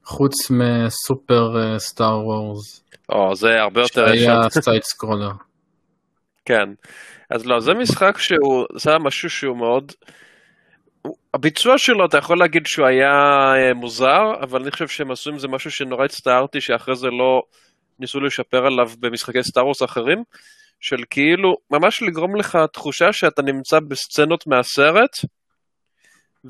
חוץ 0.04 0.50
מ 0.50 0.72
Super 0.72 1.78
Star 1.78 2.26
Wars. 2.26 2.85
או, 3.09 3.35
זה 3.35 3.61
הרבה 3.61 3.80
יותר 3.80 4.06
שהיה 4.06 4.50
side 4.64 4.82
scroller. 4.82 5.30
כן, 6.44 6.68
אז 7.30 7.46
לא, 7.46 7.61
זה 7.61 7.74
משחק 7.74 8.18
שהוא, 8.18 8.66
זה 8.76 8.90
היה 8.90 8.98
משהו 8.98 9.30
שהוא 9.30 9.56
מאוד... 9.56 9.92
הביצוע 11.35 11.78
שלו, 11.78 12.06
אתה 12.06 12.18
יכול 12.18 12.38
להגיד 12.38 12.66
שהוא 12.66 12.87
היה 12.87 13.12
אה, 13.56 13.74
מוזר, 13.74 14.22
אבל 14.42 14.62
אני 14.62 14.70
חושב 14.70 14.88
שהם 14.88 15.11
עשו 15.11 15.30
עם 15.30 15.38
זה 15.38 15.48
משהו 15.48 15.70
שנורא 15.70 16.04
הצטערתי, 16.04 16.61
שאחרי 16.61 16.96
זה 16.96 17.06
לא 17.06 17.42
ניסו 17.98 18.20
לשפר 18.20 18.66
עליו 18.66 18.90
במשחקי 19.00 19.42
Star 19.42 19.64
Wars 19.64 19.82
אחרים. 19.82 20.22
של 20.80 20.96
כאילו 21.11 21.56
ממש 21.70 22.02
לגרום 22.02 22.37
לך 22.37 22.59
תחושה 22.72 23.12
שאתה 23.12 23.42
נמצא 23.42 23.80
בסצנות 23.80 24.46
מהסרט, 24.46 25.16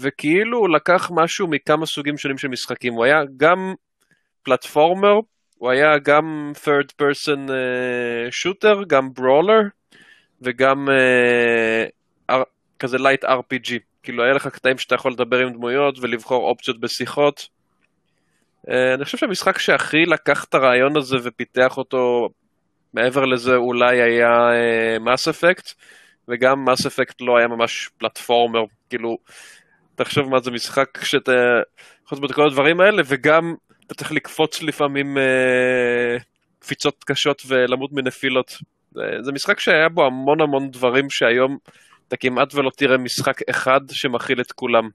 וכאילו 0.01 0.59
הוא 0.59 0.69
לקח 0.69 1.11
משהו 1.15 1.49
מכמה 1.49 1.87
סוגים 1.87 2.19
שונים 2.19 2.39
של 2.39 2.49
משחקים. 2.49 2.95
הוא 2.95 3.05
היה 3.05 3.23
גם 3.37 3.75
פלטפורמר, 4.43 5.15
הוא 5.59 5.71
היה 5.71 5.99
גם 5.99 6.53
third 6.65 7.03
person 7.03 7.49
uh, 7.49 8.31
shooter, 8.31 8.85
גם 8.87 9.09
בrawler, 9.19 9.65
וגם 10.43 10.89
uh, 12.31 12.35
כזה 12.79 12.97
light 12.97 13.25
RPG. 13.25 13.73
כאילו 14.03 14.25
היה 14.25 14.33
לך 14.33 14.47
קטעים 14.47 14.79
שאתה 14.79 14.95
יכול 14.95 15.13
לדבר 15.13 15.39
עם 15.39 15.53
דמויות 15.53 15.99
ולבחור 15.99 16.49
אופציות 16.49 16.81
בשיחות. 16.81 17.49
Uh, 18.67 18.71
אני 18.95 19.05
חושב 19.05 19.19
שהמשחק 19.19 19.59
שהכי 19.59 20.05
לקח 20.07 20.45
את 20.45 20.55
הרעיון 20.55 20.97
הזה 20.97 21.17
ופיתח 21.25 21.77
אותו, 21.79 22.29
מעבר 22.95 23.25
לזה 23.25 23.57
אולי 23.57 24.03
היה 24.03 24.31
מס 25.01 25.29
uh, 25.29 25.31
אפקט, 25.31 25.73
וגם 26.29 26.65
מס 26.65 26.87
אפקט 26.87 27.21
לא 27.21 27.37
היה 27.37 27.49
ממש 27.49 27.91
פלטפורמר, 27.99 28.65
כאילו, 28.91 29.19
תחשוב 29.97 30.29
מה 30.29 30.41
זה 30.41 30.51
משחק 30.51 31.05
שאתה 31.05 31.33
יכול 32.07 32.19
לעשות 32.19 32.31
את 32.31 32.37
כל 32.37 32.47
הדברים 32.47 32.81
האלה, 32.81 33.03
וגם 33.07 33.55
אתה 33.87 33.95
צריך 33.95 34.13
לקפוץ 34.13 34.63
לפעמים 34.63 35.17
uh, 35.17 36.23
קפיצות 36.59 37.05
קשות 37.05 37.43
ולמות 37.47 37.93
מנפילות. 37.93 38.57
זה, 38.91 39.03
זה 39.21 39.33
משחק 39.33 39.61
שהיה 39.61 39.89
בו 39.89 40.07
המון 40.07 40.41
המון 40.41 40.71
דברים 40.71 41.11
שהיום 41.11 41.59
אתה 42.09 42.17
כמעט 42.17 42.55
ולא 42.55 42.71
תראה 42.77 42.99
משחק 42.99 43.41
אחד 43.51 43.81
שמכיל 43.91 44.41
את 44.41 44.53
כולם. 44.53 44.89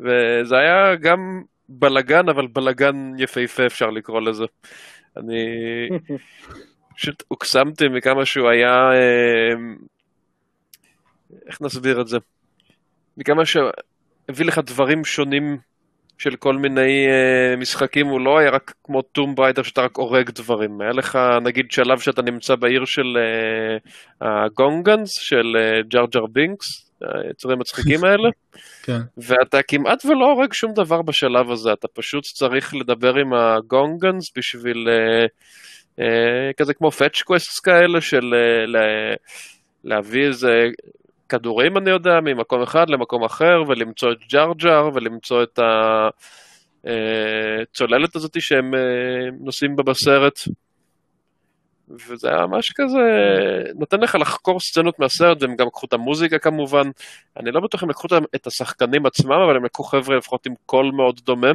וזה 0.00 0.56
היה 0.58 0.96
גם 0.96 1.42
בלגן, 1.68 2.28
אבל 2.28 2.46
בלגן 2.46 3.12
יפהפה 3.18 3.66
אפשר 3.66 3.90
לקרוא 3.90 4.20
לזה. 4.20 4.44
אני 5.16 5.46
פשוט 6.96 7.22
הוקסמתי 7.28 7.88
מכמה 7.88 8.24
שהוא 8.24 8.48
היה, 8.48 8.92
אה, 8.92 9.54
איך 11.46 11.62
נסביר 11.62 12.00
את 12.00 12.08
זה? 12.08 12.18
מכמה 13.16 13.42
שהביא 14.26 14.46
לך 14.46 14.58
דברים 14.58 15.04
שונים 15.04 15.58
של 16.18 16.36
כל 16.36 16.56
מיני 16.56 17.06
uh, 17.06 17.60
משחקים, 17.60 18.06
הוא 18.06 18.20
לא 18.20 18.38
היה 18.38 18.50
רק 18.50 18.74
כמו 18.84 19.02
Tomb 19.02 19.34
Raider 19.34 19.62
שאתה 19.62 19.80
רק 19.80 19.96
הורג 19.96 20.30
דברים. 20.30 20.80
היה 20.80 20.92
לך 20.92 21.18
נגיד 21.42 21.70
שלב 21.70 21.98
שאתה 21.98 22.22
נמצא 22.22 22.54
בעיר 22.54 22.84
של 22.84 23.18
הגונגנס, 24.20 25.18
uh, 25.18 25.20
של 25.20 25.56
uh, 25.56 25.88
ג'רג'ר 25.88 26.26
בינקס, 26.26 26.66
היצורים 27.00 27.58
המצחיקים 27.58 28.04
האלה, 28.04 28.28
כן. 28.86 28.98
ואתה 29.16 29.62
כמעט 29.62 30.04
ולא 30.04 30.32
הורג 30.32 30.52
שום 30.52 30.72
דבר 30.72 31.02
בשלב 31.02 31.50
הזה, 31.50 31.72
אתה 31.72 31.88
פשוט 31.88 32.24
צריך 32.24 32.74
לדבר 32.74 33.14
עם 33.14 33.32
הגונגנס 33.32 34.32
בשביל 34.36 34.88
uh, 34.88 35.28
uh, 35.98 36.02
כזה 36.56 36.74
כמו 36.74 36.90
fetch 36.90 37.22
quests 37.22 37.60
כאלה 37.60 38.00
של 38.00 38.34
uh, 38.74 39.16
להביא 39.84 40.26
איזה 40.26 40.66
כדורים, 41.28 41.76
אני 41.76 41.90
יודע, 41.90 42.20
ממקום 42.22 42.62
אחד 42.62 42.90
למקום 42.90 43.24
אחר, 43.24 43.62
ולמצוא 43.68 44.12
את 44.12 44.18
ג'רג'ר, 44.32 44.90
ולמצוא 44.94 45.42
את 45.42 45.58
הצוללת 46.84 48.16
הזאת 48.16 48.42
שהם 48.42 48.74
אה, 48.74 48.80
נוסעים 49.40 49.76
בה 49.76 49.82
בסרט. 49.82 50.38
וזה 51.88 52.28
היה 52.28 52.46
ממש 52.46 52.72
כזה, 52.74 52.98
נותן 53.74 54.00
לך 54.00 54.14
לחקור 54.14 54.60
סצנות 54.60 54.98
מהסרט, 54.98 55.42
והם 55.42 55.56
גם 55.56 55.66
לקחו 55.66 55.86
את 55.86 55.92
המוזיקה 55.92 56.38
כמובן. 56.38 56.90
אני 57.36 57.50
לא 57.50 57.60
בטוח 57.60 57.84
אם 57.84 57.90
לקחו 57.90 58.08
את 58.34 58.46
השחקנים 58.46 59.06
עצמם, 59.06 59.32
אבל 59.32 59.56
הם 59.56 59.64
לקחו 59.64 59.84
חבר'ה 59.84 60.16
לפחות 60.16 60.46
עם 60.46 60.54
קול 60.66 60.90
מאוד 60.96 61.20
דומה. 61.24 61.52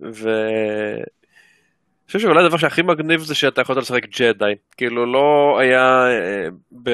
ו... 0.00 0.28
אני 2.04 2.06
חושב 2.06 2.18
שאולי 2.18 2.44
הדבר 2.44 2.56
שהכי 2.56 2.82
מגניב 2.82 3.20
זה 3.20 3.34
שאתה 3.34 3.60
יכולת 3.60 3.78
לשחק 3.78 4.04
ג'די. 4.04 4.52
כאילו 4.76 5.12
לא 5.12 5.58
היה 5.60 6.06
אה, 6.06 6.48
ב... 6.82 6.90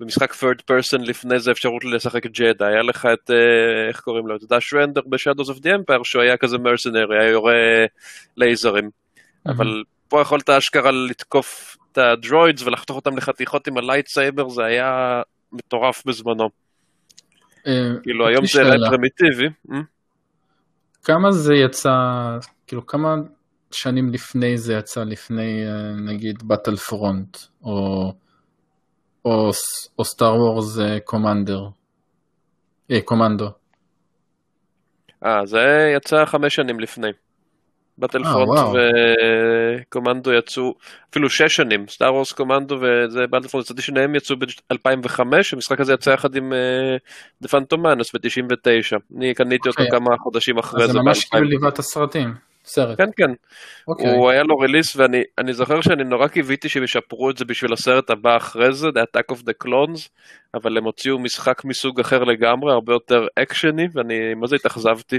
במשחק 0.00 0.32
third 0.32 0.60
person 0.70 0.98
לפני 0.98 1.40
זה 1.40 1.50
אפשרות 1.50 1.84
לשחק 1.84 2.26
ג'די, 2.26 2.66
היה 2.66 2.82
לך 2.82 3.06
את, 3.12 3.30
אה, 3.30 3.88
איך 3.88 4.00
קוראים 4.00 4.26
לו, 4.26 4.36
את 4.36 4.40
Dash 4.52 4.74
Rendar 4.74 5.00
ב 5.06 5.11
Shadows 5.11 5.48
of 5.48 5.58
the 5.58 5.74
Empire, 5.74 6.02
שהוא 6.02 6.22
היה 6.22 6.36
כזה 6.36 6.58
mercenary, 6.58 7.18
היה 7.20 7.30
יורה 7.30 7.54
לייזרים. 8.36 8.90
אבל 9.46 9.82
פה 10.08 10.20
יכולת 10.20 10.50
אשכרה 10.50 10.90
לתקוף 10.90 11.76
את 11.92 11.98
ה 11.98 12.07
droids 12.07 12.62
ולחתוך 12.62 12.96
אותם 12.96 13.16
לחתיכות 13.16 13.66
עם 13.66 13.78
ה 13.78 14.08
lightsaber, 14.08 14.48
זה 14.48 14.64
היה 14.64 15.22
מטורף 15.52 16.02
בזמנו. 16.06 16.48
אה, 17.66 17.72
כאילו 18.02 18.28
היום 18.28 18.46
זה 18.46 18.62
היה 18.62 18.72
פרימיטיבי. 18.88 19.46
אה? 19.72 19.80
כמה 21.04 21.32
זה 21.32 21.54
יצא, 21.54 21.90
כאילו 22.66 22.86
כמה 22.86 23.14
שנים 23.70 24.12
לפני 24.12 24.58
זה 24.58 24.74
יצא, 24.74 25.04
לפני 25.04 25.64
נגיד 26.06 26.42
Battlefront, 26.42 27.36
או... 27.64 28.12
או, 29.24 29.50
Star 30.04 30.34
Wars 30.34 30.78
Commander. 31.04 31.60
אה, 32.90 33.00
Commando. 33.00 33.48
אה, 35.24 35.46
זה 35.46 35.92
יצא 35.96 36.24
חמש 36.24 36.54
שנים 36.54 36.80
לפני. 36.80 37.08
Battlefront 37.98 38.48
ו 39.86 39.91
Commando 39.91 40.32
יצאו 40.32 40.74
אפילו 41.10 41.30
שש 41.30 41.56
שנים, 41.56 41.88
Star 41.88 42.14
Wars 42.14 42.32
Commando 42.32 42.78
וזה 42.80 43.26
Battlefront, 43.26 43.64
לדעתי 43.64 43.82
שניהם 43.82 44.14
יצאו 44.14 44.36
ב-2005, 44.36 45.20
המשחק 45.52 45.80
הזה 45.80 45.92
יצא 45.92 46.10
יחד 46.10 46.36
עם 46.36 46.52
דה 47.42 47.48
פנטום 47.48 47.82
מאנוס 47.82 48.14
ב-99, 48.14 48.96
אני 49.16 49.34
קניתי 49.34 49.68
אותו 49.68 49.82
אוקיי. 49.82 49.98
כמה 49.98 50.16
חודשים 50.18 50.58
אחרי 50.58 50.86
זה. 50.86 50.92
זה 50.92 50.98
ממש 50.98 51.24
כאילו 51.24 51.68
את 51.68 51.78
הסרטים. 51.78 52.34
סרט. 52.68 52.98
כן, 52.98 53.08
כן. 53.16 53.30
Okay. 53.30 53.34
אוקיי. 53.88 54.10
הוא 54.10 54.30
היה 54.30 54.42
לו 54.42 54.58
ריליס, 54.58 54.96
ואני 54.96 55.52
זוכר 55.52 55.80
שאני 55.80 56.04
נורא 56.04 56.28
קיוויתי 56.28 56.68
שהם 56.68 56.84
ישפרו 56.84 57.30
את 57.30 57.36
זה 57.36 57.44
בשביל 57.44 57.72
הסרט 57.72 58.10
הבא 58.10 58.36
אחרי 58.36 58.72
זה, 58.72 58.88
The 58.88 58.90
Attack 58.90 59.34
of 59.34 59.38
the 59.38 59.66
Clones, 59.66 60.08
אבל 60.54 60.78
הם 60.78 60.84
הוציאו 60.84 61.18
משחק 61.18 61.64
מסוג 61.64 62.00
אחר 62.00 62.24
לגמרי, 62.24 62.72
הרבה 62.72 62.92
יותר 62.92 63.26
אקשני, 63.42 63.86
ואני 63.94 64.34
מה 64.34 64.46
זה 64.46 64.56
התאכזבתי. 64.56 65.18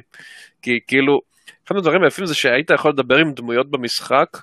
כי 0.62 0.80
כאילו, 0.88 1.20
אחד 1.68 1.76
הדברים 1.76 2.04
היפים 2.04 2.26
זה 2.26 2.36
שהיית 2.36 2.70
יכול 2.70 2.92
לדבר 2.92 3.18
עם 3.18 3.34
דמויות 3.34 3.72
במשחק, 3.72 4.38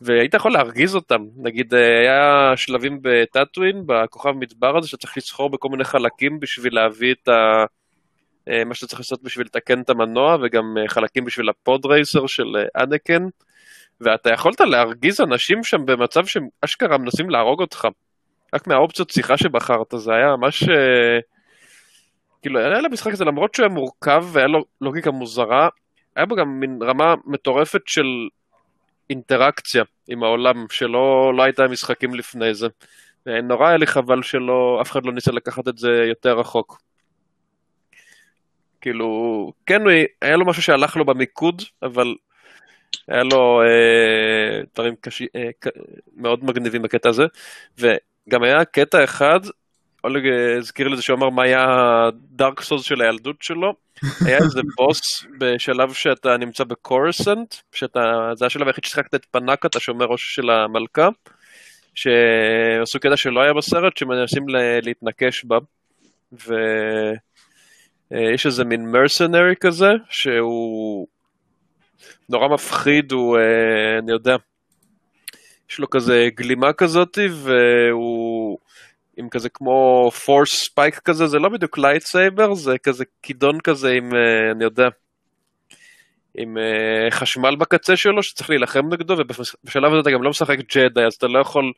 והיית 0.00 0.34
יכול 0.34 0.52
להרגיז 0.52 0.94
אותם. 0.94 1.20
נגיד, 1.36 1.74
היה 1.74 2.52
שלבים 2.56 2.98
בטאטווין, 3.02 3.82
בכוכב 3.86 4.30
מדבר 4.30 4.78
הזה, 4.78 4.88
שצריך 4.88 5.16
לסחור 5.16 5.50
בכל 5.50 5.68
מיני 5.68 5.84
חלקים 5.84 6.40
בשביל 6.40 6.74
להביא 6.74 7.12
את 7.12 7.28
ה... 7.28 7.32
אה, 8.48 8.64
מה 8.64 8.74
שאתה 8.74 8.86
צריך 8.86 9.00
לעשות 9.00 9.22
בשביל 9.22 9.46
לתקן 9.46 9.80
את 9.80 9.90
המנוע, 9.90 10.36
וגם 10.42 10.78
אה, 10.78 10.88
חלקים 10.88 11.24
בשביל 11.24 11.48
הפוד 11.48 11.86
רייסר 11.86 12.26
של 12.26 12.56
אה, 12.56 12.82
אנקן, 12.82 13.22
ואתה 14.00 14.30
יכולת 14.32 14.60
להרגיז 14.60 15.20
אנשים 15.20 15.64
שם 15.64 15.86
במצב 15.86 16.26
שהם 16.26 16.48
אשכרה 16.60 16.98
מנסים 16.98 17.30
להרוג 17.30 17.60
אותך. 17.60 17.88
רק 18.54 18.66
מהאופציות 18.66 19.10
שיחה 19.10 19.36
שבחרת, 19.36 19.94
זה 19.96 20.12
היה 20.12 20.36
ממש... 20.36 20.64
כאילו, 22.42 22.60
היה 22.60 22.80
למשחק 22.80 23.12
הזה, 23.12 23.24
למרות 23.24 23.54
שהוא 23.54 23.66
היה 23.66 23.74
מורכב 23.74 24.24
והיה 24.32 24.46
לו 24.46 24.64
לוגיקה 24.80 25.10
מוזרה, 25.10 25.68
היה 26.16 26.26
בו 26.26 26.36
גם 26.36 26.60
מין 26.60 26.78
רמה 26.82 27.14
מטורפת 27.26 27.80
של 27.86 28.06
אינטראקציה 29.10 29.84
עם 30.08 30.22
העולם, 30.22 30.66
שלא 30.70 31.32
לא 31.36 31.42
הייתה 31.42 31.68
משחקים 31.68 32.14
לפני 32.14 32.54
זה. 32.54 32.66
נורא 33.26 33.68
היה 33.68 33.76
לי 33.76 33.86
חבל 33.86 34.22
שלא, 34.22 34.78
אף 34.82 34.90
אחד 34.90 35.04
לא 35.04 35.12
ניסה 35.12 35.32
לקחת 35.32 35.68
את 35.68 35.78
זה 35.78 36.04
יותר 36.08 36.38
רחוק. 36.38 36.78
כאילו, 38.82 39.52
כן, 39.66 39.82
היה 40.22 40.36
לו 40.36 40.46
משהו 40.46 40.62
שהלך 40.62 40.96
לו 40.96 41.04
במיקוד, 41.04 41.62
אבל 41.82 42.14
היה 43.08 43.22
לו 43.22 43.62
אה, 43.62 44.60
דברים 44.74 44.94
קשי, 45.00 45.26
אה, 45.36 45.50
מאוד 46.16 46.44
מגניבים 46.44 46.82
בקטע 46.82 47.08
הזה, 47.08 47.22
וגם 47.78 48.42
היה 48.42 48.64
קטע 48.64 49.04
אחד, 49.04 49.40
אולג 50.04 50.22
הזכיר 50.58 50.88
לי 50.88 50.96
זה 50.96 51.02
שהוא 51.02 51.16
אמר 51.16 51.30
מה 51.30 51.42
היה 51.42 51.66
הדארק 52.06 52.60
סוז 52.60 52.84
של 52.84 53.00
הילדות 53.00 53.42
שלו, 53.42 53.74
היה 54.26 54.38
איזה 54.38 54.60
בוס 54.76 55.24
בשלב 55.38 55.92
שאתה 55.92 56.36
נמצא 56.36 56.64
בקורסנט, 56.64 57.54
שאתה, 57.72 58.30
זה 58.34 58.46
השלב 58.46 58.66
היחיד 58.66 58.84
ששיחקת 58.84 59.14
את 59.14 59.26
פנאקה, 59.30 59.68
השומר 59.76 60.06
ראש 60.06 60.34
של 60.34 60.50
המלכה, 60.50 61.08
שעשו 61.94 63.00
קטע 63.00 63.16
שלא 63.16 63.40
היה 63.40 63.52
בסרט, 63.52 63.96
שמנסים 63.96 64.44
להתנקש 64.82 65.44
בה, 65.44 65.58
ו... 66.32 66.54
אה, 68.14 68.34
יש 68.34 68.46
איזה 68.46 68.64
מין 68.64 68.86
mercenary 68.86 69.54
כזה, 69.60 69.90
שהוא 70.10 71.06
נורא 72.28 72.48
מפחיד, 72.48 73.12
הוא, 73.12 73.38
אה, 73.38 73.98
אני 73.98 74.12
יודע, 74.12 74.36
יש 75.70 75.78
לו 75.78 75.90
כזה 75.90 76.28
גלימה 76.34 76.72
כזאת, 76.72 77.18
והוא 77.32 78.58
עם 79.16 79.28
כזה 79.28 79.48
כמו 79.48 80.10
force 80.24 80.54
pike 80.54 80.98
כזה, 80.98 81.26
זה 81.26 81.38
לא 81.38 81.48
בדיוק 81.48 81.78
lightsaber, 81.78 82.54
זה 82.54 82.78
כזה 82.78 83.04
כידון 83.22 83.60
כזה 83.60 83.90
עם, 83.90 84.14
אה, 84.14 84.50
אני 84.52 84.64
יודע, 84.64 84.88
עם 86.38 86.56
חשמל 87.10 87.56
בקצה 87.56 87.96
שלו 87.96 88.22
שצריך 88.22 88.50
להילחם 88.50 88.88
נגדו, 88.92 89.14
ובשלב 89.18 89.92
הזה 89.92 90.00
אתה 90.00 90.10
גם 90.10 90.22
לא 90.22 90.30
משחק 90.30 90.58
ג'די, 90.58 91.04
אז 91.06 91.14
אתה 91.14 91.26
לא 91.26 91.38
יכול 91.38 91.72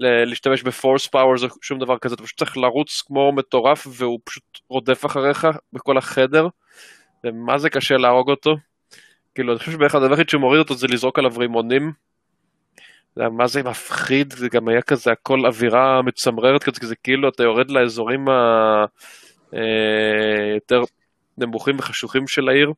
להשתמש 0.00 0.62
ב 0.62 0.69
force 0.69 1.06
powers 1.06 1.42
או 1.42 1.48
שום 1.62 1.78
דבר 1.78 1.98
כזה, 1.98 2.14
אתה 2.14 2.22
פשוט 2.22 2.38
צריך 2.38 2.56
לרוץ 2.56 3.02
כמו 3.06 3.32
מטורף 3.32 3.86
והוא 3.90 4.18
פשוט 4.24 4.42
רודף 4.68 5.06
אחריך 5.06 5.46
בכל 5.72 5.98
החדר, 5.98 6.48
ומה 7.24 7.58
זה 7.58 7.70
קשה 7.70 7.96
להרוג 7.96 8.30
אותו. 8.30 8.56
כאילו, 9.34 9.52
אני 9.52 9.58
חושב 9.58 9.72
שבאחד 9.72 9.98
הדבר 9.98 10.10
היחיד 10.10 10.28
שמוריד 10.28 10.58
אותו 10.58 10.74
זה 10.74 10.86
לזרוק 10.86 11.18
עליו 11.18 11.32
רימונים. 11.38 11.92
זה 13.16 13.28
מה 13.28 13.46
זה 13.46 13.62
מפחיד, 13.62 14.32
זה 14.32 14.48
גם 14.48 14.68
היה 14.68 14.82
כזה 14.82 15.12
הכל 15.12 15.46
אווירה 15.46 16.02
מצמררת 16.02 16.62
כזה, 16.62 16.80
כזה 16.80 16.96
כאילו 16.96 17.28
אתה 17.28 17.42
יורד 17.42 17.70
לאזורים 17.70 18.28
ה... 18.28 18.84
אה, 19.54 20.78
נמוכים 21.38 21.78
וחשוכים 21.78 22.28
של 22.28 22.48
העיר. 22.48 22.72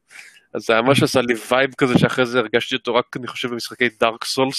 אז 0.54 0.62
זה 0.62 0.80
ממש 0.80 1.02
עשה 1.02 1.20
לי 1.20 1.35
vibe 1.50 1.74
כזה 1.78 1.98
שאחרי 1.98 2.26
זה 2.26 2.38
הרגשתי 2.38 2.74
אותו 2.74 2.94
רק, 2.94 3.16
אני 3.16 3.26
חושב, 3.26 3.48
במשחקי 3.48 3.88
Dark 4.00 4.24
Souls. 4.24 4.57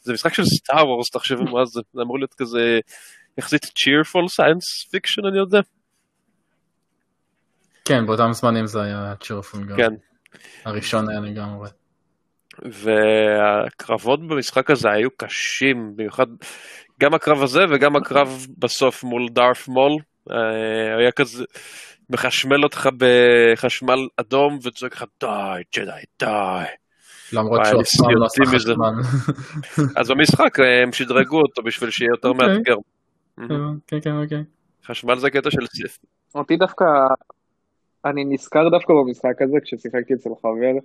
זה 0.00 0.12
משחק 0.12 0.34
של 0.34 0.44
סטאר 0.44 0.88
וורס, 0.88 1.10
תחשבו 1.10 1.44
מה 1.44 1.64
זה, 1.64 1.80
זה 1.92 2.02
אמור 2.02 2.18
להיות 2.18 2.34
כזה 2.34 2.78
יחסית 3.38 3.64
cheerful 3.64 4.40
science 4.40 4.86
fiction, 4.96 5.28
אני 5.28 5.38
יודע. 5.38 5.60
כן, 7.84 8.06
באותם 8.06 8.32
זמנים 8.32 8.66
זה 8.66 8.82
היה 8.82 9.14
צ'ירפול 9.20 9.64
גם. 9.64 9.76
כן. 9.76 9.90
הראשון 10.64 11.10
היה 11.10 11.20
לגמרי. 11.20 11.68
והקרבות 12.64 14.28
במשחק 14.28 14.70
הזה 14.70 14.88
היו 14.90 15.10
קשים, 15.16 15.92
במיוחד 15.96 16.26
גם 17.00 17.14
הקרב 17.14 17.42
הזה 17.42 17.60
וגם 17.70 17.96
הקרב 17.96 18.46
בסוף 18.58 19.04
מול 19.04 19.28
דארף 19.32 19.68
מול. 19.68 19.92
אה, 20.30 20.98
היה 20.98 21.12
כזה 21.12 21.44
מחשמל 22.10 22.64
אותך 22.64 22.88
בחשמל 22.98 24.08
אדום 24.16 24.58
וצועק 24.62 24.92
לך 24.92 25.04
די, 25.20 25.26
ג'די, 25.76 25.90
די. 26.20 26.64
למרות 27.32 27.60
שהוא 27.66 27.80
אף 27.82 27.86
פעם 27.98 28.14
לא 28.16 28.26
עשה. 28.26 28.44
חשמל. 28.44 28.74
אז 30.00 30.10
במשחק 30.10 30.60
אה, 30.60 30.82
הם 30.82 30.92
שדרגו 30.92 31.40
אותו 31.40 31.62
בשביל 31.62 31.90
שיהיה 31.90 32.10
יותר 32.10 32.28
אוקיי. 32.28 32.48
מאתגר. 32.48 32.76
כן, 33.86 34.00
כן, 34.00 34.22
אוקיי. 34.22 34.42
חשמל 34.86 35.18
זה 35.18 35.30
קטע 35.30 35.50
של 35.50 35.66
סיף. 35.66 35.98
אותי 36.34 36.56
דווקא, 36.56 36.84
אני 38.04 38.24
נזכר 38.24 38.68
דווקא 38.68 38.92
במשחק 38.92 39.42
הזה 39.42 39.56
כששיחקתי 39.64 40.14
אצל 40.14 40.30
חבר, 40.42 40.78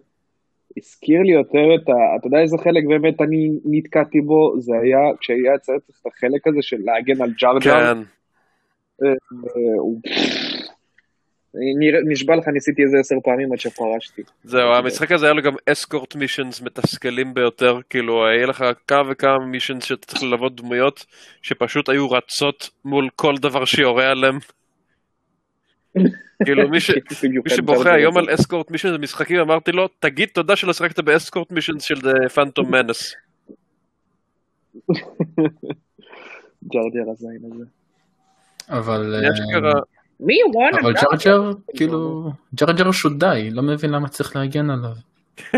הזכיר 0.77 1.21
לי 1.21 1.33
יותר 1.33 1.75
את 1.75 1.89
ה... 1.89 1.93
אתה 2.19 2.27
יודע 2.27 2.39
איזה 2.39 2.57
חלק 2.57 2.83
באמת 2.87 3.21
אני 3.21 3.49
נתקעתי 3.65 4.21
בו? 4.21 4.55
זה 4.59 4.71
היה 4.83 4.99
כשהיה 5.19 5.57
צריך 5.61 5.77
את 6.01 6.05
החלק 6.07 6.47
הזה 6.47 6.61
של 6.61 6.77
להגן 6.85 7.21
על 7.21 7.29
ג'רג'ר. 7.41 7.59
כן, 7.59 7.97
אה, 9.03 9.13
נראה- 9.31 9.93
נשבע 12.09 12.35
לך 12.35 12.47
ניסיתי 12.47 12.83
איזה 12.83 12.97
עשר 12.99 13.15
פעמים 13.23 13.53
עד 13.53 13.59
שפרשתי. 13.59 14.21
זהו, 14.43 14.73
המשחק 14.73 15.11
הזה 15.11 15.25
היה 15.25 15.33
לו 15.33 15.41
גם 15.41 15.53
אסקורט 15.65 16.15
מישנס 16.15 16.61
מתסכלים 16.61 17.33
ביותר, 17.33 17.79
כאילו 17.89 18.27
היה 18.27 18.45
לך 18.45 18.65
כמה 18.87 19.11
וכמה 19.11 19.45
מישנס 19.45 19.83
שאתה 19.83 20.07
צריך 20.07 20.23
ללוות 20.23 20.55
דמויות 20.55 21.05
שפשוט 21.41 21.89
היו 21.89 22.11
רצות 22.11 22.69
מול 22.85 23.09
כל 23.15 23.35
דבר 23.37 23.65
שיורה 23.65 24.09
עליהם. 24.11 24.39
כאילו 26.45 26.69
מי 26.69 26.79
ש- 26.79 26.91
במיוחד 27.23 27.49
מי 27.49 27.55
שבוכה 27.55 27.93
היום. 27.93 28.17
על 28.17 28.33
אסקורט 28.33 28.71
מישנס 28.71 28.91
במשחקים 28.91 29.39
אמרתי 29.39 29.71
לו 29.71 29.87
תגיד 29.99 30.29
תודה 30.33 30.55
שלא 30.55 30.73
שיחקת 30.73 30.99
באסקורט 30.99 31.51
מישנס 31.51 31.83
של 31.83 31.95
פנטום 32.33 32.71
מנס. 32.71 33.15
ג'רג'ר 36.73 37.11
הזין 37.11 37.39
הזה. 37.51 37.63
אבל 38.69 39.15
מי 40.19 40.35
וואנה? 40.53 40.79
אבל 40.81 40.93
ג'רג'ר, 40.93 41.51
כאילו, 41.75 42.31
ג'רג'ר 42.55 42.85
הוא 42.85 42.93
שודאי, 42.93 43.51
לא 43.51 43.63
מבין 43.63 43.89
למה 43.89 44.07
צריך 44.07 44.35
להגן 44.35 44.69
עליו. 44.69 44.95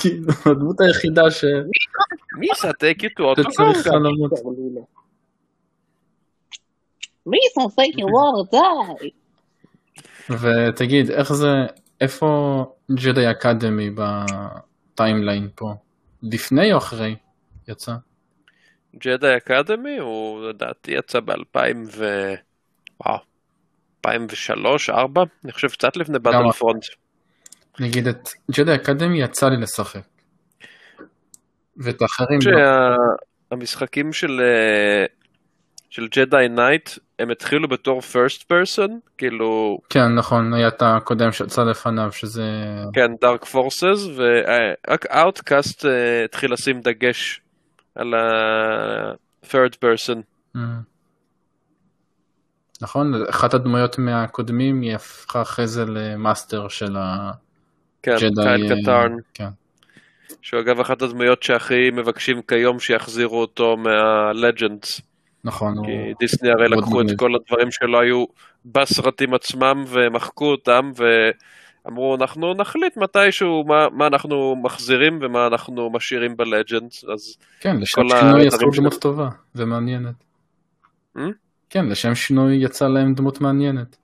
כאילו, 0.00 0.32
הדמות 0.46 0.80
היחידה 0.80 1.30
ש... 1.30 1.44
מי 2.38 2.46
טייק 2.78 3.04
איתו 3.04 3.24
אותו? 3.24 3.42
למות. 3.90 4.32
מי 7.26 7.38
וואר 8.02 8.42
די? 8.50 9.10
ותגיד, 10.30 11.10
איך 11.10 11.32
זה, 11.32 11.48
איפה 12.00 12.64
ג'די 12.92 13.30
אקדמי 13.30 13.90
בטיימליין 14.94 15.48
פה? 15.54 15.74
לפני 16.22 16.72
או 16.72 16.78
אחרי? 16.78 17.16
יצא? 17.68 17.92
Jedi 18.96 19.36
Academy 19.36 19.98
הוא 19.98 20.48
לדעתי 20.48 20.92
יצא 20.92 21.20
ב-2000 21.20 21.76
ו... 21.96 22.34
וואו. 23.06 23.18
2003, 24.06 24.90
2004? 24.90 25.22
אני 25.44 25.52
חושב 25.52 25.68
קצת 25.68 25.96
לפני 25.96 26.18
Battlefront. 26.18 26.84
נגיד 27.80 28.08
את 28.08 28.28
Jedi 28.50 28.74
Academy 28.74 29.22
יצא 29.22 29.48
לי 29.48 29.56
לשחק. 29.56 30.00
ואת 31.76 32.02
האחרים 32.02 32.38
לא. 32.46 32.52
שהמשחקים 33.50 34.12
של 34.12 34.40
אה, 34.40 35.06
של 35.90 36.06
Jedi 36.08 36.48
Knight 36.50 36.90
הם 37.18 37.30
התחילו 37.30 37.68
בתור 37.68 38.00
first 38.00 38.42
person 38.52 38.90
כאילו 39.18 39.78
כן, 39.90 40.14
נכון, 40.18 40.54
היה 40.54 40.68
את 40.68 40.82
הקודם 40.82 41.32
שיצא 41.32 41.62
לפניו, 41.62 42.12
שזה... 42.12 42.42
כן 42.92 43.10
Dark 43.20 43.44
Forces 43.44 44.06
ורק 44.16 45.06
Outcast 45.06 45.84
התחיל 46.24 46.52
לשים 46.52 46.80
דגש 46.80 47.40
על 47.94 48.14
ה-third 48.14 49.72
person. 49.84 50.18
Mm. 50.56 50.58
נכון, 52.82 53.12
אחת 53.30 53.54
הדמויות 53.54 53.98
מהקודמים 53.98 54.80
היא 54.80 54.94
הפכה 54.94 55.42
אחרי 55.42 55.66
זה 55.66 55.84
למאסטר 55.84 56.68
של 56.68 56.96
כן, 58.02 58.12
הג'די. 58.12 58.42
Kyle 58.42 58.72
אה, 58.72 58.82
Katarn, 58.82 59.16
כן. 59.34 59.48
שהוא 60.42 60.60
אגב 60.60 60.80
אחת 60.80 61.02
הדמויות 61.02 61.42
שהכי 61.42 61.90
מבקשים 61.92 62.42
כיום 62.42 62.78
שיחזירו 62.78 63.40
אותו 63.40 63.76
מה-Legends. 63.76 65.02
נכון, 65.44 65.78
הוא... 65.78 65.86
כי 65.86 66.14
דיסני 66.20 66.50
הרי 66.50 66.68
לקחו 66.68 67.00
את 67.00 67.04
מגניב. 67.04 67.18
כל 67.18 67.30
הדברים 67.34 67.70
שלא 67.70 68.00
היו 68.00 68.24
בסרטים 68.64 69.34
עצמם 69.34 69.84
ומחקו 69.88 70.50
אותם 70.50 70.90
ואמרו 70.96 72.14
אנחנו 72.14 72.54
נחליט 72.54 72.96
מתישהו 72.96 73.64
מה, 73.66 73.88
מה 73.92 74.06
אנחנו 74.06 74.56
מחזירים 74.62 75.18
ומה 75.22 75.46
אנחנו 75.46 75.90
משאירים 75.90 76.36
בלג'נדס 76.36 77.04
אז 77.04 77.36
כן, 77.60 77.76
כל 77.94 78.08
שינוי 78.08 78.50
שלהם. 78.50 78.70
דמות 78.76 79.00
טובה 79.00 79.28
ומעניינת. 79.54 80.14
Hmm? 81.16 81.20
כן, 81.70 81.86
לשם 81.86 82.14
שינוי 82.14 82.56
יצא 82.56 82.88
להם 82.88 83.14
דמות 83.14 83.40
מעניינת. 83.40 83.96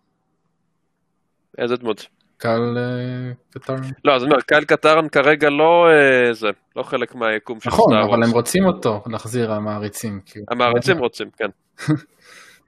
איזה 1.58 1.76
דמות. 1.76 2.06
קהל 2.36 2.78
אה, 2.78 3.32
קטרן. 3.50 3.80
לא 4.04 4.14
אז 4.14 4.22
אני 4.22 4.30
אומר 4.30 4.40
קייל 4.40 4.64
קטרן 4.64 5.08
כרגע 5.08 5.50
לא 5.50 5.86
אה, 5.88 6.32
זה 6.32 6.46
לא 6.76 6.82
חלק 6.82 7.14
מהיקום 7.14 7.60
של 7.60 7.70
נכון, 7.70 7.84
סטאר 7.84 8.04
אבל 8.04 8.14
וורס. 8.14 8.28
הם 8.28 8.34
רוצים 8.34 8.64
אותו 8.64 9.02
להחזיר 9.06 9.52
המעריצים. 9.52 10.20
המעריצים 10.50 10.98
רוצים 10.98 11.30
כן. 11.30 11.48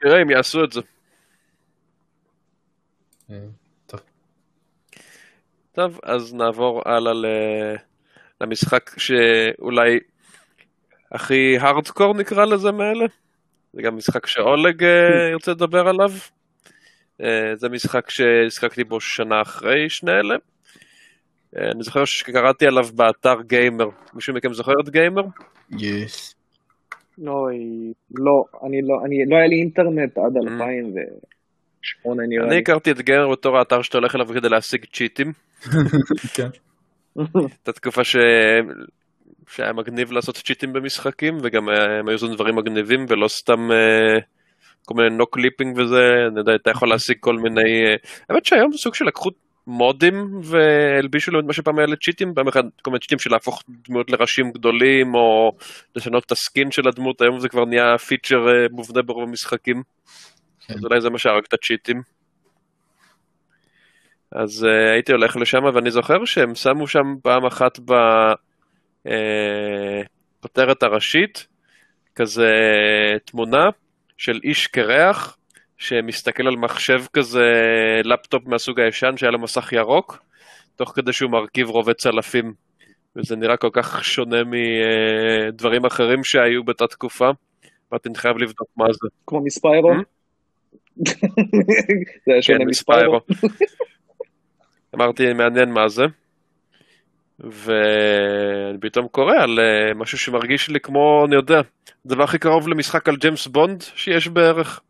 נראה 0.04 0.22
אם 0.22 0.30
יעשו 0.30 0.64
את 0.64 0.72
זה. 0.72 0.80
אה, 3.30 3.36
טוב. 5.76 6.00
אז 6.02 6.34
נעבור 6.34 6.82
הלאה 6.84 7.12
למשחק 8.40 8.90
שאולי 8.98 9.98
הכי 11.12 11.58
הארדקור 11.60 12.14
נקרא 12.14 12.44
לזה 12.44 12.72
מאלה. 12.72 13.06
זה 13.76 13.82
גם 13.82 13.96
משחק 13.96 14.26
שאולג 14.26 14.84
אה, 14.84 15.28
ירצה 15.32 15.50
לדבר 15.50 15.88
עליו. 15.88 16.10
אה, 17.22 17.56
זה 17.56 17.68
משחק 17.68 18.10
שהשחקתי 18.10 18.84
בו 18.84 19.00
שנה 19.00 19.42
אחרי 19.42 19.90
שני 19.90 20.12
אלה. 20.12 20.34
אה, 21.56 21.70
אני 21.70 21.82
זוכר 21.82 22.04
שקראתי 22.04 22.66
עליו 22.66 22.84
באתר 22.94 23.42
גיימר. 23.46 23.88
מישהו 24.14 24.34
מכם 24.34 24.52
זוכר 24.52 24.72
את 24.84 24.88
גיימר? 24.88 25.22
יש. 25.78 26.34
אוי, 27.26 27.56
לא, 28.14 28.44
אני 28.66 28.82
לא, 28.82 28.94
אני, 29.04 29.16
לא 29.30 29.36
היה 29.36 29.46
לי 29.46 29.56
אינטרנט 29.56 30.18
עד 30.18 30.36
Mm. 30.36 30.52
2008 30.52 32.22
נראה 32.28 32.46
אני 32.46 32.54
לי. 32.54 32.60
הכרתי 32.60 32.90
את 32.90 33.00
גיימר 33.00 33.32
בתור 33.32 33.58
האתר 33.58 33.82
שאתה 33.82 33.98
הולך 33.98 34.14
אליו 34.14 34.26
כדי 34.26 34.48
להשיג 34.48 34.84
צ'יטים. 34.92 35.32
כן. 36.36 36.48
הייתה 37.34 37.72
תקופה 37.72 38.04
ש... 38.04 38.16
שהיה 39.48 39.72
מגניב 39.72 40.12
לעשות 40.12 40.36
צ'יטים 40.36 40.72
במשחקים 40.72 41.38
וגם 41.42 41.68
הם 41.68 42.08
היו 42.08 42.14
עושים 42.14 42.34
דברים 42.34 42.56
מגניבים 42.56 43.06
ולא 43.08 43.28
סתם 43.28 43.72
אה, 43.72 44.20
כל 44.84 44.94
מיני 44.94 45.16
נו 45.16 45.26
clipping 45.26 45.78
וזה, 45.78 46.02
אני 46.28 46.38
יודע, 46.40 46.54
אתה 46.54 46.70
יכול 46.70 46.88
להשיג 46.88 47.16
כל 47.20 47.36
מיני... 47.36 47.86
אה, 47.86 47.94
האמת 48.30 48.44
שהיום 48.46 48.72
זה 48.72 48.78
סוג 48.78 48.94
של 48.94 49.04
לקחו 49.04 49.30
מודים 49.66 50.40
והלבישו 50.42 51.30
להם 51.30 51.40
את 51.40 51.46
מה 51.46 51.52
שפעם 51.52 51.78
היה 51.78 51.86
לצ'יטים, 51.86 52.34
פעם 52.34 52.48
אחת 52.48 52.64
כל 52.82 52.90
מיני 52.90 53.00
צ'יטים 53.00 53.18
של 53.18 53.30
להפוך 53.30 53.62
דמויות 53.88 54.10
לראשים 54.10 54.50
גדולים 54.52 55.14
או 55.14 55.52
לשנות 55.96 56.24
את 56.26 56.32
הסקין 56.32 56.70
של 56.70 56.88
הדמות, 56.88 57.20
היום 57.20 57.40
זה 57.40 57.48
כבר 57.48 57.64
נהיה 57.64 57.98
פיצ'ר 57.98 58.48
אה, 58.48 58.66
מובנה 58.70 59.02
ברוב 59.02 59.28
המשחקים. 59.28 59.82
כן. 60.66 60.74
אז 60.74 60.84
אולי 60.84 61.00
זה 61.00 61.10
מה 61.10 61.18
שהרג 61.18 61.42
את 61.48 61.52
הצ'יטים. 61.52 62.02
אז 64.32 64.64
uh, 64.64 64.92
הייתי 64.92 65.12
הולך 65.12 65.36
לשם 65.36 65.64
ואני 65.74 65.90
זוכר 65.90 66.24
שהם 66.24 66.54
שמו 66.54 66.86
שם 66.86 67.14
פעם 67.22 67.46
אחת 67.46 67.78
בכותרת 70.40 70.82
הראשית 70.82 71.46
כזה 72.14 72.50
תמונה 73.24 73.64
של 74.18 74.40
איש 74.44 74.66
קרח 74.66 75.36
שמסתכל 75.78 76.46
על 76.46 76.56
מחשב 76.56 76.98
כזה 77.12 77.52
לפטופ 78.04 78.46
מהסוג 78.46 78.80
הישן 78.80 79.16
שהיה 79.16 79.32
לו 79.32 79.38
מסך 79.38 79.72
ירוק 79.72 80.18
תוך 80.76 80.92
כדי 80.94 81.12
שהוא 81.12 81.30
מרכיב 81.30 81.68
רובה 81.68 81.94
צלפים 81.94 82.52
וזה 83.16 83.36
נראה 83.36 83.56
כל 83.56 83.70
כך 83.72 84.04
שונה 84.04 84.36
מדברים 84.44 85.84
אחרים 85.84 86.24
שהיו 86.24 86.64
באותה 86.64 86.86
תקופה. 86.86 87.30
אמרתי, 87.92 88.08
אני 88.08 88.18
חייב 88.18 88.36
לבדוק 88.36 88.68
מה 88.76 88.84
זה. 88.92 89.08
כמו 89.26 89.44
מספיירו. 89.44 89.92
Hmm? 89.92 90.02
זה 92.26 92.32
היה 92.32 92.42
שונה 92.42 92.58
כן. 92.58 92.68
מספיירו. 92.68 93.20
אמרתי, 94.94 95.32
מעניין 95.32 95.70
מה 95.70 95.88
זה. 95.88 96.02
ואני 97.40 98.78
פתאום 98.80 99.08
קורא 99.08 99.34
על 99.34 99.58
אה, 99.60 99.94
משהו 99.94 100.18
שמרגיש 100.18 100.68
לי 100.68 100.80
כמו, 100.80 101.24
אני 101.26 101.34
יודע, 101.34 101.60
הדבר 102.06 102.24
הכי 102.24 102.38
קרוב 102.38 102.68
למשחק 102.68 103.08
על 103.08 103.16
ג'יימס 103.16 103.46
בונד 103.46 103.82
שיש 103.82 104.28
בערך. 104.28 104.80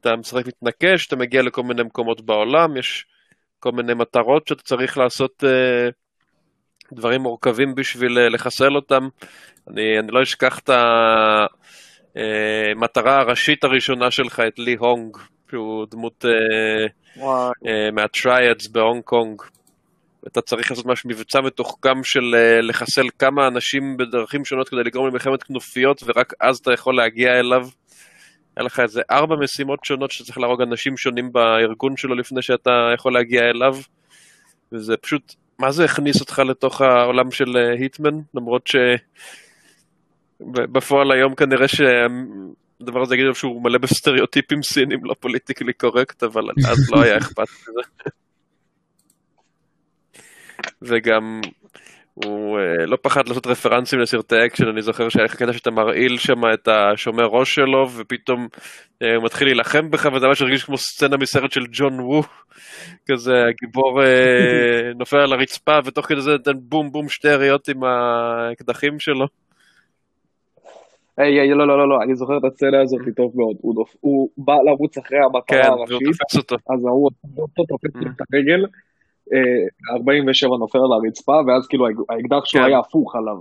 אתה 0.00 0.16
משחק 0.16 0.46
מתנקש, 0.46 1.06
אתה 1.06 1.16
מגיע 1.16 1.42
לכל 1.42 1.62
מיני 1.62 1.82
מקומות 1.82 2.20
בעולם, 2.20 2.76
יש 2.76 3.06
כל 3.60 3.72
מיני 3.72 3.94
מטרות 3.94 4.48
שאתה 4.48 4.62
צריך 4.62 4.98
לעשות 4.98 5.44
אה, 5.44 5.88
דברים 6.92 7.20
מורכבים 7.20 7.74
בשביל 7.74 8.18
אה, 8.18 8.28
לחסל 8.28 8.76
אותם. 8.76 9.08
אני, 9.70 9.98
אני 9.98 10.08
לא 10.10 10.22
אשכח 10.22 10.58
את 10.58 10.70
המטרה 12.16 13.20
הראשית 13.20 13.64
הראשונה 13.64 14.10
שלך, 14.10 14.40
את 14.40 14.58
לי 14.58 14.76
הונג, 14.78 15.16
שהוא 15.50 15.86
דמות 15.90 16.24
אה, 16.24 16.86
אה, 17.66 17.90
בהונג 18.72 19.02
קונג. 19.02 19.42
אתה 20.26 20.40
צריך 20.40 20.70
לעשות 20.70 20.86
ממש 20.86 21.06
מבצע 21.06 21.40
מתוחכם 21.40 22.04
של 22.04 22.34
אה, 22.34 22.60
לחסל 22.60 23.06
כמה 23.18 23.46
אנשים 23.46 23.96
בדרכים 23.96 24.44
שונות 24.44 24.68
כדי 24.68 24.84
לגרום 24.84 25.08
למלחמת 25.08 25.42
כנופיות, 25.42 26.02
ורק 26.06 26.32
אז 26.40 26.58
אתה 26.58 26.72
יכול 26.72 26.96
להגיע 26.96 27.40
אליו. 27.40 27.68
היה 28.56 28.66
לך 28.66 28.80
איזה 28.80 29.02
ארבע 29.10 29.36
משימות 29.36 29.84
שונות 29.84 30.10
שאתה 30.10 30.24
צריך 30.24 30.38
להרוג 30.38 30.62
אנשים 30.62 30.96
שונים 30.96 31.32
בארגון 31.32 31.96
שלו 31.96 32.14
לפני 32.14 32.42
שאתה 32.42 32.90
יכול 32.94 33.12
להגיע 33.12 33.40
אליו. 33.40 33.76
וזה 34.72 34.96
פשוט, 34.96 35.34
מה 35.58 35.72
זה 35.72 35.84
הכניס 35.84 36.20
אותך 36.20 36.38
לתוך 36.38 36.80
העולם 36.80 37.30
של 37.30 37.56
אה, 37.56 37.72
Hitman? 37.72 38.20
למרות 38.34 38.70
שבפועל 40.40 41.12
היום 41.12 41.34
כנראה 41.34 41.68
שהדבר 41.68 43.02
הזה 43.02 43.14
יגיד 43.14 43.26
שהוא 43.34 43.64
מלא 43.64 43.78
בסטריאוטיפים 43.78 44.62
סינים 44.62 45.04
לא 45.04 45.14
politically 45.20 45.72
correct, 45.72 46.22
אבל 46.22 46.42
אז 46.68 46.90
לא 46.90 47.02
היה 47.02 47.18
אכפת 47.18 47.48
מזה. 47.68 47.80
וגם 50.84 51.40
הוא 52.14 52.58
אה, 52.58 52.86
לא 52.86 52.96
פחד 53.02 53.28
לעשות 53.28 53.46
רפרנסים 53.46 53.98
לסרטי 53.98 54.46
אקשן, 54.46 54.68
אני 54.68 54.82
זוכר 54.82 55.08
שהיה 55.08 55.24
לך 55.24 55.36
קטע 55.36 55.52
שאתה 55.52 55.70
מרעיל 55.70 56.16
שם 56.18 56.40
את 56.54 56.68
השומר 56.68 57.24
ראש 57.24 57.54
שלו, 57.54 57.88
ופתאום 57.96 58.48
אה, 59.02 59.16
הוא 59.16 59.24
מתחיל 59.24 59.48
להילחם 59.48 59.90
בך, 59.90 60.08
וזה 60.14 60.26
ממש 60.26 60.42
הרגיש 60.42 60.64
כמו 60.64 60.76
סצנה 60.76 61.16
מסרט 61.16 61.52
של 61.52 61.64
ג'ון 61.72 62.00
וו, 62.00 62.22
כזה 63.10 63.32
הגיבור 63.48 64.02
אה, 64.02 64.92
נופל 64.98 65.16
על 65.16 65.32
הרצפה, 65.32 65.78
ותוך 65.84 66.06
כדי 66.06 66.20
זה 66.20 66.30
נותן 66.30 66.58
בום 66.62 66.92
בום 66.92 67.08
שתי 67.08 67.28
יריות 67.28 67.68
עם 67.68 67.84
האקדחים 67.84 68.98
שלו. 68.98 69.26
היי, 71.18 71.40
היי, 71.40 71.50
לא, 71.50 71.66
לא, 71.68 71.78
לא, 71.78 71.88
לא, 71.88 72.02
אני 72.02 72.14
זוכר 72.14 72.38
את 72.38 72.44
הסצנה 72.44 72.80
הזאת 72.82 73.00
טוב 73.16 73.32
מאוד. 73.36 73.56
הוא 73.60 73.74
דופ- 73.74 73.96
הוא 74.00 74.28
בא 74.38 74.54
לרוץ 74.66 74.98
אחרי 74.98 75.18
המטרה 75.24 75.62
כן, 75.62 75.70
הראשית. 75.70 76.52
אז 76.52 76.84
ההוא 76.86 77.10
תופס 77.68 77.96
את 77.96 78.20
הרגל, 78.32 78.64
אה, 78.64 78.70
47 79.90 80.50
נופל 80.58 80.78
על 80.78 80.92
הרצפה, 80.92 81.40
ואז 81.46 81.66
כאילו 81.66 81.86
האק- 81.86 82.10
האקדח 82.10 82.44
שלו 82.44 82.60
כן. 82.60 82.66
היה 82.66 82.78
הפוך 82.78 83.16
עליו. 83.16 83.36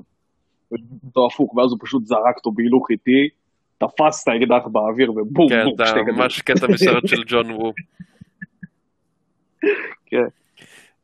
אותו 1.06 1.26
הפוך, 1.26 1.56
ואז 1.58 1.72
הוא 1.72 1.80
פשוט 1.82 2.06
זרק 2.06 2.36
אותו 2.38 2.52
בהילוך 2.52 2.92
איטי, 2.92 3.30
תפס 3.78 4.24
את 4.24 4.28
האקדח 4.28 4.68
באוויר 4.72 5.12
ובום, 5.12 5.50
כן, 5.50 5.64
בום, 5.64 5.74
שתי 5.86 5.96
כדורים. 6.00 6.16
ממש 6.16 6.42
קטע 6.42 6.68
מסרט 6.68 7.08
של 7.08 7.24
ג'ון 7.28 7.52
וו. 7.52 7.72
כן. 10.06 10.26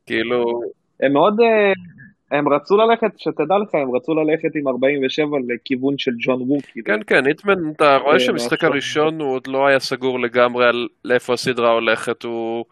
כאילו, 0.06 0.62
הם 1.02 1.14
מאוד, 1.14 1.40
אה, 1.42 1.74
הם 2.38 2.50
רצו 2.50 2.78
ללכת, 2.78 3.20
שתדע 3.20 3.56
לך, 3.64 3.76
הם 3.76 3.96
רצו 3.96 4.14
ללכת 4.16 4.56
עם 4.56 4.68
47 4.68 5.38
לכיוון 5.48 5.98
של 5.98 6.12
ג'ון 6.26 6.42
וו, 6.42 6.58
כאילו. 6.72 6.86
כן, 6.86 7.00
כן, 7.08 7.26
היטמן, 7.28 7.72
אתה 7.76 7.98
רואה 7.98 8.14
אה, 8.14 8.20
שהמשחק. 8.20 8.64
הראשון 8.64 9.22
הוא 9.22 9.34
עוד 9.34 9.48
לא 9.48 9.68
היה 9.68 9.80
סגור 9.80 10.20
לגמרי 10.20 10.66
על 10.66 10.88
לאיפה 11.06 11.34
הסדרה 11.34 11.72
הולכת, 11.72 12.24
הוא 12.24 12.66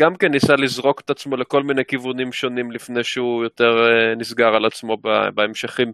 גם 0.00 0.16
כן 0.16 0.30
ניסה 0.30 0.56
לזרוק 0.56 1.00
את 1.00 1.10
עצמו 1.10 1.36
לכל 1.36 1.62
מיני 1.62 1.84
כיוונים 1.84 2.32
שונים 2.32 2.70
לפני 2.70 3.04
שהוא 3.04 3.44
יותר 3.44 3.86
אה, 3.86 4.14
נסגר 4.14 4.54
על 4.54 4.64
עצמו 4.64 4.96
ב- 4.96 5.28
בהמשכים. 5.34 5.92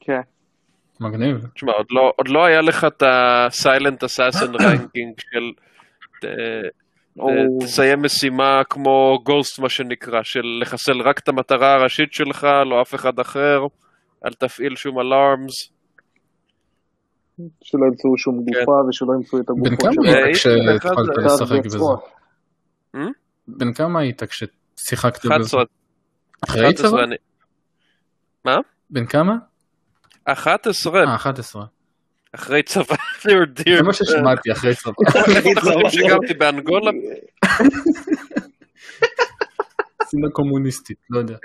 כן. 0.00 0.20
מגניב. 1.00 1.46
תשמע, 1.54 1.72
עוד 1.72 1.86
לא, 1.90 2.12
עוד 2.16 2.28
לא 2.28 2.44
היה 2.44 2.60
לך 2.60 2.84
את 2.84 3.02
ה-Silent 3.02 4.04
Assassin 4.04 4.56
ranking 4.62 5.22
של 5.30 5.52
אה, 6.24 6.68
או- 7.18 7.28
אה, 7.28 7.34
תסיים 7.60 8.02
משימה 8.02 8.62
כמו 8.70 9.18
גוסט 9.22 9.58
מה 9.58 9.68
שנקרא, 9.68 10.22
של 10.22 10.58
לחסל 10.60 11.00
רק 11.02 11.18
את 11.18 11.28
המטרה 11.28 11.74
הראשית 11.74 12.12
שלך, 12.12 12.46
לא 12.66 12.82
אף 12.82 12.94
אחד 12.94 13.18
אחר, 13.18 13.60
אל 14.26 14.32
תפעיל 14.32 14.76
שום 14.76 15.00
אלארמס. 15.00 15.72
שלא 17.62 17.86
ימצאו 17.86 18.18
שום 18.18 18.34
גופה 18.34 18.88
ושלא 18.88 19.12
ימצאו 19.14 19.38
את 19.38 19.46
בן 19.46 19.72
הגופות 19.72 19.94
כמה. 19.96 20.12
אה, 20.12 20.24
היית 20.24 20.36
כשהתחלת 20.36 21.16
לשחק 21.24 21.64
בזה? 21.64 21.78
Hmm? 22.96 22.98
בן 23.48 23.72
כמה 23.72 24.00
היית 24.00 24.22
כששיחקת 24.22 25.24
בזה? 25.24 25.34
11, 25.34 25.62
אחרי 26.44 26.62
11 26.62 26.90
צבא? 26.90 26.98
אני... 27.04 27.16
בן 28.90 29.06
כמה? 29.06 29.32
11 30.24 31.00
אה, 31.00 31.14
11. 31.14 31.64
אחרי 32.32 32.62
צבא. 32.62 32.96
זה 33.22 33.82
מה 33.86 33.92
ששמעתי 33.92 34.52
אחרי 34.52 34.74
צבא. 34.74 34.92
אחרי 35.08 35.90
שגרתי 35.90 36.34
באנגולה, 36.34 36.90
סצנה 40.02 40.28
קומוניסטית, 40.32 40.98
לא 41.10 41.18
יודע. 41.18 41.36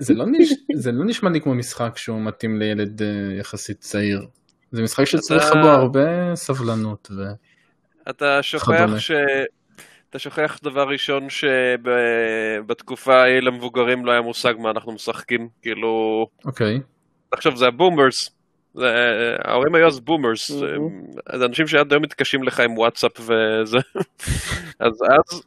זה 0.00 0.14
לא 0.14 0.24
נש- 0.26 0.52
זה 0.74 0.92
לא 0.92 1.04
נשמע 1.04 1.30
לי 1.30 1.40
כמו 1.40 1.54
משחק 1.54 1.92
שהוא 1.98 2.20
מתאים 2.20 2.58
לילד 2.58 3.02
אה, 3.02 3.08
יחסית 3.38 3.80
צעיר. 3.80 4.26
זה 4.72 4.82
משחק 4.82 5.04
שצריך 5.04 5.44
אתה- 5.52 5.62
בו 5.62 5.68
הרבה 5.68 6.34
סבלנות. 6.34 7.08
ו... 7.16 7.22
אתה 8.10 8.42
שוכח. 8.42 8.98
ש... 8.98 9.10
אתה 10.10 10.18
שוכח 10.18 10.58
דבר 10.62 10.88
ראשון 10.88 11.26
שבתקופה 11.30 13.14
ההיא 13.22 13.40
למבוגרים 13.40 14.06
לא 14.06 14.12
היה 14.12 14.20
מושג 14.20 14.54
מה 14.58 14.70
אנחנו 14.70 14.92
משחקים, 14.92 15.48
כאילו, 15.62 16.26
אוקיי. 16.44 16.80
עכשיו 17.32 17.56
זה 17.56 17.66
ה 17.66 17.73
boomers, 17.73 18.30
ההורים 19.44 19.74
היו 19.74 19.86
אז 19.86 20.00
boomers. 20.00 20.50
זה 21.36 21.44
אנשים 21.44 21.66
שעד 21.66 21.92
היום 21.92 22.02
מתקשים 22.02 22.42
לך 22.42 22.60
עם 22.60 22.78
וואטסאפ 22.78 23.20
וזה, 23.20 23.78
אז 24.86 24.92
אז 25.02 25.42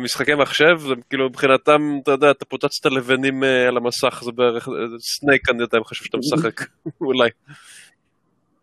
משחקי 0.00 0.34
מחשב, 0.34 0.78
זה 0.78 0.94
כאילו 1.10 1.28
מבחינתם, 1.28 1.98
אתה 2.02 2.10
יודע, 2.10 2.30
אתה 2.30 2.44
פוצצת 2.44 2.86
לבנים 2.86 3.44
אה, 3.44 3.68
על 3.68 3.76
המסך, 3.76 4.20
זה 4.24 4.32
בערך, 4.32 4.68
Snake 4.98 5.48
אני 5.48 5.62
יודע, 5.62 5.78
חושב 5.84 6.04
שאתה 6.04 6.18
משחק, 6.18 6.60
אולי. 7.00 7.28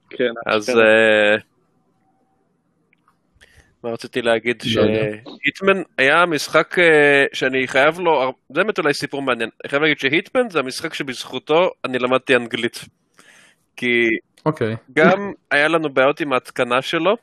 כן, 0.10 0.32
אז 0.46 0.66
כן. 0.66 0.78
אה, 0.78 1.36
מה 3.84 3.90
רציתי 3.90 4.22
להגיד? 4.22 4.64
לא. 4.66 4.84
שהיטמן 4.84 5.82
היה 5.98 6.26
משחק 6.26 6.80
אה, 6.80 7.26
שאני 7.34 7.68
חייב 7.68 8.00
לו, 8.00 8.34
זה 8.50 8.64
באמת 8.64 8.80
אולי 8.80 8.94
סיפור 8.94 9.22
מעניין. 9.22 9.50
אני 9.64 9.70
חייב 9.70 9.82
להגיד 9.82 10.00
שהיטמן 10.00 10.50
זה 10.50 10.60
המשחק 10.60 10.94
שבזכותו 10.94 11.72
אני 11.86 12.00
למדתי 12.00 12.36
אנגלית. 12.36 12.80
כי 13.76 14.10
אוקיי. 14.46 14.76
גם 14.94 15.32
היה 15.52 15.68
לנו 15.68 15.90
בעיות 15.90 16.20
עם 16.20 16.34
ההתקנה 16.34 16.82
שלו, 16.82 17.18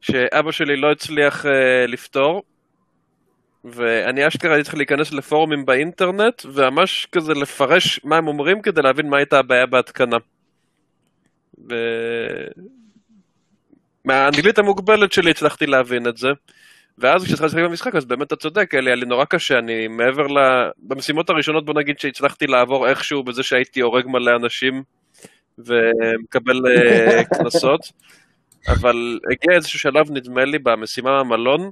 שאבא 0.00 0.52
שלי 0.52 0.76
לא 0.76 0.92
הצליח 0.92 1.46
אה, 1.46 1.86
לפתור, 1.86 2.42
ואני 3.66 4.28
אשכרה 4.28 4.52
הייתי 4.52 4.64
צריך 4.64 4.76
להיכנס 4.76 5.12
לפורומים 5.12 5.66
באינטרנט, 5.66 6.42
וממש 6.52 7.06
כזה 7.12 7.34
לפרש 7.34 8.00
מה 8.04 8.16
הם 8.16 8.28
אומרים 8.28 8.62
כדי 8.62 8.82
להבין 8.82 9.08
מה 9.10 9.16
הייתה 9.16 9.38
הבעיה 9.38 9.66
בהתקנה. 9.66 10.16
ו... 11.70 11.74
מהאנגלית 14.04 14.58
המוגבלת 14.58 15.12
שלי 15.12 15.30
הצלחתי 15.30 15.66
להבין 15.66 16.06
את 16.06 16.16
זה. 16.16 16.28
ואז 16.98 17.24
כשהתחלתי 17.24 17.56
לשחק 17.56 17.62
במשחק 17.70 17.94
אז 17.94 18.04
באמת 18.04 18.26
אתה 18.26 18.36
צודק, 18.36 18.74
אלי, 18.74 18.90
היה 18.90 18.96
לי 18.96 19.06
נורא 19.06 19.24
קשה, 19.24 19.58
אני 19.58 19.88
מעבר 19.88 20.26
ל... 20.26 20.38
במשימות 20.78 21.30
הראשונות 21.30 21.64
בוא 21.64 21.74
נגיד 21.74 21.98
שהצלחתי 21.98 22.46
לעבור 22.46 22.88
איכשהו 22.88 23.22
בזה 23.22 23.42
שהייתי 23.42 23.80
הורג 23.80 24.06
מלא 24.06 24.36
אנשים 24.36 24.82
ומקבל 25.58 26.60
אה, 26.66 27.24
קנסות, 27.38 27.80
אבל 28.68 29.18
הגיע 29.32 29.56
איזשהו 29.56 29.78
שלב 29.78 30.10
נדמה 30.10 30.44
לי 30.44 30.58
במשימה 30.58 31.10
מהמלון, 31.10 31.70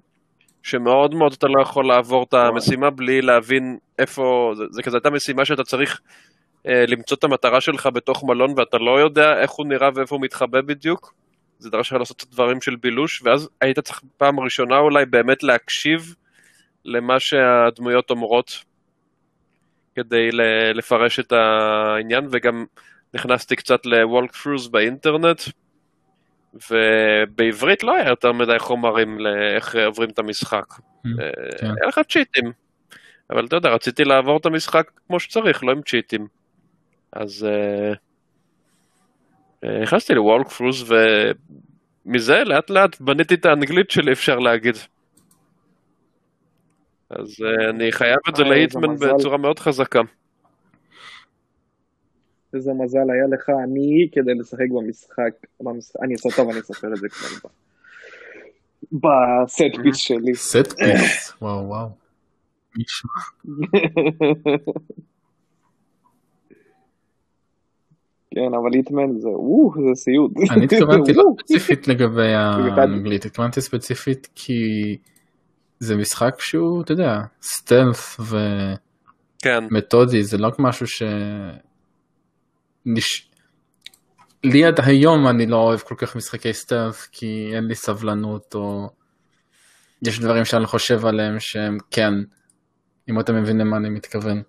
שמאוד 0.65 1.15
מאוד 1.15 1.33
אתה 1.33 1.47
לא 1.47 1.63
יכול 1.63 1.89
לעבור 1.89 2.23
את 2.29 2.35
המשימה 2.35 2.91
בלי 2.91 3.23
להבין 3.23 3.79
איפה, 3.99 4.53
זה, 4.57 4.65
זה 4.71 4.83
כזה 4.83 4.97
הייתה 4.97 5.11
משימה 5.11 5.45
שאתה 5.45 5.63
צריך 5.65 6.01
אה, 6.69 6.85
למצוא 6.87 7.17
את 7.17 7.25
המטרה 7.25 7.61
שלך 7.61 7.89
בתוך 7.95 8.25
מלון 8.25 8.55
ואתה 8.57 8.79
לא 8.79 9.01
יודע 9.01 9.41
איך 9.41 9.51
הוא 9.51 9.67
נראה 9.67 9.89
ואיפה 9.95 10.15
הוא 10.15 10.23
מתחבא 10.23 10.61
בדיוק. 10.61 11.15
זה 11.59 11.71
דרש 11.71 11.93
לך 11.93 11.99
לעשות 11.99 12.17
את 12.17 12.27
הדברים 12.29 12.61
של 12.61 12.77
בילוש, 12.77 13.23
ואז 13.25 13.49
היית 13.61 13.79
צריך 13.79 14.03
פעם 14.17 14.41
ראשונה 14.41 14.79
אולי 14.79 15.07
באמת 15.07 15.43
להקשיב 15.43 16.15
למה 16.85 17.21
שהדמויות 17.21 18.11
אומרות 18.11 18.65
כדי 19.95 20.29
לפרש 20.75 21.21
את 21.21 21.33
העניין, 21.33 22.29
וגם 22.31 22.65
נכנסתי 23.15 23.57
קצת 23.57 23.87
ל-walkthroughs 23.87 24.71
באינטרנט, 24.71 25.43
ובעברית 26.55 27.83
לא 27.83 27.97
היה 27.97 28.09
יותר 28.09 28.33
מדי 28.33 28.59
חומרים 28.59 29.21
לאיך 29.21 29.77
עוברים 29.87 30.11
את 30.11 30.19
המשחק. 30.19 30.65
כן. 30.69 31.09
אה, 31.21 31.73
היה 31.81 31.89
לך 31.89 32.01
צ'יטים, 32.09 32.53
אבל 33.31 33.47
אתה 33.47 33.57
יודע, 33.57 33.69
רציתי 33.69 34.05
לעבור 34.05 34.37
את 34.37 34.47
המשחק 34.47 34.91
כמו 35.07 35.21
שצריך, 35.21 35.65
לא 35.65 35.73
עם 35.73 35.83
צ'יטים. 35.83 36.27
אז 37.13 37.47
אה, 37.51 37.93
אה, 39.65 39.83
נכנסתי 39.83 40.15
ל-walkthroughs 40.15 40.93
ומזה 42.07 42.45
לאט 42.45 42.71
לאט 42.71 43.01
בניתי 43.01 43.35
את 43.35 43.47
האנגלית 43.47 43.91
שלי 43.91 44.13
אפשר 44.13 44.39
להגיד. 44.39 44.77
אז 47.11 47.37
אני 47.71 47.93
חייב 47.93 48.19
את 48.29 48.37
זה 48.37 48.45
להיטמן. 48.45 48.97
בצורה 48.97 49.37
מאוד 49.37 49.59
חזקה. 49.59 50.01
איזה 52.55 52.73
מזל 52.73 52.99
היה 52.99 53.27
לך 53.33 53.51
אני 53.65 54.09
כדי 54.13 54.35
לשחק 54.35 54.71
במשחק, 54.71 55.47
במשחק 55.61 56.01
אני 56.03 56.13
אעשה 56.15 56.29
טוב, 56.37 56.51
אני 56.51 56.61
אספר 56.61 56.93
את 56.93 56.97
זה 56.97 57.09
כבר 57.09 57.49
ב- 58.93 59.45
בסט 59.45 59.83
פיס 59.83 59.97
שלי. 59.97 60.35
סט 60.35 60.73
פיס, 60.85 61.33
וואו 61.43 61.69
וואו. 61.69 61.89
כן, 68.31 68.55
אבל 68.55 68.73
היטמן 68.73 69.21
זה, 69.21 69.29
וואו, 69.29 69.73
זה 69.89 69.95
סיוט. 69.95 70.33
אני 70.51 70.65
התכוונתי 70.65 71.13
לא. 71.19 71.25
ספציפית 71.39 71.89
לגבי 71.89 72.33
האנגלית, 72.35 73.25
התכוונתי 73.25 73.61
ספציפית 73.61 74.29
כי 74.35 74.55
זה 75.79 75.97
משחק 75.97 76.35
שהוא, 76.39 76.83
אתה 76.83 76.93
יודע, 76.93 77.21
סטלף 77.43 78.17
כן, 79.43 79.65
ומתודי, 79.71 80.23
זה 80.23 80.39
לא 80.39 80.49
משהו 80.59 80.87
ש... 80.87 81.03
נש... 82.87 83.29
לי 84.45 84.65
עד 84.65 84.81
היום 84.87 85.29
אני 85.29 85.47
לא 85.47 85.57
אוהב 85.57 85.81
כל 85.81 85.95
כך 85.99 86.17
משחקי 86.17 86.53
סטלף 86.53 87.09
כי 87.13 87.51
אין 87.53 87.65
לי 87.65 87.75
סבלנות 87.75 88.55
או 88.55 88.89
יש 90.03 90.21
דברים 90.21 90.45
שאני 90.45 90.67
חושב 90.67 91.07
עליהם 91.07 91.41
שהם 91.41 91.79
כן, 91.91 92.13
אם 93.11 93.21
אתם 93.21 93.43
מבינים 93.43 93.71
מה 93.71 93.77
אני 93.77 93.89
מתכוון. 93.89 94.43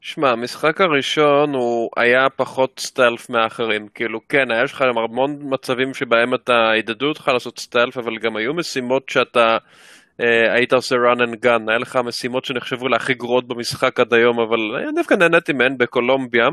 שמע, 0.00 0.30
המשחק 0.30 0.80
הראשון 0.80 1.54
הוא 1.54 1.90
היה 1.96 2.26
פחות 2.36 2.80
סטלף 2.80 3.30
מהאחרים. 3.30 3.88
כאילו, 3.94 4.20
כן, 4.28 4.50
היה 4.50 4.62
לך 4.62 4.82
המון 4.82 5.38
מצבים 5.42 5.94
שבהם 5.94 6.34
אתה, 6.34 6.70
עידדו 6.74 7.06
אותך 7.06 7.28
לעשות 7.28 7.58
סטלף, 7.58 7.98
אבל 7.98 8.18
גם 8.18 8.36
היו 8.36 8.54
משימות 8.54 9.08
שאתה 9.08 9.58
אה, 10.20 10.52
היית 10.54 10.72
עושה 10.72 10.96
run 10.96 11.18
and 11.18 11.44
gun. 11.44 11.70
היה 11.70 11.78
לך 11.78 11.98
משימות 12.04 12.44
שנחשבו 12.44 12.88
להכי 12.88 13.14
גרועות 13.14 13.48
במשחק 13.48 14.00
עד 14.00 14.14
היום, 14.14 14.40
אבל 14.40 14.58
אני 14.82 14.92
דווקא 14.94 15.14
נהניתי 15.14 15.52
מהן 15.52 15.78
בקולומביה, 15.78 16.48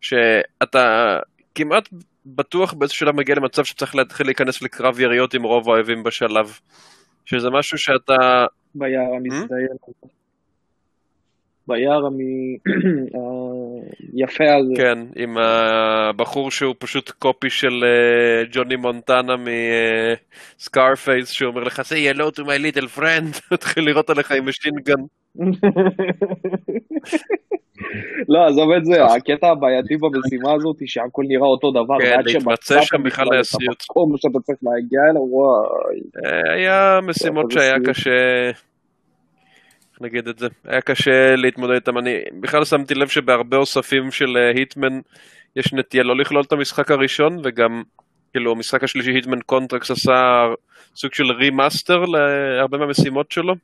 שאתה 0.00 1.18
כמעט 1.54 1.88
בטוח 2.26 2.72
באיזשהו 2.72 2.98
שלב 2.98 3.16
מגיע 3.16 3.34
למצב 3.34 3.64
שצריך 3.64 3.96
להתחיל 3.96 4.26
להיכנס 4.26 4.62
לקרב 4.62 5.00
יריות 5.00 5.34
עם 5.34 5.42
רוב 5.42 5.68
האויבים 5.68 6.02
בשלב. 6.02 6.58
שזה 7.24 7.50
משהו 7.50 7.78
שאתה... 7.78 8.46
ביער 8.74 9.12
Hmm? 9.12 9.16
המזדיין. 9.16 9.68
ביער 11.68 12.06
היפה 14.12 14.54
הזה. 14.54 14.74
כן, 14.76 14.98
עם 15.16 15.38
הבחור 15.38 16.50
שהוא 16.50 16.74
פשוט 16.78 17.10
קופי 17.10 17.50
של 17.50 17.84
אה, 17.84 18.44
ג'וני 18.52 18.76
מונטנה 18.76 19.34
מסקארפייס, 20.56 21.30
שהוא 21.30 21.50
אומר 21.50 21.64
לך, 21.64 21.80
say 21.80 22.14
hello 22.14 22.30
to 22.38 22.42
my 22.42 22.58
little 22.58 22.98
friend, 22.98 23.40
מתחיל 23.52 23.84
לראות 23.84 24.10
עליך 24.10 24.32
עם 24.32 24.48
משינגן. 24.48 25.02
לא, 28.28 28.46
עזוב 28.46 28.70
את 28.72 28.84
זה, 28.84 29.04
הקטע 29.04 29.48
הבעייתי 29.48 29.96
במשימה 29.96 30.52
הזאת 30.54 30.76
שהכל 30.86 31.22
נראה 31.28 31.46
אותו 31.46 31.70
דבר, 31.70 31.98
כן, 32.00 32.20
להתמצא 32.24 32.82
שם 32.82 33.02
בכלל 33.02 33.26
היה 33.32 33.44
סיוט. 33.44 33.82
המקום 33.90 34.16
שאתה 34.16 34.38
צריך 34.42 34.58
להגיע 34.62 35.00
אליו, 35.10 35.22
וואי. 35.22 36.00
אה, 36.24 36.52
היה 36.54 37.00
משימות 37.02 37.50
שהיה. 37.50 37.74
קשה, 37.86 38.48
איך 38.48 40.00
נגיד 40.00 40.28
את 40.28 40.38
זה, 40.38 40.46
היה 40.64 40.80
קשה 40.80 41.36
להתמודד 41.36 41.74
איתם. 41.74 41.98
אני 41.98 42.14
בכלל 42.40 42.64
שמתי 42.64 42.94
לב 42.94 43.08
שבהרבה 43.08 43.56
אוספים 43.56 44.10
של 44.10 44.36
אה, 44.36 44.50
Hitman 44.50 45.00
יש 45.56 45.72
נטייה 45.72 46.02
לא 46.02 46.16
לכלול 46.16 46.42
את 46.46 46.52
המשחק 46.52 46.90
הראשון, 46.90 47.36
וגם, 47.44 47.82
כאילו, 48.32 48.52
המשחק 48.52 48.84
השלישי, 48.84 49.10
Hitman 49.10 49.40
Contracts, 49.46 49.90
עשה 49.90 50.46
סוג 50.96 51.14
של 51.14 51.32
remaster 51.32 52.04
להרבה 52.04 52.78
מהמשימות 52.78 53.32
שלו. 53.32 53.54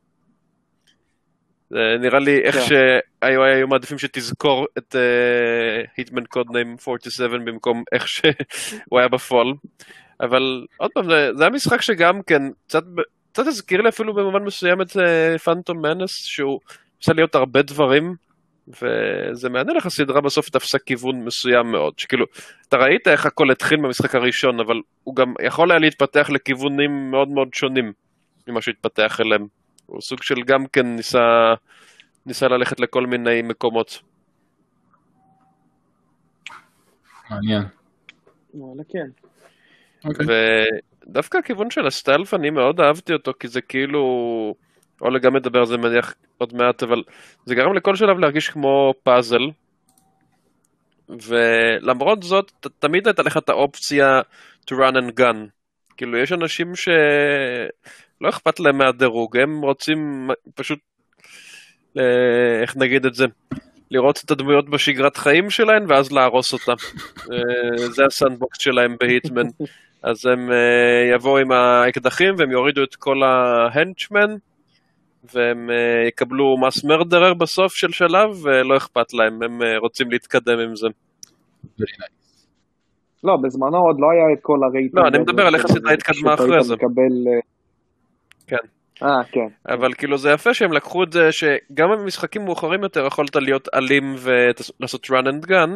זה 1.74 1.96
נראה 2.00 2.18
לי 2.18 2.40
איך 2.44 2.56
כן. 2.56 2.62
שהיו 3.22 3.44
היו 3.44 3.68
מעדיפים 3.68 3.98
שתזכור 3.98 4.66
את 4.78 4.96
Hitman 5.96 6.24
Codename 6.24 6.76
47 6.88 7.38
במקום 7.38 7.82
איך 7.92 8.08
שהוא 8.08 8.98
היה 8.98 9.08
בפועל. 9.08 9.52
אבל 10.20 10.66
עוד 10.76 10.90
פעם, 10.94 11.04
זה, 11.04 11.30
זה 11.36 11.44
היה 11.44 11.50
משחק 11.50 11.82
שגם 11.82 12.22
כן, 12.22 12.42
קצת, 12.66 12.82
קצת 13.32 13.46
הזכיר 13.46 13.80
לי 13.82 13.88
אפילו 13.88 14.14
במובן 14.14 14.42
מסוים 14.42 14.82
את 14.82 14.96
Phantom 15.44 15.82
Menace, 15.82 16.10
שהוא 16.10 16.60
ניסה 17.00 17.12
להיות 17.12 17.34
הרבה 17.34 17.62
דברים, 17.62 18.14
וזה 18.68 19.48
מעניין 19.48 19.76
איך 19.76 19.86
הסדרה 19.86 20.20
בסוף 20.20 20.48
תפסה 20.48 20.78
כיוון 20.78 21.24
מסוים 21.24 21.70
מאוד, 21.70 21.98
שכאילו, 21.98 22.26
אתה 22.68 22.76
ראית 22.76 23.08
איך 23.08 23.26
הכל 23.26 23.50
התחיל 23.50 23.78
במשחק 23.78 24.14
הראשון, 24.14 24.60
אבל 24.60 24.80
הוא 25.04 25.16
גם 25.16 25.34
יכול 25.46 25.70
היה 25.70 25.80
להתפתח 25.80 26.30
לכיוונים 26.30 27.10
מאוד 27.10 27.28
מאוד 27.28 27.48
שונים 27.54 27.92
ממה 28.48 28.62
שהתפתח 28.62 29.20
אליהם. 29.20 29.63
הוא 29.86 30.00
סוג 30.00 30.22
של 30.22 30.42
גם 30.46 30.66
כן 30.66 30.86
ניסה, 30.96 31.54
ניסה 32.26 32.48
ללכת 32.48 32.80
לכל 32.80 33.06
מיני 33.06 33.42
מקומות. 33.42 34.02
מעניין. 37.30 37.62
וואלה, 38.54 38.82
כן. 38.88 39.06
אוקיי. 40.04 40.26
ודווקא 41.06 41.38
הכיוון 41.38 41.70
של 41.70 41.86
הסטלף 41.86 42.34
אני 42.34 42.50
מאוד 42.50 42.80
אהבתי 42.80 43.12
אותו 43.12 43.32
כי 43.40 43.48
זה 43.48 43.60
כאילו, 43.60 44.04
אולה 45.00 45.18
גם 45.18 45.34
מדבר 45.34 45.58
על 45.58 45.66
זה 45.66 45.76
מניח 45.76 46.14
עוד 46.38 46.54
מעט, 46.54 46.82
אבל 46.82 47.02
זה 47.46 47.54
גרם 47.54 47.74
לכל 47.74 47.96
שלב 47.96 48.18
להרגיש 48.18 48.48
כמו 48.48 48.94
פאזל. 49.02 49.42
ולמרות 51.08 52.22
זאת, 52.22 52.50
ת- 52.60 52.66
תמיד 52.78 53.06
הייתה 53.06 53.22
לך 53.22 53.36
את 53.36 53.48
האופציה 53.48 54.20
to 54.70 54.74
run 54.74 54.94
and 54.94 55.20
gun. 55.20 55.36
כאילו, 55.96 56.18
יש 56.18 56.32
אנשים 56.32 56.74
שלא 56.74 58.28
אכפת 58.28 58.60
להם 58.60 58.78
מהדירוג, 58.78 59.36
הם 59.36 59.60
רוצים 59.60 60.30
פשוט, 60.54 60.78
אה, 61.98 62.62
איך 62.62 62.76
נגיד 62.76 63.06
את 63.06 63.14
זה, 63.14 63.24
לראות 63.90 64.20
את 64.24 64.30
הדמויות 64.30 64.68
בשגרת 64.68 65.16
חיים 65.16 65.50
שלהן 65.50 65.84
ואז 65.88 66.12
להרוס 66.12 66.52
אותה. 66.52 66.72
אה, 67.32 67.88
זה 67.88 68.04
הסנדבוקס 68.04 68.58
שלהם 68.60 68.96
בהיטמן. 69.00 69.46
אז 70.02 70.26
הם 70.26 70.52
אה, 70.52 71.14
יבואו 71.14 71.38
עם 71.38 71.52
האקדחים 71.52 72.34
והם 72.38 72.50
יורידו 72.50 72.84
את 72.84 72.94
כל 72.94 73.22
ההנצ'מן 73.22 74.36
והם 75.34 75.70
יקבלו 76.08 76.56
מס 76.66 76.84
מרדרר 76.84 77.34
בסוף 77.34 77.74
של 77.74 77.92
שלב 77.92 78.44
ולא 78.44 78.76
אכפת 78.76 79.12
להם, 79.12 79.42
הם 79.42 79.60
רוצים 79.80 80.10
להתקדם 80.10 80.58
עם 80.58 80.76
זה. 80.76 80.86
Very 81.80 81.96
nice. 81.98 82.23
לא, 83.24 83.36
בזמנו 83.42 83.78
עוד 83.78 83.96
לא 83.98 84.06
היה 84.12 84.34
את 84.34 84.38
כל 84.42 84.58
הרייטינג. 84.64 84.98
לא, 84.98 85.08
אני 85.08 85.18
מדבר 85.18 85.46
על 85.46 85.54
איך 85.54 85.64
הסדרה 85.64 85.92
התקדמה 85.92 86.34
אחרי 86.34 86.62
זה. 86.62 86.74
מקבל... 86.74 87.14
אה, 87.28 87.40
כן. 88.46 88.66
אה, 89.02 89.24
כן. 89.32 89.74
אבל 89.74 89.94
כאילו 89.94 90.18
זה 90.18 90.30
יפה 90.30 90.54
שהם 90.54 90.72
לקחו 90.72 91.04
את 91.04 91.12
זה 91.12 91.32
שגם 91.32 91.90
במשחקים 91.90 92.44
מאוחרים 92.44 92.82
יותר 92.82 93.06
יכולת 93.06 93.36
להיות 93.36 93.68
אלים 93.74 94.14
ולעשות 94.18 95.04
run 95.04 95.26
and 95.26 95.48
gun, 95.48 95.70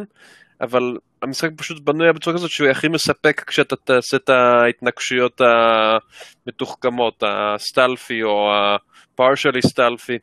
אבל 0.61 0.97
המשחק 1.21 1.49
פשוט 1.57 1.83
בנוי 1.83 2.13
בצורה 2.13 2.35
כזאת 2.35 2.49
שהוא 2.49 2.69
הכי 2.69 2.87
מספק 2.87 3.43
כשאתה 3.47 3.75
תעשה 3.75 4.17
את 4.17 4.29
ההתנגשויות 4.29 5.41
המתוחכמות, 5.41 7.23
הסטלפי 7.27 8.23
או 8.23 8.51
הפרשלי 8.53 9.61
סטלפי. 9.61 10.17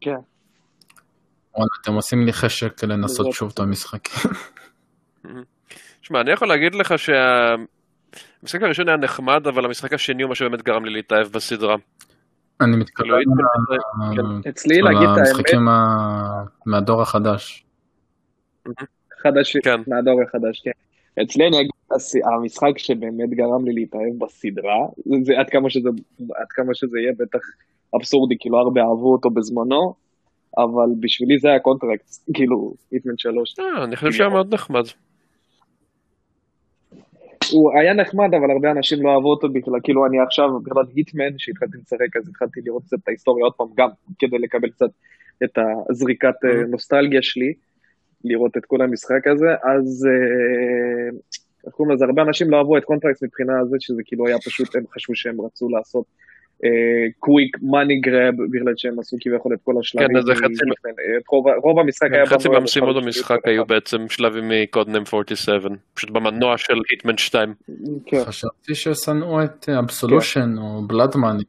כן. 0.00 0.33
וואלה, 1.56 1.68
אתם 1.82 1.92
עושים 1.94 2.26
לי 2.26 2.32
חשק 2.32 2.84
לנסות 2.84 3.26
זה- 3.26 3.32
שוב 3.32 3.50
את 3.54 3.58
המשחק. 3.58 4.00
שמע, 6.02 6.20
אני 6.20 6.30
יכול 6.30 6.48
להגיד 6.48 6.74
לך 6.74 6.94
שהמשחק 6.98 8.62
הראשון 8.62 8.88
היה 8.88 8.96
נחמד, 8.96 9.46
אבל 9.46 9.64
המשחק 9.64 9.92
השני 9.92 10.22
הוא 10.22 10.28
מה 10.28 10.34
שבאמת 10.34 10.62
גרם 10.62 10.84
לי 10.84 10.90
להתאהב 10.90 11.26
בסדרה. 11.26 11.76
אני 12.60 12.76
מתכוון 12.76 13.22
כאילו. 14.10 14.28
אצלי, 14.48 14.78
על 14.78 14.84
להגיד 14.84 15.08
את 15.08 15.16
האמת, 15.16 15.18
המשחקים 15.28 15.60
מהדור 16.66 17.02
החדש. 17.02 17.64
חדש, 19.22 19.56
כן. 19.56 19.80
מהדור 19.86 20.22
החדש, 20.22 20.62
כן. 20.64 20.70
אצלי 21.22 21.46
אני 21.46 21.56
אגיד, 21.60 21.70
המשחק 22.38 22.78
שבאמת 22.78 23.30
גרם 23.30 23.64
לי 23.64 23.72
להתאהב 23.74 24.18
בסדרה, 24.18 24.74
זה- 24.96 25.16
זה 25.24 25.32
עד 25.40 25.50
כמה 25.50 25.70
שזה, 25.70 25.88
עד 26.34 26.46
כמה 26.50 26.74
שזה 26.74 26.98
יהיה 26.98 27.12
בטח 27.18 27.38
אבסורדי, 27.96 28.34
כאילו 28.40 28.58
הרבה 28.58 28.80
אהבו 28.80 29.12
אותו 29.12 29.30
בזמנו, 29.30 29.94
אבל 30.58 30.94
בשבילי 31.00 31.38
זה 31.38 31.48
היה 31.48 31.58
Contracts, 31.58 32.04
כאילו, 32.34 32.74
Hitman 32.90 33.12
3. 33.16 33.58
אה, 33.58 33.84
אני 33.84 33.96
חושב 33.96 34.12
שהיה 34.12 34.28
מאוד 34.28 34.54
נחמד. 34.54 34.84
הוא 37.52 37.78
היה 37.78 37.94
נחמד, 37.94 38.34
אבל 38.34 38.50
הרבה 38.50 38.70
אנשים 38.70 39.02
לא 39.02 39.14
אהבו 39.14 39.30
אותו 39.30 39.48
בכלל, 39.48 39.80
כאילו 39.82 40.06
אני 40.06 40.20
עכשיו, 40.20 40.60
בכלל 40.60 40.82
Hitman, 40.94 41.38
שהתחלתי 41.38 41.78
לשחק, 41.78 42.16
אז 42.16 42.28
התחלתי 42.28 42.60
לראות 42.64 42.82
קצת 42.82 42.96
את 43.02 43.08
ההיסטוריה 43.08 43.44
עוד 43.44 43.52
פעם, 43.54 43.66
גם 43.76 43.88
כדי 44.18 44.38
לקבל 44.38 44.70
קצת 44.70 44.90
את 45.44 45.58
הזריקת 45.90 46.34
אה, 46.44 46.66
נוסטלגיה 46.68 47.22
שלי, 47.22 47.54
לראות 48.24 48.56
את 48.56 48.64
כל 48.64 48.82
המשחק 48.82 49.26
הזה, 49.26 49.50
אז 49.62 50.06
אה, 50.10 51.18
איך 51.66 51.74
קוראים 51.74 51.94
לזה, 51.94 52.04
הרבה 52.04 52.22
אנשים 52.22 52.50
לא 52.50 52.56
אהבו 52.56 52.78
את 52.78 52.84
Contracts 52.84 53.22
מבחינה 53.22 53.60
הזאת, 53.60 53.80
שזה 53.80 54.02
כאילו 54.04 54.26
היה 54.26 54.38
פשוט, 54.38 54.76
הם 54.76 54.84
חשבו 54.94 55.14
שהם 55.14 55.40
רצו 55.40 55.68
לעשות 55.68 56.04
quick 57.18 57.56
money 57.62 58.00
grab, 58.00 58.34
בגלל 58.52 58.72
שהם 58.76 58.98
עשו 58.98 59.16
כביכול 59.20 59.54
את 59.54 59.58
כל 59.64 59.74
השלבים. 59.80 60.08
כן, 60.08 60.34
חצי- 60.34 60.42
מ- 60.42 61.18
את 61.18 61.22
רוב 61.62 61.78
המשחק 61.78 62.08
היה... 62.12 62.26
חצי 62.26 62.48
מהמשימות 62.48 62.96
במשחק. 62.96 63.38
היו 63.44 63.64
בעצם 63.66 64.08
שלבים 64.08 64.44
מ 64.48 64.54
Codename 64.54 65.02
47, 65.14 65.68
פשוט 65.94 66.10
במנוע 66.10 66.58
של 66.58 66.74
Hitman 66.90 67.16
2. 67.16 67.54
כן. 68.06 68.24
חשבתי 68.24 68.74
ששנאו 68.74 69.44
את 69.44 69.68
Absolution 69.68 70.54
או 70.58 70.82
Blood 70.86 71.16
Money. 71.16 71.42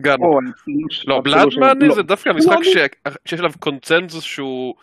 גם. 0.00 0.18
לא, 1.06 1.20
Blood 1.20 1.54
Money 1.54 1.88
לא. 1.88 1.94
זה 1.94 2.02
דווקא 2.02 2.30
משחק 2.30 2.56
שיש 2.62 3.38
עליו 3.38 3.50
קונצנזוס 3.58 4.24
שהוא... 4.24 4.74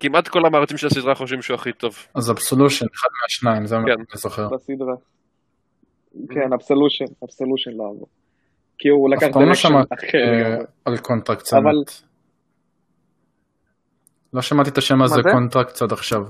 כמעט 0.00 0.28
כל 0.28 0.46
המעריצים 0.46 0.76
של 0.76 0.86
הסדרה 0.86 1.14
חושבים 1.14 1.42
שהוא 1.42 1.54
הכי 1.54 1.72
טוב. 1.72 2.06
אז 2.14 2.30
אבסולושן, 2.30 2.86
אחד 2.94 3.08
מהשניים, 3.22 3.66
זה 3.66 3.78
מה 3.78 3.84
כן. 3.86 3.90
אני 3.92 4.04
זוכר. 4.14 4.48
כן, 6.30 6.52
אבסולושן, 6.52 7.04
אבסולושן 7.24 7.70
לא 7.70 7.84
עבור. 7.84 8.08
כי 8.78 8.88
הוא 8.88 9.10
לקח 9.10 9.36
לא 9.36 9.54
שמעתי 9.54 9.94
אחר 9.94 10.18
אה. 10.18 10.56
על 10.84 10.98
קונטרקט 10.98 11.52
אבל- 11.52 11.66
האמת. 11.66 11.90
לא 14.32 14.42
שמעתי 14.42 14.70
את 14.70 14.78
השם 14.78 15.02
הזה 15.02 15.14
זה? 15.14 15.30
קונטרקט 15.32 15.82
עד 15.82 15.92
עכשיו. 15.92 16.22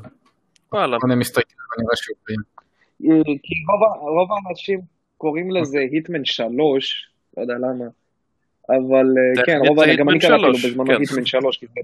וואלה. 0.73 0.97
אני 1.07 1.15
מסתכל 1.17 1.41
ונראה 1.79 1.97
שהוא 1.97 2.17
קיים. 2.27 2.41
אה, 3.11 3.25
כי 3.43 3.55
רוב 4.01 4.29
האנשים 4.33 4.81
קוראים 5.17 5.51
לזה 5.51 5.79
היטמן 5.93 6.25
3, 6.25 7.11
לא 7.37 7.43
יודע 7.43 7.55
למה. 7.55 7.85
אבל 8.69 9.07
אה, 9.39 9.45
כן, 9.47 9.59
רוב 9.69 9.81
האנשים, 9.81 9.99
גם 10.01 10.09
אני 10.09 10.19
קראתי 10.19 10.43
לו 10.43 10.55
3, 10.55 10.65
בזמנו 10.67 10.87
כן. 10.87 11.01
היטמן 11.01 11.25
3. 11.27 11.57
כי 11.59 11.67
זה- 11.67 11.81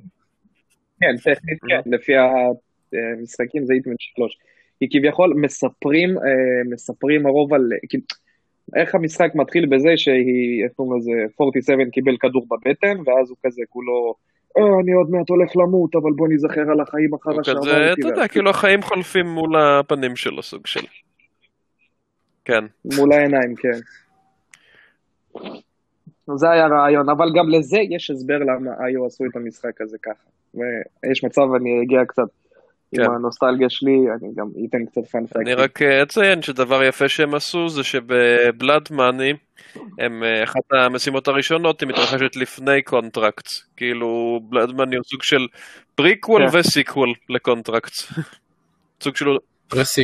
כן, 1.01 1.17
טכנית 1.35 1.59
כן, 1.69 1.81
לפי 1.91 2.13
המשחקים 2.17 3.65
זה 3.67 3.73
היטמן 3.75 3.95
3. 3.99 4.39
כי 4.79 4.87
כביכול 4.93 5.35
מספרים, 5.37 6.11
מספרים 6.71 7.27
הרוב 7.27 7.55
על... 7.55 7.63
כאילו, 8.73 8.83
איך 8.83 8.95
המשחק 8.95 9.31
מתחיל 9.35 9.67
בזה 9.67 9.89
שהיא, 9.97 10.65
איך 10.65 10.73
קוראים 10.73 10.99
לזה, 10.99 11.11
47 11.41 11.85
קיבל 11.93 12.17
כדור 12.21 12.47
בבטן, 12.51 12.97
ואז 13.07 13.31
הוא 13.31 13.37
כזה 13.47 13.63
כולו, 13.69 14.15
אה, 14.59 14.63
אני 14.83 14.93
עוד 14.93 15.11
מעט 15.11 15.29
הולך 15.29 15.57
למות, 15.57 15.95
אבל 15.97 16.13
בוא 16.17 16.29
ניזכר 16.29 16.71
על 16.73 16.81
החיים 16.81 17.15
אחר 17.15 17.31
הוא 17.31 17.43
שעברתי. 17.43 17.67
כזה, 17.69 17.93
אתה 17.93 18.09
יודע, 18.09 18.21
ואז- 18.21 18.31
כאילו 18.31 18.51
החיים 18.51 18.83
חולפים 18.83 19.27
מול 19.27 19.57
הפנים 19.57 20.17
שלו, 20.17 20.43
סוג 20.43 20.67
של. 20.67 20.81
כן. 22.45 22.65
מול 22.97 23.13
העיניים, 23.13 23.55
כן. 23.55 23.79
זה 26.37 26.51
היה 26.51 26.67
רעיון, 26.67 27.09
אבל 27.09 27.29
גם 27.37 27.49
לזה 27.49 27.79
יש 27.91 28.11
הסבר 28.11 28.39
למה 28.39 28.71
IO 28.87 29.07
עשו 29.07 29.25
את 29.31 29.37
המשחק 29.37 29.81
הזה 29.81 29.97
ככה. 30.03 30.29
ויש 30.55 31.25
מצב, 31.25 31.43
אני 31.57 31.83
אגיע 31.83 32.05
קצת 32.05 32.23
עם 32.93 33.05
כן. 33.05 33.11
הנוסטלגיה 33.11 33.71
שלי, 33.71 33.93
אני 33.93 34.29
גם 34.37 34.47
אתן 34.69 34.87
קצת 34.87 35.11
fun 35.11 35.20
fact. 35.21 35.37
אני 35.37 35.55
רק 35.55 35.83
אה, 35.83 36.03
אציין 36.03 36.43
שדבר 36.43 36.85
יפה 36.85 37.09
שהם 37.09 37.35
עשו 37.35 37.69
זה 37.69 37.85
שב 37.85 38.24
Blood 38.24 38.89
Money, 38.91 39.33
הם, 39.99 40.25
אה, 40.25 40.45
אחת 40.45 40.61
המשימות 40.73 41.29
הראשונות 41.29 41.81
היא 41.81 41.89
מתרחשת 41.89 42.37
לפני 42.37 42.83
Contracts. 42.83 43.67
כאילו, 43.77 44.41
Blood 44.43 44.73
Money 44.73 44.97
הוא 44.97 45.05
סוג 45.05 45.23
של 45.23 45.47
פריקוול 45.95 46.51
כן. 46.51 46.59
ו 46.59 46.66
sequel 46.66 47.13
ל 47.29 47.36
Contracts. 47.36 48.13
סוג 49.03 49.17
של. 49.17 49.27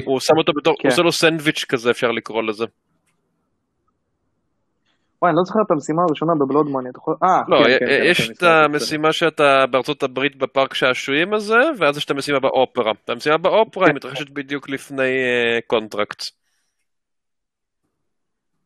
הוא 0.05 0.21
שם 0.21 0.39
אותו 0.39 0.53
בתור, 0.53 0.75
כן. 0.79 0.89
הוא 0.89 0.93
עושה 0.93 1.03
לו 1.03 1.13
סנדוויץ' 1.13 1.65
כזה 1.69 1.91
אפשר 1.91 2.11
לקרוא 2.11 2.43
לזה. 2.43 2.65
וואי, 5.25 5.31
אני 5.31 5.37
לא 5.37 5.45
זוכר 5.45 5.61
את 5.67 5.71
המשימה 5.71 6.03
הראשונה 6.09 6.33
ב 6.35 6.39
Blood 6.39 6.63
Money, 6.63 6.91
אתה 6.91 6.99
יכול... 6.99 7.15
אה, 7.23 7.43
לא, 7.49 7.57
כן, 7.57 7.73
אה, 7.73 7.79
כן, 7.79 7.85
אה, 7.85 7.99
כן, 7.99 8.05
יש 8.05 8.21
כן, 8.21 8.33
את 8.33 8.37
בסדר. 8.37 8.51
המשימה 8.51 9.13
שאתה 9.13 9.65
בארצות 9.71 10.03
הברית 10.03 10.37
בפארק 10.37 10.75
שעשועים 10.75 11.35
הזה, 11.35 11.59
ואז 11.79 11.97
יש 11.97 12.05
את 12.05 12.11
המשימה 12.11 12.41
באופרה. 12.41 12.93
והמשימה 13.09 13.37
באופרה 13.37 13.87
היא 13.87 13.95
מתרחשת 13.95 14.31
בדיוק 14.31 14.69
לפני 14.69 15.13
Contracts. 15.67 16.31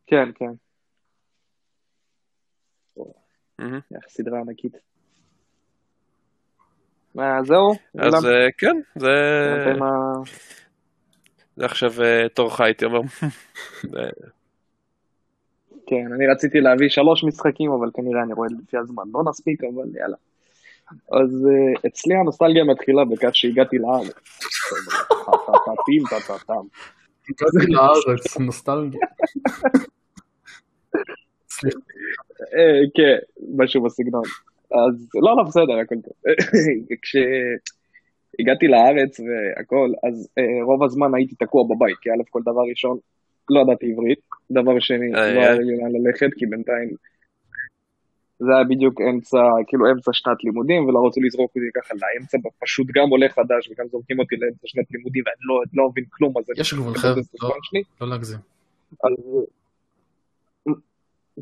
כן, 0.07 0.29
כן. 0.35 0.53
איך 3.95 4.05
סדרה 4.07 4.39
ענקית. 4.39 4.73
אה, 7.19 7.43
זהו? 7.43 7.71
אז? 7.99 8.25
אה, 8.25 8.47
כן, 8.57 8.81
זה 8.95 9.09
זה 11.55 11.65
עכשיו 11.65 11.91
אה, 12.03 12.29
תורך 12.29 12.61
הייתי 12.61 12.85
אומר. 12.85 12.99
כן, 15.89 16.13
אני 16.13 16.27
רציתי 16.27 16.59
להביא 16.59 16.89
שלוש 16.89 17.23
משחקים, 17.23 17.71
אבל 17.71 17.89
כנראה 17.93 18.23
אני 18.23 18.33
רואה 18.33 18.47
לפי 18.63 18.77
הזמן. 18.77 19.03
לא 19.13 19.21
נספיק, 19.29 19.63
אבל 19.63 19.95
יאללה. 19.95 20.17
אז 21.11 21.47
אה, 21.47 21.89
אצלי 21.89 22.15
הנוסטלגיה 22.15 22.63
מתחילה 22.63 23.05
בכך 23.05 23.29
שהגעתי 23.33 23.77
לארץ. 23.77 24.13
טה-טה-טים, 25.25 26.03
טה-טה-טם. 26.09 26.65
הגעתי 27.29 27.71
לארץ, 27.71 28.37
נוסטלגיה. 28.37 29.01
אה, 32.53 32.81
כן, 32.95 33.17
משהו 33.57 33.83
בסגנון. 33.83 34.23
אז 34.71 35.09
לא, 35.15 35.37
לא, 35.37 35.43
בסדר, 35.43 35.77
הכל 35.81 35.95
טוב. 35.95 36.13
כשהגעתי 37.01 38.67
לארץ 38.67 39.19
והכל, 39.19 39.89
אז 40.07 40.29
אה, 40.37 40.63
רוב 40.65 40.83
הזמן 40.83 41.15
הייתי 41.15 41.35
תקוע 41.35 41.63
בבית, 41.63 41.97
כי 42.01 42.09
א' 42.09 42.23
כל 42.29 42.41
דבר 42.41 42.61
ראשון, 42.69 42.97
לא 43.49 43.59
ידעתי 43.59 43.91
עברית, 43.91 44.19
דבר 44.51 44.79
שני, 44.79 45.15
איי, 45.15 45.35
לא 45.35 45.39
היה 45.39 45.53
איי. 45.53 45.59
לי 45.59 45.77
לאן 45.77 45.91
ללכת, 45.91 46.29
כי 46.37 46.45
בינתיים 46.45 46.89
זה 48.39 48.55
היה 48.55 48.63
בדיוק 48.63 49.01
אמצע, 49.01 49.37
כאילו 49.67 49.91
אמצע 49.91 50.11
שנת 50.13 50.43
לימודים, 50.43 50.85
ולא 50.85 51.07
רצו 51.07 51.21
לזרוק 51.21 51.51
אותי 51.55 51.65
ככה 51.75 51.93
לאמצע, 51.93 52.37
פשוט 52.63 52.87
גם 52.95 53.09
עולה 53.09 53.29
חדש, 53.29 53.69
וגם 53.69 53.87
זורקים 53.87 54.19
אותי 54.19 54.35
לאמצע 54.35 54.61
שנת 54.65 54.85
לימודים, 54.91 55.23
ואני 55.25 55.35
לא, 55.41 55.61
לא 55.73 55.89
מבין 55.89 56.03
כלום, 56.09 56.37
אז 56.37 56.43
אני 56.49 56.61
יש 56.61 56.73
גבול, 56.73 56.93
חבר'ה, 56.93 57.21
שלי. 57.61 57.83
לא 58.01 58.09
להגזים. 58.09 58.39
אז... 59.03 59.45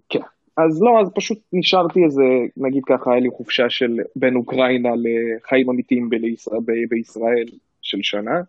כן. 0.10 0.20
אז 0.58 0.82
לא, 0.82 1.02
אז 1.02 1.12
פשוט 1.16 1.38
נשארתי 1.54 2.04
איזה, 2.04 2.24
נגיד 2.58 2.84
ככה, 2.86 3.12
היה 3.12 3.20
לי 3.20 3.30
חופשה 3.30 3.70
של 3.70 3.98
בין 4.16 4.36
אוקראינה 4.36 4.90
לחיים 4.96 5.70
אמיתיים 5.70 6.10
בישראל 6.90 7.46
של 7.82 7.98
שנה, 8.02 8.42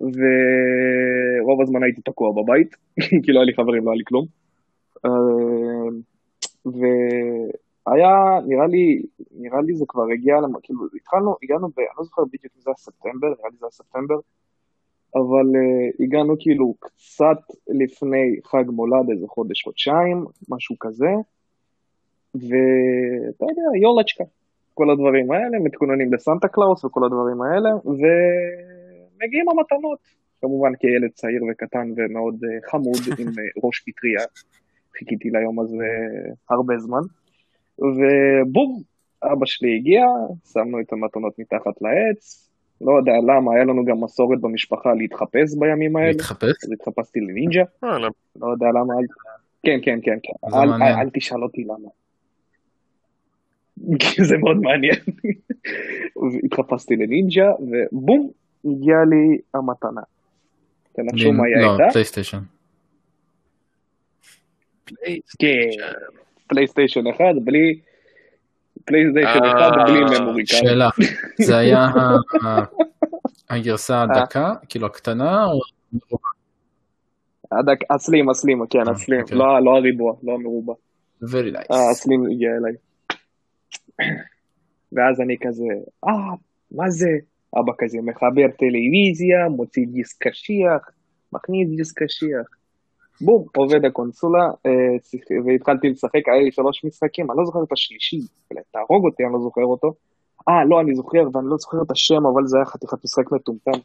ורוב 0.00 1.62
הזמן 1.62 1.82
הייתי 1.82 2.00
תקוע 2.00 2.32
בבית, 2.32 2.76
כי 3.22 3.32
לא 3.32 3.38
היה 3.38 3.46
לי 3.46 3.54
חברים, 3.54 3.84
לא 3.84 3.90
היה 3.90 3.96
לי 3.96 4.04
כלום. 4.04 4.26
אה, 5.04 5.90
והיה, 6.66 8.40
נראה 8.46 8.66
לי, 8.66 9.02
נראה 9.30 9.60
לי 9.60 9.74
זה 9.74 9.84
כבר 9.88 10.04
הגיע, 10.12 10.36
למ- 10.36 10.60
כאילו, 10.62 10.80
התחלנו, 10.96 11.36
הגענו, 11.42 11.68
ב, 11.68 11.78
אני 11.78 11.86
לא 11.98 12.04
זוכר 12.04 12.22
בדיוק 12.24 12.52
אם 12.56 12.60
זה 12.60 12.70
היה 12.70 12.76
ספטמבר, 12.76 13.28
נראה 13.28 13.50
לי 13.50 13.56
זה 13.60 13.66
היה 13.66 13.70
ספטמבר, 13.70 14.18
אבל 15.14 15.46
אה, 15.56 16.02
הגענו 16.04 16.34
כאילו 16.38 16.74
קצת 16.78 17.40
לפני 17.68 18.36
חג 18.44 18.64
מולד, 18.68 19.10
איזה 19.10 19.26
חודש, 19.28 19.62
חודשיים, 19.62 20.24
משהו 20.48 20.76
כזה, 20.80 21.12
ואתה 22.34 23.44
יודע, 23.44 23.78
ёлочка, 23.82 24.24
כל 24.74 24.90
הדברים 24.90 25.30
האלה, 25.30 25.58
מתכוננים 25.58 26.12
לסנטה 26.12 26.48
קלאוס 26.48 26.84
וכל 26.84 27.04
הדברים 27.04 27.42
האלה, 27.42 27.70
ומגיעים 29.22 29.48
המתנות, 29.48 29.98
כמובן 30.40 30.72
כילד 30.80 31.10
צעיר 31.14 31.42
וקטן 31.50 31.92
ומאוד 31.96 32.34
אה, 32.34 32.70
חמוד 32.70 32.98
עם 33.20 33.28
אה, 33.28 33.64
ראש 33.64 33.80
פטריה, 33.86 34.20
חיכיתי 34.98 35.30
ליום 35.30 35.60
הזה 35.60 35.86
הרבה 36.50 36.78
זמן, 36.78 37.00
ובום, 37.78 38.82
אבא 39.22 39.46
שלי 39.46 39.76
הגיע, 39.76 40.04
שמנו 40.52 40.80
את 40.80 40.92
המתנות 40.92 41.38
מתחת 41.38 41.82
לעץ, 41.82 42.48
לא 42.80 42.98
יודע 42.98 43.12
למה, 43.26 43.54
היה 43.54 43.64
לנו 43.64 43.84
גם 43.84 44.04
מסורת 44.04 44.40
במשפחה 44.40 44.94
להתחפש 44.94 45.54
בימים 45.58 45.96
האלה, 45.96 46.08
להתחפש? 46.08 46.64
אז 46.64 46.72
התחפשתי 46.72 47.20
לנינג'ה, 47.20 47.62
וואלה. 47.82 48.08
לא 48.40 48.46
יודע 48.46 48.66
למה, 48.66 48.94
אל... 48.94 49.06
כן, 49.62 49.78
כן, 49.82 49.98
כן, 50.02 50.18
כן, 50.22 50.56
אל. 50.58 50.72
אל, 50.72 50.82
אל 50.82 51.10
תשאל 51.12 51.42
אותי 51.42 51.64
למה. 51.64 51.88
זה 54.28 54.38
מאוד 54.38 54.56
מעניין. 54.56 54.94
התחפשתי 56.44 56.96
לנינג'ה, 56.96 57.52
ובום, 57.60 58.30
הגיעה 58.70 59.04
לי 59.04 59.38
המתנה. 59.54 60.00
תנחשו 60.92 61.32
מה 61.32 61.44
היא 61.46 61.56
לא, 61.56 61.70
הייתה? 61.70 61.92
פלייסטיישן. 61.92 62.38
PlayStation 66.48 67.06
אחד, 67.06 67.34
בלי... 67.44 67.80
PlayStation 68.84 69.44
אה, 69.44 69.52
אחד 69.52 69.70
בלי 69.86 70.00
memory 70.00 70.44
card. 70.44 70.60
שאלה, 70.60 70.88
זה 71.46 71.56
היה 71.56 71.86
הגרסה 73.50 74.02
הדקה, 74.02 74.52
כאילו 74.68 74.86
הקטנה, 74.86 75.44
או 75.44 75.60
ה 77.90 77.97
slim, 77.97 78.30
ה 78.30 78.36
slim, 78.36 78.66
כן, 78.70 78.78
אה, 78.78 78.92
ה 78.92 78.97
slim, 78.97 79.20
אוקיי. 79.20 79.38
לא 79.38 79.64
לא 79.64 79.76
הריבוע, 79.76 80.14
לא 80.22 80.32
המרובע. 80.32 80.72
very 81.22 81.54
nice. 81.54 81.72
אה, 81.72 81.90
ה 81.90 81.97
slim 81.97 82.26
הגיע 82.30 82.50
אליי. 82.50 82.72
ואז 84.92 85.20
אני 85.20 85.36
כזה, 85.40 85.64
אה, 86.04 86.34
מה 86.70 86.90
זה? 86.90 87.10
אבא 87.56 87.72
כזה 87.78 87.98
מחבר 88.02 88.48
טלוויזיה, 88.58 89.48
מוציא 89.48 89.86
דיסק 89.86 90.22
קשיח, 90.22 90.90
מכניס 91.32 91.68
דיסק 91.76 92.02
קשיח. 92.02 92.46
בום, 93.20 93.46
עובד 93.56 93.84
הקונסולה, 93.84 94.50
אה, 94.66 95.42
והתחלתי 95.46 95.88
לשחק, 95.88 96.28
היה 96.28 96.42
לי 96.42 96.52
שלוש 96.52 96.84
משחקים, 96.84 97.30
אני 97.30 97.38
לא 97.38 97.44
זוכר 97.44 97.62
את 97.62 97.72
השלישי, 97.72 98.20
אולי 98.50 98.62
תהרוג 98.72 99.04
אותי, 99.04 99.24
אני 99.24 99.32
לא 99.32 99.40
זוכר 99.40 99.64
אותו. 99.64 99.94
אה, 100.48 100.64
לא, 100.64 100.80
אני 100.80 100.94
זוכר, 100.94 101.18
ואני 101.32 101.46
לא 101.50 101.56
זוכר 101.56 101.78
את 101.82 101.90
השם, 101.90 102.26
אבל 102.26 102.46
זה 102.46 102.58
היה 102.58 102.64
חתיכת 102.64 103.04
משחק 103.04 103.32
מטומטם. 103.32 103.80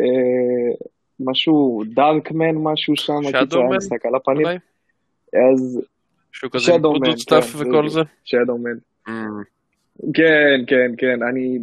אה, 0.00 0.74
משהו, 1.20 1.82
Darkman, 1.94 2.54
משהו 2.54 2.96
שם? 2.96 3.20
קיצור, 3.40 3.76
משחק 3.76 4.06
על 4.06 4.14
הפנים. 4.14 4.46
אז 5.52 5.80
שהוא 6.32 6.50
כזה 6.52 6.72
בלוטות 6.78 7.18
stuff 7.18 7.44
כן, 7.44 7.70
וכל. 7.70 7.88
זה? 7.88 8.00
Shadow 8.24 8.52
Man. 8.52 8.70
אמ. 9.08 9.12
כן, 10.14 10.64
כן, 10.66 10.92
כן, 10.98 11.22
אני... 11.22 11.58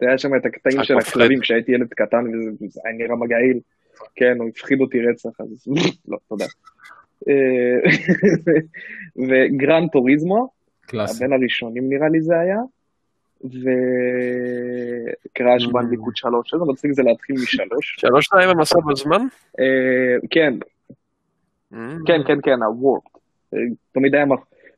היה 0.00 0.18
שם 0.18 0.36
את 0.36 0.46
הקטעים 0.46 0.84
של. 0.84 0.98
הכלבים 0.98 1.40
כשהייתי 1.40 1.72
ילד 1.72 1.94
קטן 1.94 2.24
וזה 2.28 2.66
זה 2.68 2.80
היה 2.84 2.94
נראה 2.96 3.16
מגעיל. 3.16 3.60
כן, 4.14 4.36
הוא 4.40 4.48
הפחיד 4.48 4.80
אותי 4.80 4.98
רצח, 5.06 5.40
אז 5.40 5.64
לא, 6.08 6.18
תודה. 6.28 6.44
אה, 7.28 7.90
וגרן 9.28 9.88
טוריזמו. 9.88 10.48
הבן 10.92 11.32
הראשונים 11.32 11.88
נראה 11.88 12.08
לי 12.08 12.20
זה 12.20 12.38
היה, 12.40 12.58
וקראש 15.30 15.64
Mm. 15.66 15.72
בנדיקוט 15.72 16.16
3, 16.16 16.54
איזה 16.54 16.64
מצחיק 16.64 16.92
זה 16.92 17.02
להתחיל 17.02 17.36
משלוש. 17.36 17.96
שלוש 18.00 18.26
שניים 18.26 18.48
הם 18.50 18.60
עשו 18.60 18.78
בזמן? 18.80 19.26
אה, 19.60 20.16
כן, 20.30 20.54
Mm. 21.72 21.76
כן, 22.06 22.20
כן, 22.26 22.38
כן, 22.42 22.62
הוורפ. 22.62 23.02
תמיד 23.92 24.14
היה 24.14 24.24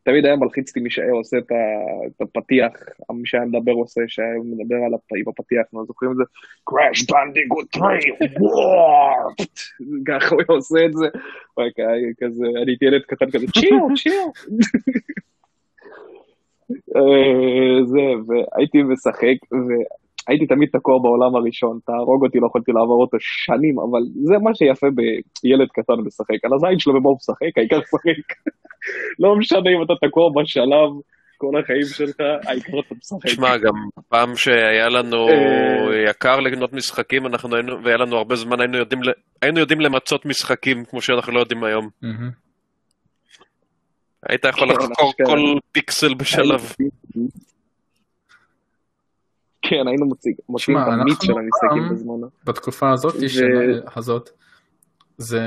תמיד 0.07 0.26
היה 0.26 0.36
מלחיץ 0.36 0.68
אותי 0.68 0.80
מי 0.80 0.90
שהיה 0.90 1.12
עושה 1.12 1.36
את 1.38 2.20
הפתיח, 2.20 2.72
מי 3.12 3.26
שהיה 3.26 3.44
מדבר 3.44 3.72
עושה, 3.72 4.00
שהיה 4.09 4.28
מדבר 4.44 4.76
על 4.86 4.94
הפתיח, 5.28 5.66
לא 5.72 5.84
זוכרים 5.86 6.12
את 6.12 6.16
זה? 6.16 6.22
Crash 6.70 7.00
Bandicoot 7.11 7.66
3, 7.76 8.04
וורפט! 8.40 9.59
ככה 10.09 10.34
הוא 10.34 10.57
עושה 10.57 10.84
את 10.84 10.92
זה. 10.92 11.07
כזה, 12.20 12.46
אני 12.62 12.70
הייתי 12.70 12.84
ילד 12.84 13.02
קטן 13.02 13.30
כזה, 13.30 13.46
צ'יו, 13.46 13.78
צ'יו. 13.96 14.26
אה, 16.96 17.84
זה, 17.84 18.00
והייתי 18.26 18.82
משחק, 18.82 19.38
והייתי 19.52 20.46
תמיד 20.46 20.68
תקוע 20.72 20.98
בעולם 20.98 21.36
הראשון, 21.36 21.78
תהרוג 21.86 22.24
אותי, 22.24 22.38
לא 22.40 22.46
יכולתי 22.46 22.72
לעבור 22.72 23.00
אותו 23.00 23.16
שנים, 23.20 23.78
אבל 23.78 24.00
זה 24.24 24.38
מה 24.38 24.54
שיפה 24.54 24.86
בילד 24.90 25.68
קטן 25.68 25.94
משחק, 26.07 26.44
על 26.44 26.54
הזין 26.54 26.78
שלו 26.78 26.94
במה 26.94 27.09
הוא 27.09 27.16
משחק, 27.16 27.59
העיקר. 27.59 27.80
לא 29.18 29.37
משנה 29.37 29.59
אם 29.76 29.82
אתה 29.84 29.93
תקוע 30.07 30.30
בשלב 30.43 30.91
כל 31.39 31.61
החיים 31.62 31.84
שלך, 31.84 32.16
העיקר 32.47 32.72
אתה 32.87 32.95
משחק. 32.95 33.28
שמע, 33.28 33.57
גם 33.57 33.72
פעם 34.09 34.37
שהיה 34.37 34.89
לנו 34.89 35.28
אה. 35.28 36.11
יקר 36.11 36.41
לקנות 36.41 36.72
משחקים, 36.72 37.26
אנחנו 37.26 37.57
היינו, 37.57 37.84
והיה 37.84 37.97
לנו 37.97 38.16
הרבה 38.16 38.37
זמן, 38.37 38.61
היינו 38.61 38.76
יודעים, 38.78 39.03
ל- 39.03 39.12
היינו 39.43 39.61
יודעים 39.61 39.80
למצות 39.80 40.26
משחקים 40.26 40.84
כמו 40.84 41.01
שאנחנו 41.03 41.32
לא 41.32 41.41
יודעים 41.41 41.64
היום. 41.64 41.89
היית 44.28 44.45
יכול 44.45 44.68
כן, 44.68 44.74
לחקור 44.74 45.11
אשכרה. 45.11 45.26
כל 45.26 45.39
פיקסל 45.72 46.14
בשלב. 46.14 46.72
כן, 49.62 49.89
היינו 49.89 50.07
מוצאים 50.07 50.37
שמע, 50.59 50.82
את 50.82 51.01
המיץ 51.01 51.24
של 51.24 51.32
המשחקים 51.32 51.89
בזמנו. 51.93 52.28
בתקופה 52.45 52.93
הזאת, 52.93 53.14
ו- 53.16 53.28
של- 53.28 53.80
הזאת, 53.97 54.30
זה 55.19 55.41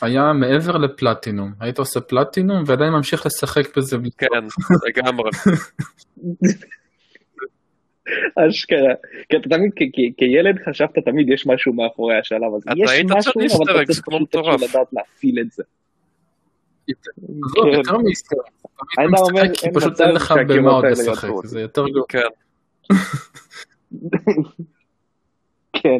היה 0.00 0.32
מעבר 0.32 0.76
לפלטינום. 0.76 1.52
היית 1.60 1.78
עושה 1.78 2.00
פלטינום 2.00 2.64
ועדיין 2.66 2.92
ממשיך 2.92 3.26
לשחק 3.26 3.76
בזה. 3.76 3.96
כן, 4.18 4.26
לגמרי. 4.88 5.30
אשכרה. 8.36 8.94
כי 9.28 9.36
אתה 9.36 9.48
תמיד, 9.48 9.70
כילד 10.16 10.58
חשבת 10.68 10.98
תמיד 10.98 11.28
יש 11.28 11.46
משהו 11.46 11.72
מאחורי 11.72 12.18
השלב 12.18 12.54
הזה. 12.56 12.70
אתה 12.72 12.74
יש 12.76 12.90
היית 12.90 13.10
אבל 13.10 13.18
אתה 13.72 13.84
צריך 13.86 14.00
כמו 14.04 14.16
פשוט 14.16 14.20
מטורף. 14.20 14.62
איכשהו 14.62 14.68
לדעת 14.68 14.92
להפעיל 14.92 15.40
את 15.40 15.52
זה. 15.52 15.62
עזוב, 16.88 17.64
כן. 17.64 17.68
יותר 17.78 17.98
מאיסטר. 17.98 18.36
היית 18.98 19.10
אתה 19.14 19.22
אומר, 19.22 19.42
משחק 19.42 19.60
כי 19.60 19.68
פשוט 19.74 20.00
אין 20.00 20.10
לך 20.10 20.34
במה 20.48 20.70
עוד 20.70 20.84
לשחק. 20.84 21.28
זה 21.44 21.60
יותר 21.60 21.88
גרוע. 21.88 22.06
כן. 22.08 22.18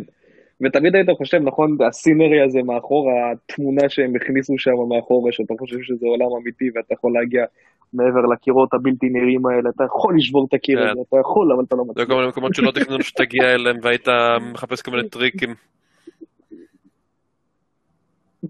ותמיד 0.61 0.95
היית 0.95 1.11
חושב, 1.17 1.39
נכון, 1.43 1.77
הסינרי 1.89 2.43
הזה 2.43 2.63
מאחור, 2.63 3.11
התמונה 3.13 3.89
שהם 3.89 4.17
הכניסו 4.17 4.59
שם 4.59 4.71
מאחורה, 4.89 5.33
שאתה 5.33 5.55
חושב 5.59 5.83
שזה 5.83 6.07
עולם 6.07 6.27
אמיתי 6.43 6.65
ואתה 6.75 6.95
יכול 6.95 7.13
להגיע 7.13 7.45
מעבר 7.93 8.21
לקירות 8.33 8.75
הבלתי 8.75 9.09
נראים 9.09 9.47
האלה, 9.47 9.71
אתה 9.77 9.85
יכול 9.85 10.17
לשבור 10.17 10.47
את 10.49 10.55
הקיר 10.55 10.79
כן. 10.79 10.89
הזה, 10.89 11.01
אתה 11.09 11.17
יכול, 11.21 11.53
אבל 11.53 11.65
אתה 11.65 11.77
לא 11.77 11.85
זה 11.85 11.91
מצליח. 11.91 12.09
כל 12.09 12.15
מיני 12.15 12.29
מקומות 12.29 12.55
שלא 12.55 12.71
תכננו 12.71 13.03
שתגיע 13.03 13.55
אליהם 13.55 13.77
והיית 13.83 14.09
מחפש 14.53 14.83
כל 14.83 14.91
מיני 14.91 15.09
טריקים. 15.09 15.55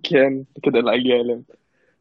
כן, 0.03 0.33
כדי 0.63 0.83
להגיע 0.83 1.15
אליהם. 1.17 1.39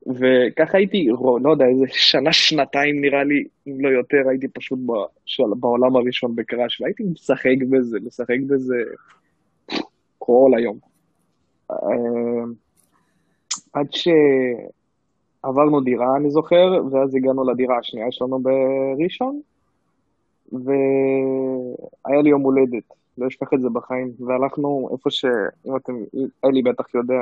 וככה 0.08 0.78
הייתי, 0.78 1.08
לא 1.44 1.52
יודע, 1.52 1.66
איזה 1.66 1.86
שנה, 1.88 2.34
שנתיים 2.34 3.02
נראה 3.02 3.24
לי, 3.24 3.44
אם 3.68 3.86
לא 3.86 3.90
יותר, 3.90 4.30
הייתי 4.30 4.48
פשוט 4.48 4.80
בעולם 5.60 5.96
הראשון 5.96 6.36
בקראש, 6.36 6.82
והייתי 6.82 7.04
משחק 7.04 7.56
בזה, 7.70 7.98
משחק 8.06 8.38
בזה 8.48 8.76
כל 10.26 10.52
היום. 10.58 10.78
אה, 11.72 12.44
עד 13.74 13.88
שעברנו 13.92 15.82
דירה, 15.82 16.16
אני 16.18 16.30
זוכר, 16.30 16.72
ואז 16.92 17.16
הגענו 17.16 17.44
לדירה 17.44 17.78
השנייה 17.78 18.12
שלנו 18.12 18.40
בראשון, 18.40 19.40
והיה 20.52 22.22
לי 22.24 22.30
יום 22.30 22.42
הולדת, 22.42 22.84
לא 23.18 23.28
אשכח 23.28 23.54
את 23.54 23.62
זה 23.62 23.70
בחיים, 23.70 24.12
והלכנו 24.20 24.90
איפה 24.92 25.10
ש... 25.10 25.26
אם 25.66 25.76
אתם, 25.76 25.94
אלי 26.46 26.62
בטח 26.62 26.96
יודע, 26.96 27.22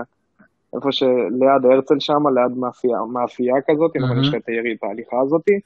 איפה 0.75 0.91
שליד 0.91 1.65
הרצל 1.71 1.99
שם, 1.99 2.27
ליד 2.27 2.57
מאפייה, 2.57 2.97
מאפייה 3.13 3.55
כזאת, 3.67 3.91
אם. 3.95 4.21
יש 4.21 4.27
לך 4.27 4.35
את 4.35 4.83
ההליכה 4.83 5.19
הזאתי, 5.19 5.59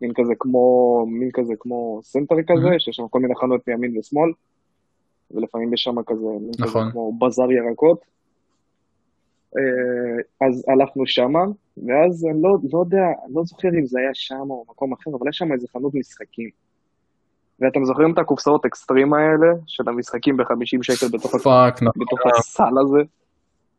מין 0.00 0.12
כזה 0.14 0.32
כמו, 0.38 1.06
מין 1.08 1.30
כזה 1.32 1.54
כמו 1.58 2.00
center 2.02 2.34
כזה. 2.46 2.68
שיש 2.78 2.96
שם 2.96 3.08
כל 3.08 3.20
מיני 3.20 3.34
חנויות 3.34 3.68
מימין 3.68 3.98
ושמאל, 3.98 4.30
ולפעמים 5.34 5.74
יש 5.74 5.82
שם 5.82 6.02
כזה, 6.06 6.26
נכון. 6.58 6.82
כזה 6.82 6.92
כמו 6.92 7.12
בזאר 7.18 7.52
ירקות. 7.52 8.00
אה, 9.56 10.46
אז 10.48 10.64
הלכנו 10.68 11.06
שמה, 11.06 11.44
ואז 11.86 12.26
אני 12.30 12.42
לא, 12.42 12.50
לא 12.72 12.78
יודע, 12.78 13.04
אני 13.26 13.34
לא 13.34 13.42
זוכר 13.44 13.68
אם 13.68 13.86
זה 13.86 13.98
היה 14.00 14.10
שם 14.14 14.50
או 14.50 14.64
מקום 14.68 14.92
אחר, 14.92 15.10
אבל 15.10 15.26
היה 15.26 15.32
שם 15.32 15.52
איזה 15.52 15.66
חנות 15.72 15.94
משחקים. 15.94 16.50
ואתם 17.60 17.84
זוכרים 17.84 18.12
את 18.12 18.18
הקופסאות 18.18 18.64
אקסטרים 18.64 19.14
האלה, 19.14 19.52
של 19.66 19.88
המשחקים 19.88 20.36
ב-50 20.36 20.82
שקל 20.82 21.06
בתוך, 21.18 21.34
ה- 21.34 21.38
fuck, 21.38 21.82
נכון. 21.82 22.02
בתוך 22.06 22.20
הסל 22.38 22.74
הזה? 22.86 23.02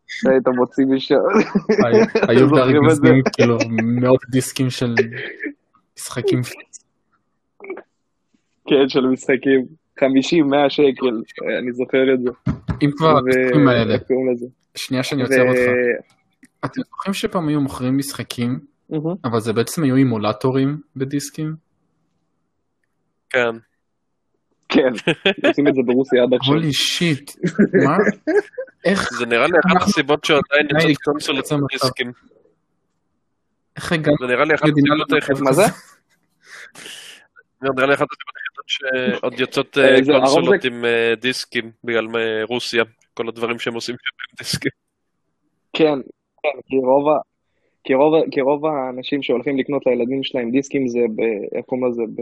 שהיית 0.07 0.47
מוציא 0.47 0.85
משם. 0.85 1.15
היו-? 2.29 2.49
בארגזים 2.49 3.21
כאילו 3.33 3.57
מאות 4.01 4.19
דיסקים 4.31 4.69
של 4.69 4.95
משחקים. 5.97 6.41
כן, 8.67 8.87
של 8.87 9.07
משחקים. 9.07 9.65
50, 9.99 10.49
100 10.49 10.69
שקל, 10.69 11.21
אני 11.59 11.71
זוכר 11.73 12.13
את 12.13 12.19
זה. 12.21 12.29
אם 12.81 12.89
כבר 12.97 13.17
הדיסקים 13.17 13.67
האלה? 13.67 13.95
שנייה 14.75 15.03
שאני 15.03 15.21
עוצר 15.21 15.41
אותך. 15.41 15.59
אתם 16.65 16.81
זוכרים 16.81 17.13
שפעם 17.13 17.47
היו 17.47 17.61
מוכרים 17.61 17.97
משחקים. 17.97 18.59
אבל 19.25 19.39
זה 19.39 19.53
בעצם 19.53 19.83
היו 19.83 19.95
אימולטורים 19.95 20.77
בדיסקים? 20.95 21.55
כן. 23.29 23.55
כן, 24.69 24.93
עושים 25.47 25.67
את 25.67 25.75
זה 25.75 25.81
ברוסיה 25.85 26.23
עד 26.23 26.33
עכשיו. 26.33 26.53
הולי 26.53 26.73
שיט, 26.73 27.31
מה? 27.85 27.97
איך 28.85 29.09
זה 29.19 29.25
נראה 29.25 29.47
לי 29.47 29.57
אחת 29.65 29.81
הסיבות 29.81 30.25
שעדיין 30.25 30.67
די, 30.67 30.89
יוצאות 30.89 30.95
קונסולות. 31.03 31.45
דיסקים. 31.71 32.11
איך 33.75 33.91
הגענו 33.91 34.17
זה 34.19 34.27
נראה 34.27 34.45
לי 34.45 34.55
אחת 34.55 34.63
הסיבות 34.63 35.13
היחידות 35.13 35.41
מה 35.41 35.53
זה? 35.53 35.63
נראה 37.61 37.87
לי 37.87 37.93
אחת 37.93 38.07
הסיבות 38.11 38.42
שעוד 38.67 39.39
יוצאות 39.39 39.77
אה, 39.77 39.95
אה, 39.95 40.19
קונסולות 40.19 40.63
עם 40.65 40.85
אה, 40.85 41.13
דיסקים 41.21 41.71
בגלל 41.83 42.07
רוסיה. 42.49 42.83
כל 43.13 43.27
הדברים 43.27 43.59
שהם 43.59 43.73
עושים 43.73 43.95
שם 43.95 44.15
עם 44.29 44.35
דיסקים. 44.37 44.71
כן, 45.73 45.99
כן, 46.43 46.61
כי 46.65 46.75
רוב 46.77 47.09
ה... 47.09 47.17
כי 47.83 47.93
רוב, 47.93 48.13
כי 48.31 48.41
רוב 48.41 48.65
האנשים 48.65 49.23
שהולכים 49.23 49.57
לקנות 49.57 49.85
לילדים 49.85 50.23
שלהם 50.23 50.51
דיסקים 50.51 50.87
זה 50.87 50.99
ב... 51.15 51.21
איך 51.55 51.65
קוראים 51.65 51.87
לזה? 51.87 52.03
ב... 52.15 52.21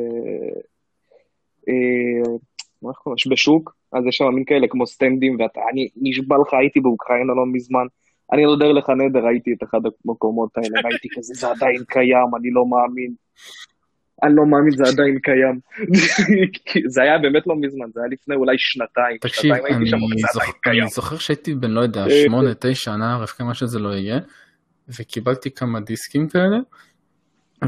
מה 2.81 2.89
איך 2.89 2.97
קוראים 2.97 3.17
לזה? 3.25 3.33
בשוק, 3.33 3.75
אז 3.93 4.05
יש 4.07 4.15
שם 4.15 4.25
מין 4.25 4.43
כאלה 4.45 4.67
כמו 4.67 4.87
סטנדים, 4.87 5.37
ואתה, 5.39 5.59
אני 5.71 5.87
נשבע 6.01 6.35
לך, 6.41 6.53
הייתי 6.53 6.79
באוקראינה 6.79 7.33
לא 7.33 7.45
מזמן, 7.53 7.85
אני 8.33 8.45
לא 8.45 8.55
דרך 8.59 8.75
לך 8.77 8.89
נדר, 8.89 9.25
ראיתי 9.25 9.53
את 9.53 9.63
אחד 9.63 9.79
המקומות 10.05 10.57
האלה, 10.57 10.89
ראיתי 10.89 11.07
כזה, 11.15 11.33
זה 11.33 11.47
עדיין 11.51 11.83
קיים, 11.87 12.29
אני 12.37 12.49
לא 12.51 12.65
מאמין. 12.65 13.13
אני 14.23 14.33
לא 14.35 14.45
מאמין, 14.45 14.71
זה 14.77 14.83
עדיין 14.83 15.19
קיים. 15.19 15.59
זה 16.93 17.01
היה 17.01 17.17
באמת 17.17 17.47
לא 17.47 17.55
מזמן, 17.55 17.85
זה 17.93 17.99
היה 17.99 18.09
לפני 18.11 18.35
אולי 18.35 18.55
שנתיים. 18.57 19.17
תקשיב, 19.21 19.55
שנתיים 19.55 19.75
אני 19.75 19.85
זוכ-. 19.85 20.67
אני 20.67 20.87
זוכר 20.87 21.17
שהייתי 21.17 21.55
בן, 21.55 21.71
לא 21.71 21.81
יודע, 21.81 22.01
אה, 22.01 22.23
שמונה, 22.25 22.49
תשע, 22.59 22.95
נער, 22.95 23.25
כמה 23.25 23.53
שזה 23.53 23.79
לא 23.79 23.89
יהיה, 23.89 24.19
וקיבלתי 24.99 25.51
כמה 25.51 25.79
דיסקים 25.79 26.27
כאלה, 26.29 26.57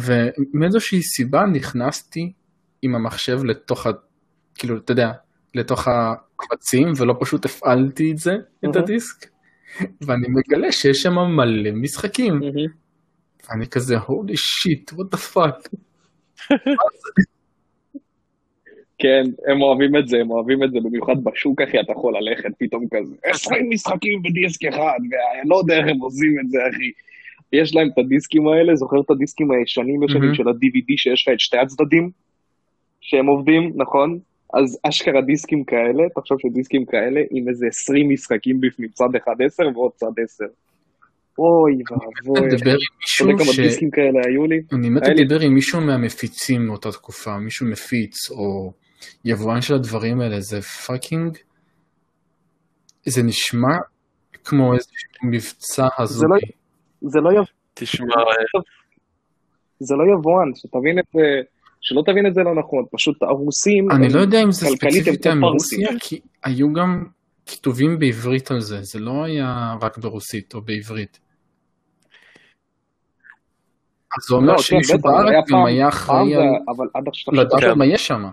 ומאיזושהי 0.02 1.02
סיבה 1.02 1.42
נכנסתי 1.54 2.34
עם 2.82 2.96
המחשב 2.96 3.44
לתוך 3.44 3.88
ה... 3.88 3.90
כאילו, 4.56 4.78
אתה 4.78 4.92
יודע, 4.92 5.12
לתוך 5.56 5.88
הקבצים, 5.88 6.88
ולא 6.98 7.14
פשוט 7.20 7.46
הפעלתי 7.46 8.12
את 8.12 8.18
זה, 8.18 8.34
את. 8.70 8.76
הדיסק, 8.76 9.26
ואני 9.80 10.28
מגלה 10.30 10.72
שיש 10.72 11.02
שם 11.02 11.14
מלא 11.14 11.72
משחקים. 11.74 12.40
אני 13.52 13.68
כזה, 13.68 13.98
הולי 13.98 14.38
שיט, 14.38 14.92
what 14.92 15.16
the 15.16 15.36
fuck. 15.36 15.78
כן, 18.98 19.24
הם 19.48 19.62
אוהבים 19.62 19.98
את 19.98 20.08
זה, 20.08 20.18
הם 20.18 20.32
אוהבים 20.32 20.64
את 20.64 20.72
זה, 20.72 20.80
במיוחד 20.80 21.24
בשוק, 21.24 21.62
אחי, 21.62 21.80
אתה 21.80 21.92
יכול 21.92 22.14
ללכת 22.18 22.52
פתאום 22.58 22.86
כזה, 22.92 23.16
20 23.24 23.70
משחקים 23.70 24.22
בדיסק 24.24 24.66
אחד, 24.66 25.00
ואני 25.12 25.50
לא 25.50 25.56
יודע 25.56 25.78
איך 25.78 25.88
הם 25.88 26.00
עושים 26.00 26.40
את 26.40 26.50
זה, 26.50 26.58
אחי. 26.70 26.92
יש 27.54 27.76
להם 27.76 27.90
את 27.94 27.98
הדיסקים 27.98 28.48
האלה, 28.48 28.76
זוכר 28.76 29.00
את 29.06 29.12
הדיסקים 29.12 29.52
הישנים 29.52 30.04
ישנים 30.04 30.22
מהמם. 30.22 30.36
של 30.36 30.48
ה-DVD 30.48 30.94
שיש 30.98 31.28
לך 31.28 31.34
את 31.34 31.40
שתי 31.40 31.58
הצדדים, 31.58 32.10
שהם 33.02 33.26
עובדים, 33.26 33.74
נכון? 33.76 34.20
אז 34.54 34.80
אשכרה 34.84 35.22
דיסקים 35.22 35.64
כאלה, 35.64 36.04
תחשוב 36.16 36.38
שדיסקים 36.40 36.86
כאלה 36.86 37.22
עם 37.32 37.50
איזה 37.50 37.68
20 37.68 38.10
משחקים 38.10 38.62
בפנים, 38.62 38.90
צד 38.90 39.16
אחד 39.16 39.42
10 39.46 39.64
ועוד 39.74 39.92
צד 39.96 40.20
10. 40.24 40.46
אוי 41.40 41.74
ואבוי. 41.92 42.42
עם 42.42 42.48
אתה 42.48 42.56
יודע 42.56 42.76
מישהו 43.02 43.38
כמה 43.38 43.54
ש... 43.54 43.60
דיסקים 43.60 43.90
כאלה 43.92 44.20
היו 44.26 44.46
לי? 44.48 44.56
אני 44.74 44.90
מת 44.90 45.02
לדבר 45.08 45.40
עם 45.40 45.54
מישהו 45.54 45.82
מהמפיצים 45.82 46.66
מאותה 46.66 46.92
תקופה, 46.92 47.38
מישהו 47.38 47.68
מפיץ 47.68 48.32
או 48.32 48.74
יבואן 49.26 49.62
של 49.62 49.76
הדברים 49.76 50.22
האלה, 50.22 50.40
זה 50.40 50.62
fucking, 50.62 51.38
זה 53.06 53.24
נשמע 53.24 53.78
כמו 54.46 54.74
איזשהו 54.74 54.94
מבצע 55.32 55.88
הזוי. 56.00 56.28
לא- 56.30 56.38
זה 57.12 57.20
לא 57.20 57.30
יב- 57.40 57.46
תשמע, 57.74 58.06
אה, 58.06 58.62
זה 59.80 59.96
לא 59.96 60.04
יבואן, 60.20 60.48
שתבין 60.56 61.00
את 61.00 61.06
זה, 61.14 61.22
שלא 61.82 62.02
תבין 62.06 62.28
את 62.28 62.34
זה 62.34 62.42
לא 62.42 62.56
נכון, 62.60 62.86
פשוט 62.92 63.24
הרוסים, 63.24 63.92
אני 63.92 64.06
הם- 64.06 64.16
לא 64.16 64.20
יודע 64.20 64.44
אם 64.44 64.52
זה 64.52 64.68
הם 64.68 64.76
ספציפית 64.76 65.26
היה 65.26 65.36
מרוסיה. 65.36 65.90
כי 66.00 66.20
היו 66.44 66.74
גם 66.74 67.04
כיתובים 67.46 68.00
בעברית 68.00 68.52
על 68.52 68.60
זה, 68.60 68.82
זה 68.82 69.00
לא 69.00 69.24
היה 69.24 69.74
רק 69.82 69.98
ברוסית 69.98 70.54
או 70.54 70.62
בעברית. 70.62 71.20
אז 74.18 74.24
זה 74.28 74.36
אומר 74.36 74.48
לא, 74.48 74.58
כן, 74.58 74.64
שמישהו 74.64 75.00
בארץ 75.00 75.50
גם 75.50 75.66
היה 75.66 75.88
אחראי 75.88 76.36
על. 76.36 76.44
לדעת. 77.34 77.78
מה 77.78 77.86
יש 77.86 78.08
שם. 78.08 78.24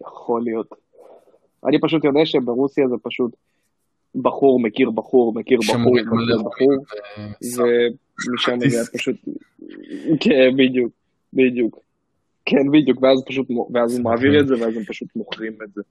יכול 0.00 0.42
להיות. 0.42 0.68
אני 1.66 1.80
פשוט 1.80 2.04
יודע 2.04 2.20
שברוסיה 2.24 2.88
זה 2.88 2.94
פשוט 3.02 3.36
בחור 4.14 4.60
מכיר 4.60 4.90
בחור 4.90 5.34
מכיר 5.34 5.58
בחור 5.68 5.78
מכיר 5.78 6.38
בחור, 6.38 6.72
ומשם 7.42 8.68
זה 8.68 8.90
פשוט, 8.98 9.16
כן 10.20 10.56
בדיוק, 10.56 10.92
בדיוק, 11.32 11.78
כן 12.44 12.70
בדיוק, 12.72 13.02
ואז 13.02 13.22
פשוט, 13.26 13.48
ואז 13.74 13.96
הוא 13.98 14.04
מעביר 14.04 14.40
את 14.40 14.46
זה 14.46 14.54
ואז 14.54 14.76
הם 14.76 14.84
פשוט 14.84 15.08
מוכרים 15.16 15.52
את 15.64 15.68
זה. 15.74 15.82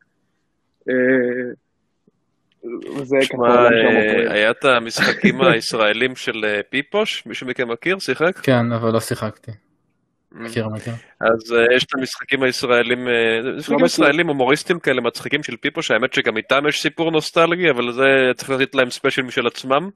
זה 3.04 3.18
ככה 3.30 3.68
אה. 3.68 4.34
היה 4.34 4.52
את 4.52 4.66
המשחקים 4.66 5.42
הישראלים 5.54 6.16
של 6.16 6.46
אה, 6.46 6.62
פיפוש, 6.70 7.24
מישהו 7.26 7.48
מכם 7.48 7.72
מכיר? 7.72 8.00
שיחק? 8.00 8.38
כן, 8.38 8.72
אבל 8.72 8.94
לא 8.94 9.00
שיחקתי. 9.00 9.52
Mm. 9.52 10.40
מכיר, 10.40 10.68
מכיר. 10.68 10.94
אז 11.22 11.54
אה, 11.54 11.76
יש 11.76 11.84
את 11.84 11.90
המשחקים 11.98 12.44
הישראלים, 12.44 13.08
זה 13.42 13.58
משחקים. 13.58 13.86
ישראלים 13.86 14.28
הומוריסטים 14.28 14.80
כאלה 14.80 15.02
מצחיקים 15.02 15.44
של 15.44 15.58
פיפוש, 15.58 15.92
האמת 15.92 16.14
שגם 16.14 16.38
איתם 16.38 16.68
יש 16.70 16.82
סיפור 16.82 17.12
נוסטלגי, 17.12 17.70
אבל 17.70 17.92
זה 17.92 18.32
צריך 18.36 18.50
לתת 18.50 18.76
להם 18.76 18.90
ספיישל 18.90 19.22
משל 19.22 19.48
עצמם. 19.48 19.90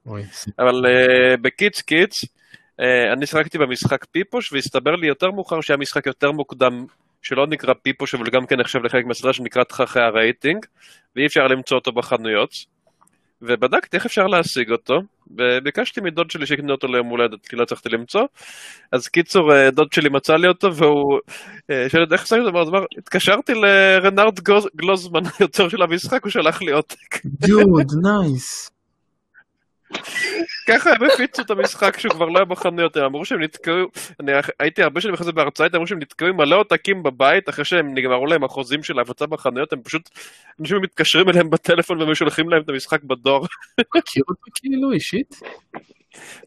אבל 0.58 0.84
בקיצר 1.42 1.80
קיצר, 1.80 2.24
אני 3.12 3.26
שיחקתי 3.26 3.58
במשחק 3.58 4.04
פיפוש, 4.04 4.52
והסתבר 4.52 4.96
לי 4.96 5.06
יותר 5.06 5.30
מאוחר 5.30 5.60
שהיה 5.60 5.76
משחק 5.76 6.06
יותר 6.06 6.32
מוקדם, 6.32 6.86
שלא 7.22 7.46
נקרא 7.46 7.74
פיפוש, 7.82 8.14
אבל 8.14 8.24
גם 8.32 8.46
כן 8.46 8.60
נחשב 8.60 8.78
לחלק 8.84 9.04
מהסדרה 9.06 9.32
שנקרא 9.32 9.64
תככי 9.64 10.00
הרייטינג, 10.00 10.66
ואי 11.16 11.26
אפשר 11.26 11.46
למצוא 11.46 11.76
אותו 11.76 11.92
בחנויות. 11.92 12.50
ובדקתי 13.42 13.96
איך 13.96 14.06
אפשר 14.06 14.26
להשיג 14.26 14.70
אותו, 14.70 14.94
וביקשתי 15.36 16.00
מדוד 16.00 16.30
שלי 16.30 16.46
שיקנה 16.46 16.72
אותו 16.72 16.86
ליום 16.86 17.06
הולדת, 17.06 17.46
כי 17.46 17.56
לא 17.56 17.62
הצלחתי 17.62 17.88
למצוא. 17.88 18.20
אז 18.92 19.08
קיצור, 19.08 19.54
אה, 19.54 19.70
דוד 19.70 19.92
שלי 19.92 20.08
מצא 20.08 20.32
לי 20.32 20.48
אותו, 20.48 20.74
והוא 20.74 21.20
אה, 21.70 21.88
שואל 21.88 22.04
איך 22.12 22.22
עשיתי 22.22 22.40
את 22.40 22.44
זה, 22.44 22.70
אמר, 22.70 22.84
התקשרתי 22.98 23.52
לרונן 23.54 24.40
גלוזמן, 24.76 25.20
היוצר 25.38 25.68
של 25.68 25.82
המשחק, 25.82 26.22
הוא 26.22 26.30
שלח 26.30 26.62
לי 26.62 26.72
עותק. 26.72 27.16
דוד, 27.24 27.86
nice. 28.04 28.70
ככה 30.68 30.90
הם 30.90 31.04
הפיצו 31.04 31.42
את 31.42 31.50
המשחק 31.50 31.98
שהוא 31.98 32.12
כבר 32.12 32.28
לא 32.28 32.38
היה 32.38 32.44
בחנויות, 32.44 32.96
הם 32.96 33.04
אמרו 33.04 33.24
שהם 33.24 33.42
נתקעו, 33.42 33.86
אני 34.20 34.32
הייתי 34.60 34.82
הרבה 34.82 35.00
שנים 35.00 35.14
אחרי 35.14 35.24
זה 35.24 35.32
בהרצאה, 35.32 35.66
הם 35.66 35.74
אמרו 35.74 35.86
שהם 35.86 35.98
נתקעו 35.98 36.28
עם 36.28 36.36
מלא 36.36 36.56
עותקים 36.56 37.02
בבית, 37.02 37.48
אחרי 37.48 37.64
שהם 37.64 37.94
נגמרו 37.94 38.26
להם 38.26 38.44
החוזים 38.44 38.82
של 38.82 38.98
ההפצה 38.98 39.26
בחנויות, 39.26 39.72
הם 39.72 39.82
פשוט, 39.82 40.10
אנשים 40.60 40.80
מתקשרים 40.82 41.28
אליהם 41.28 41.50
בטלפון 41.50 42.02
והם 42.02 42.14
שולחים 42.14 42.48
להם 42.48 42.62
את 42.62 42.68
המשחק 42.68 43.02
בדואר. 43.02 43.42
הכיר 43.96 44.22
אותו 44.28 44.50
כאילו 44.54 44.92
אישית? 44.92 45.40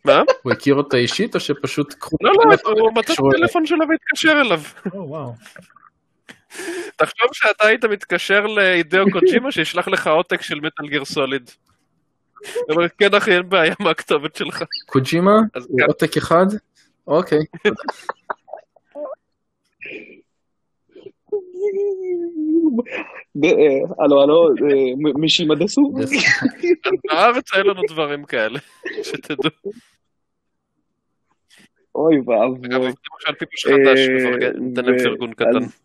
מה? 0.05 0.21
הוא 0.41 0.51
הכיר 0.51 0.75
אותה 0.75 0.97
אישית 0.97 1.35
או 1.35 1.39
שפשוט 1.39 1.93
קחו 1.93 2.17
לא, 2.21 2.31
לא, 2.31 2.79
הוא 2.79 2.93
מצא 2.95 3.13
את? 3.13 3.19
הטלפון 3.35 3.65
שלו 3.65 3.85
והתקשר 3.89 4.41
אליו. 4.41 4.61
תחשוב 6.95 7.27
שאתה 7.33 7.67
היית 7.67 7.85
מתקשר 7.85 8.45
לאידאו 8.45 9.05
קוג'ימה 9.11 9.51
שישלח 9.51 9.87
לך 9.87 10.07
עותק 10.07 10.41
של 10.41 10.59
מטאל 10.59 10.87
גיר 10.87 11.05
סוליד. 11.05 11.51
אומר, 12.69 12.89
כן 12.97 13.13
אחי, 13.13 13.31
אין 13.31 13.49
בעיה, 13.49 13.73
מה 13.79 13.89
הכתובת 13.89 14.35
שלך? 14.35 14.63
קוג'ימה? 14.85 15.31
כן. 15.53 15.83
עותק 15.87 16.17
אחד? 16.17 16.45
אוקיי. 17.07 17.39
ב- 23.35 23.45
אה, 23.45 24.03
הלו 24.03 24.21
הלו, 24.21 24.47
אה, 24.49 25.11
מישהי 25.19 25.45
מדסו? 25.47 25.81
בארץ 27.11 27.53
אין 27.53 27.65
לנו 27.67 27.81
דברים 27.89 28.23
כאלה, 28.25 28.59
שתדעו. 29.03 29.49
אוי 31.95 32.15
אגב, 32.15 32.27
ואבוי. 32.27 32.87
למשל 32.87 33.33
פיפוש 33.39 33.65
חדש, 33.65 33.99
אה, 34.09 34.15
מפרגן, 34.15 34.59
ניתן 34.59 34.85
להם 34.85 34.95
ו- 34.95 35.03
פרגון 35.03 35.33
קטן. 35.33 35.84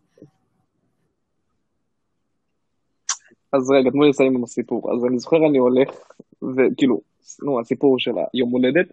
אז- 3.52 3.70
רגע, 3.70 3.90
תנו 3.90 4.02
לי 4.02 4.08
לסיים 4.08 4.34
עם 4.34 4.44
הסיפור. 4.44 4.94
אז 4.94 5.04
אני 5.04 5.18
זוכר, 5.18 5.36
אני 5.36 5.58
הולך, 5.58 5.88
וכאילו, 6.56 7.00
נו, 7.42 7.60
הסיפור 7.60 7.98
של 7.98 8.12
היום 8.32 8.50
הולדת, 8.50 8.86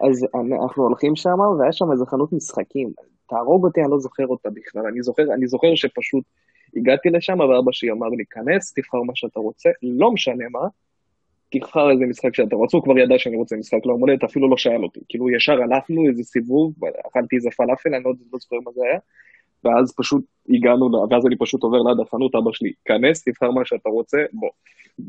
אז 0.00 0.26
אנחנו 0.62 0.82
הולכים 0.82 1.16
שם, 1.16 1.40
והיה 1.58 1.72
שם 1.72 1.92
איזה 1.92 2.06
חנות 2.06 2.32
משחקים. 2.32 2.92
תהרוג 3.28 3.64
אותי, 3.64 3.80
אני 3.82 3.90
לא 3.90 3.98
זוכר 3.98 4.26
אותה 4.26 4.50
בכלל. 4.50 4.86
אני 4.86 5.02
זוכר, 5.02 5.22
אני 5.34 5.46
זוכר 5.46 5.74
שפשוט 5.74 6.24
הגעתי 6.76 7.08
לשם, 7.10 7.40
ואבא 7.40 7.72
שלי 7.72 7.90
אמר 7.90 8.08
לי, 8.08 8.24
כנס, 8.30 8.72
תבחר 8.72 9.02
מה 9.02 9.12
שאתה 9.14 9.40
רוצה, 9.40 9.70
לא 9.82 10.12
משנה 10.12 10.44
מה, 10.50 10.68
תבחר 11.50 11.90
איזה 11.90 12.06
משחק 12.06 12.34
שאתה 12.34 12.56
רוצה, 12.56 12.76
הוא 12.76 12.84
כבר 12.84 12.98
ידע 12.98 13.14
שאני 13.18 13.36
רוצה 13.36 13.56
משחק 13.56 13.86
ליום 13.86 14.00
הולדת, 14.00 14.24
אפילו 14.24 14.50
לא 14.50 14.56
שאל 14.56 14.82
אותי. 14.82 15.00
כאילו, 15.08 15.30
ישר 15.30 15.52
הלכנו 15.62 16.08
איזה 16.08 16.22
סיבוב, 16.22 16.74
אכלתי 17.08 17.36
איזה 17.36 17.50
פלאפל, 17.56 17.94
אני 17.94 18.04
לא, 18.04 18.12
לא 18.32 18.38
זוכר 18.38 18.56
מה 18.64 18.72
זה 18.72 18.80
היה, 18.84 18.98
ואז 19.64 19.94
פשוט 19.96 20.24
הגענו, 20.48 21.06
ואז 21.10 21.26
אני 21.26 21.36
פשוט 21.36 21.62
עובר 21.62 21.78
ליד 21.78 22.00
החנות, 22.00 22.34
אבא 22.34 22.50
שלי, 22.52 22.72
כנס, 22.84 23.24
תבחר 23.24 23.50
מה 23.50 23.64
שאתה 23.64 23.88
רוצה, 23.88 24.18
בוא. 24.32 24.50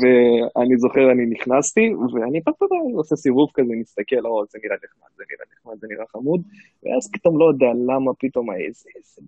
ואני 0.00 0.76
זוכר, 0.76 1.10
אני 1.12 1.26
נכנסתי, 1.26 1.94
ואני 2.14 2.42
פעם 2.42 2.54
פעם 2.58 2.68
עושה 2.94 3.16
סיבוב 3.16 3.50
כזה, 3.54 3.72
מסתכל, 3.80 4.26
או, 4.26 4.44
זה 4.50 4.58
נראה 4.64 4.76
נחמד, 4.76 5.08
זה 5.16 5.24
נראה 5.30 5.46
נחמד, 5.52 5.80
זה 5.80 5.86
נראה 5.90 6.04
חמוד, 6.06 6.42
ואז 6.82 7.10
פתאום 7.12 7.38
לא 7.38 7.44
יודע 7.44 7.66
למה, 7.86 8.10
פתאום 8.18 8.52
איזה, 8.52 8.88
איזה, 8.96 9.22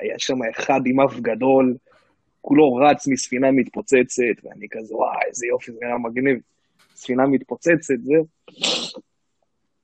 היה 0.00 0.18
שם 0.18 0.38
אחד 0.50 0.80
עם 0.86 1.00
אף 1.00 1.20
גדול, 1.20 1.76
כולו 2.40 2.74
רץ 2.74 3.08
מספינה 3.08 3.50
מתפוצצת, 3.50 4.44
ואני 4.44 4.66
כזה, 4.70 4.96
וואי, 4.96 5.16
איזה 5.28 5.46
יופי, 5.46 5.72
זה 5.72 5.78
נראה 5.82 5.98
מגניב. 5.98 6.38
ספינה 6.94 7.26
מתפוצצת, 7.26 7.94
זה. 8.02 8.14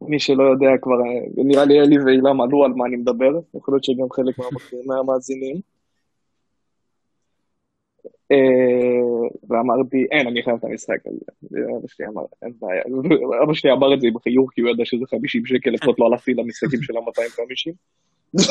מי 0.00 0.18
שלא 0.20 0.42
יודע 0.42 0.70
כבר, 0.82 0.96
נראה 1.36 1.64
לי 1.64 1.80
אלי 1.80 1.98
ואילם 1.98 2.40
עלו 2.40 2.64
על 2.64 2.72
מה 2.72 2.86
אני 2.86 2.96
מדבר, 2.96 3.40
יכול 3.54 3.74
להיות 3.74 3.84
שגם 3.84 4.10
חלק 4.10 4.34
מהמאזינים. 4.86 5.60
אה, 8.32 9.28
ואמרתי, 9.48 10.06
אין, 10.10 10.26
אני 10.26 10.42
חייב 10.42 10.56
את 10.56 10.64
המשחק 10.64 11.06
הזה. 11.06 11.24
ואבא 11.50 11.88
שלי 11.88 12.06
אמר, 12.06 12.22
אין 12.42 12.52
בעיה. 12.60 12.82
אבא 13.44 13.54
שלי 13.54 13.72
אמר 13.72 13.94
את 13.94 14.00
זה 14.00 14.06
עם 14.06 14.18
חיוך, 14.18 14.52
כי 14.52 14.60
הוא 14.60 14.70
ידע 14.70 14.84
שזה 14.84 15.04
50 15.10 15.46
שקל, 15.46 15.70
לפחות 15.70 15.98
לא 15.98 16.06
הלכתי 16.06 16.34
למשחקים 16.34 16.82
של 16.82 16.96
ה-250. 16.96 17.72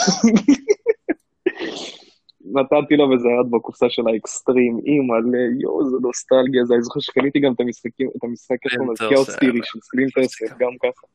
נתתי 2.56 2.96
לו 2.96 3.10
וזה 3.10 3.28
ירד 3.30 3.52
בקופסה 3.52 3.90
של 3.90 4.08
האקסטרים, 4.08 4.80
אימא'לה, 4.86 5.38
יואו, 5.60 5.90
זה 5.90 5.98
נוסטלגיה, 6.02 6.66
זה, 6.66 6.74
אני 6.74 6.84
זוכר 6.84 7.00
שקניתי 7.00 7.40
גם 7.40 7.54
את 7.54 7.60
המשחק, 7.60 8.66
לזה, 8.66 9.06
Splinter 9.06 9.10
Chaos. 9.10 9.36
Theory 9.36 9.60
של 9.64 9.80
Splinter 9.80 10.19
Cell, 10.19 10.44
גם 10.60 10.72
ככה. 10.84 11.08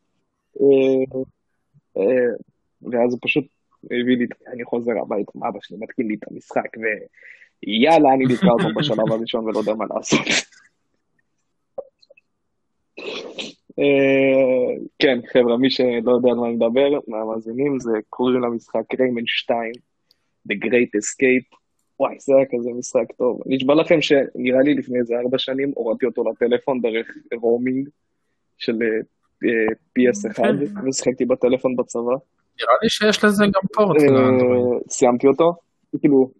אה, 0.61 1.20
אה, 1.96 2.34
ואז 2.82 3.12
הוא 3.12 3.18
פשוט 3.22 3.44
הביא 3.84 4.16
לי, 4.16 4.26
אני 4.52 4.64
חוזר 4.64 4.92
הביתה, 5.02 5.32
אבא 5.48 5.58
שלי 5.62 5.76
מתקין 5.80 6.08
לי 6.08 6.14
את 6.14 6.24
המשחק, 6.30 6.68
ויאללה, 7.66 8.14
אני 8.14 8.24
נתקע 8.24 8.50
אותו 8.50 8.68
בשלב 8.76 9.12
הראשון 9.12 9.44
ולא 9.44 9.58
יודע 9.58 9.74
מה 9.74 9.84
לעשות. 9.94 10.20
אה, 13.78 14.76
כן, 14.98 15.18
חבר'ה, 15.32 15.56
מי 15.56 15.70
שלא 15.70 16.12
יודע 16.12 16.30
על 16.30 16.36
מה 16.36 16.46
אני 16.46 16.54
מדבר, 16.54 16.98
מהמאזינים, 17.08 17.80
זה 17.80 17.92
קוראים 18.08 18.40
למשחק 18.40 18.94
ריימן 19.00 19.26
2, 19.26 19.72
The 20.48 20.54
Great 20.54 20.90
Escape. 21.00 21.56
וואי, 22.00 22.16
זה 22.18 22.32
היה 22.36 22.46
כזה 22.52 22.70
משחק 22.78 23.12
טוב. 23.16 23.42
נשבע 23.46 23.74
לכם 23.74 24.00
שנראה 24.00 24.61
לי 24.64 24.74
לפני 24.74 24.98
איזה 24.98 25.14
ארבע 25.18 25.38
שנים 25.38 25.72
הורדתי 25.74 26.06
אותו 26.06 26.24
לטלפון 26.30 26.80
דרך 26.80 27.06
רומינג 27.32 27.88
של 28.58 28.78
PS1, 29.99 30.41
ושיחקתי 30.88 31.24
בטלפון 31.24 31.76
בצבא. 31.76 32.03
נראה 32.03 32.74
לי 32.82 32.88
שיש 32.88 33.24
לזה 33.24 33.45
גם 33.45 33.68
פורט 33.74 34.03
אה, 34.03 34.07
לאנדרואיד. 34.07 34.82
סיימתי 34.91 35.26
אותו, 35.26 35.53
כאילו, 36.01 36.30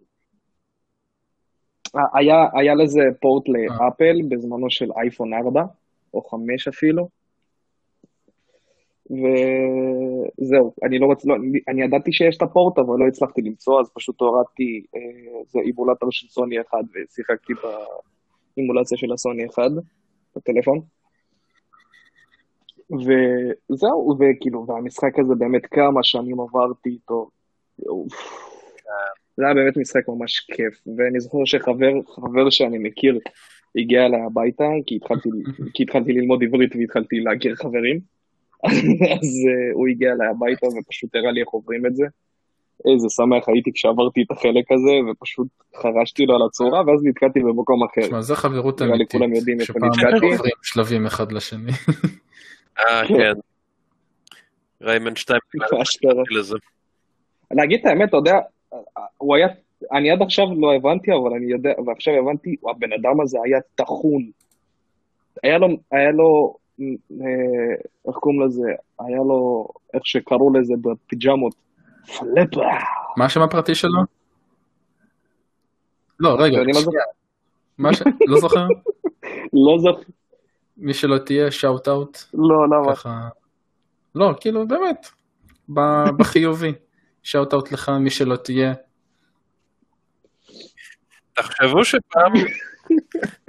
אה, 1.95 2.19
היה, 2.19 2.35
היה 2.53 2.75
לזה 2.75 3.01
פורט 3.21 3.43
לאפל 3.49 4.15
בזמנו 4.29 4.69
של 4.69 4.89
אייפון 4.97 5.33
4, 5.33 5.63
או 6.13 6.21
5 6.21 6.67
אפילו, 6.67 7.09
וזהו, 9.11 10.73
אני 10.83 10.99
לא 10.99 11.05
רוצה, 11.05 11.27
לא, 11.29 11.35
אני, 11.67 11.83
ידעתי 11.83 12.13
שיש 12.13 12.37
את 12.37 12.41
הפורט, 12.41 12.79
אבל 12.79 12.99
לא 12.99 13.07
הצלחתי 13.07 13.41
למצוא, 13.41 13.81
אז 13.81 13.89
פשוט 13.93 14.21
הורדתי, 14.21 14.83
אה, 14.95 15.41
זה 15.47 15.59
אימולטור 15.59 16.11
של 16.11 16.27
סוני 16.27 16.61
אחד, 16.61 16.83
ושיחקתי 16.93 17.53
ב, 17.53 17.67
אימולציה 18.57 18.97
של 18.97 19.13
הסוני 19.13 19.45
1 19.45 19.63
בטלפון. 20.35 20.79
וזהו, 22.99 24.17
וכאילו, 24.19 24.65
והמשחק 24.67 25.19
הזה 25.19 25.35
באמת 25.35 25.65
כמה 25.65 26.03
שנים 26.03 26.39
עברתי 26.39 26.89
איתו. 26.89 27.29
זה 29.37 29.45
היה 29.45 29.53
באמת 29.53 29.77
משחק 29.77 30.07
ממש 30.07 30.39
כיף, 30.39 30.73
ואני 30.97 31.19
זוכר 31.19 31.45
שחבר, 31.45 31.91
חבר 32.15 32.49
שאני 32.49 32.77
מכיר, 32.77 33.19
הגיע 33.75 34.05
אליי 34.05 34.21
הביתה, 34.21 34.69
כי 34.85 34.95
התחלתי, 34.95 35.29
כי 35.73 35.83
התחלתי 35.83 36.13
ללמוד 36.13 36.43
עברית 36.43 36.75
והתחלתי 36.75 37.15
להכיר 37.19 37.55
חברים, 37.55 37.99
אז 39.19 39.29
uh, 39.47 39.73
הוא 39.73 39.87
הגיע 39.87 40.11
אליי 40.11 40.27
הביתה 40.27 40.67
ופשוט 40.67 41.15
הראה 41.15 41.31
לי 41.31 41.41
איך 41.41 41.49
עוברים 41.49 41.85
את 41.85 41.95
זה. 41.95 42.05
איזה 42.93 43.07
שמח 43.09 43.49
הייתי 43.49 43.71
כשעברתי 43.73 44.21
את 44.21 44.31
החלק 44.31 44.71
הזה, 44.71 45.11
ופשוט 45.11 45.47
חרשתי 45.75 46.25
לו 46.25 46.35
על 46.35 46.41
הצורה, 46.41 46.79
ואז 46.87 47.03
נתקעתי 47.03 47.39
במקום 47.39 47.83
אחר. 47.83 48.01
תשמע, 48.01 48.21
זה 48.21 48.35
חברות 48.35 48.81
אמיתית, 48.81 49.21
שפעם. 49.61 49.89
עוברים 50.23 50.51
שלבים 50.61 51.05
אחד 51.05 51.31
לשני. 51.31 51.71
אה, 52.81 53.07
כן. 53.07 53.17
כן. 53.17 53.33
ריימן 54.81 55.15
2 55.15 55.39
אשכרה. 55.81 56.23
לזה. 56.31 56.55
להגיד 57.51 57.79
את 57.79 57.85
האמת, 57.85 58.09
אתה 58.09 58.17
יודע, 58.17 58.39
הוא 59.17 59.35
היה, 59.35 59.47
אני 59.91 60.11
עד 60.11 60.21
עכשיו 60.21 60.45
לא 60.59 60.73
הבנתי, 60.75 61.11
אבל 61.11 61.33
אני 61.37 61.51
יודע, 61.51 61.69
ועכשיו 61.85 62.13
הבנתי, 62.13 62.55
הבן 62.69 62.93
אדם 62.93 63.21
הזה 63.21 63.37
היה 63.45 63.59
טחון. 63.75 64.29
היה 65.43 65.57
לו, 65.57 65.67
היה 65.91 66.11
לו, 66.11 66.55
אה, 66.81 66.85
איך 68.07 68.15
קוראים 68.15 68.41
לזה? 68.41 68.71
היה 68.99 69.17
לו, 69.17 69.67
איך 69.93 70.05
שקראו 70.05 70.53
לזה 70.53 70.73
בפיג'מות, 70.81 71.53
פלפה. 72.05 72.61
מה 73.17 73.25
השם 73.25 73.41
הפרטי 73.41 73.75
שלו? 73.75 74.01
לא, 76.19 76.35
רגע, 76.39 76.57
אני 76.61 76.71
לא. 76.71 76.91
מה 77.77 77.93
ש... 77.93 78.01
לא 78.27 78.39
זוכר? 78.39 78.65
לא 79.65 79.77
זוכר, 79.79 80.01
מי 80.81 80.93
שלא 80.93 81.17
תהיה, 81.17 81.51
שאוט 81.51 81.87
אאוט, 81.87 82.17
לא, 82.33 82.65
למה? 82.65 82.95
ככה... 82.95 83.27
לא, 84.15 84.33
כאילו, 84.39 84.67
באמת, 84.67 85.07
בחיובי. 86.17 86.73
שאוט 87.23 87.53
אאוט 87.53 87.71
לך, 87.71 87.91
מי 87.99 88.09
שלא 88.09 88.35
תהיה. 88.35 88.73
תחשבו 91.33 91.85
שפעם, 91.85 92.33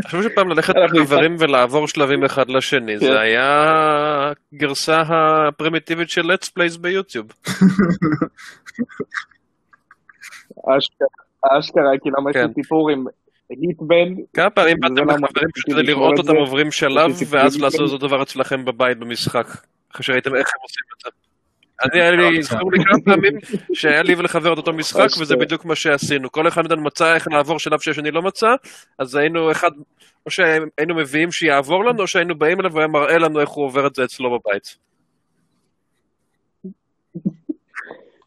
תחשבו 0.02 0.22
שפעם 0.22 0.48
ללכת 0.48 0.74
לחברים 0.76 1.36
ולעבור 1.38 1.88
שלבים 1.88 2.24
אחד 2.24 2.48
לשני, 2.48 2.98
כן. 3.00 3.06
זה 3.06 3.20
היה 3.20 4.32
הגרסה 4.52 5.02
הפרימיטיבית 5.08 6.10
של 6.10 6.32
let's 6.32 6.46
plays 6.58 6.78
ביוטיוב. 6.80 7.26
אשכרה, 10.78 11.08
אשכרה, 11.58 11.90
כי 12.02 12.08
למה 12.18 12.30
יש 12.30 12.36
לי 12.36 12.42
כן. 12.42 12.52
סיפור 12.54 12.90
עם 12.90 13.04
היטבן, 13.60 14.22
כמה 14.34 14.50
פעמים 14.50 14.80
באתם 14.80 15.08
לחברים 15.08 15.50
פשוט 15.54 15.70
כדי 15.72 15.82
לראות 15.82 16.18
אותם. 16.18 16.36
עוברים 16.36 16.70
שלב, 16.70 17.10
ואז 17.28 17.60
לעשות. 17.60 17.80
אותו 17.80 17.98
דבר 17.98 18.22
אצלכם 18.22 18.64
בבית 18.64 18.98
במשחק, 18.98 19.46
אחרי 19.92 20.04
שראיתם 20.04 20.34
איך 20.34 20.48
הם 20.54 20.60
עושים 20.62 20.82
את 20.96 21.00
זה. 21.04 21.10
אני, 21.84 22.00
היה 22.00 22.10
לי, 22.10 22.42
זכור 22.42 22.72
לי 22.72 22.84
כמה 22.84 22.98
פעמים 23.04 23.32
שהיה 23.72 24.02
לי 24.02 24.14
ולחבר 24.14 24.52
את 24.52 24.58
אותו 24.58 24.72
משחק, 24.72 25.06
וזה 25.20 25.22
אשכרה. 25.22 25.36
בדיוק 25.38 25.64
מה 25.64 25.74
שעשינו. 25.74 26.32
כל 26.32 26.48
אחד 26.48 26.62
מאיתנו 26.62 26.82
מצא 26.82 27.14
איך 27.14 27.28
לעבור 27.28 27.58
שלב 27.58 27.80
שהשני 27.80 28.10
לא 28.10 28.22
מצא, 28.22 28.54
אז 28.98 29.14
היינו 29.14 29.50
אחד, 29.50 29.70
או 30.26 30.30
שהיינו 30.30 30.94
מביאים 30.96 31.32
שיעבור 31.32 31.84
לנו, 31.84 32.02
או 32.02 32.06
שהיינו 32.06 32.34
באים 32.34 32.60
אליו 32.60 32.72
והיה 32.72 32.88
מראה 32.88 33.18
לנו 33.18 33.40
איך 33.40 33.48
הוא 33.48 33.64
עובר 33.64 33.86
את 33.86 33.94
זה 33.94 34.04
אצלו 34.04 34.38
בבית. 34.38 34.76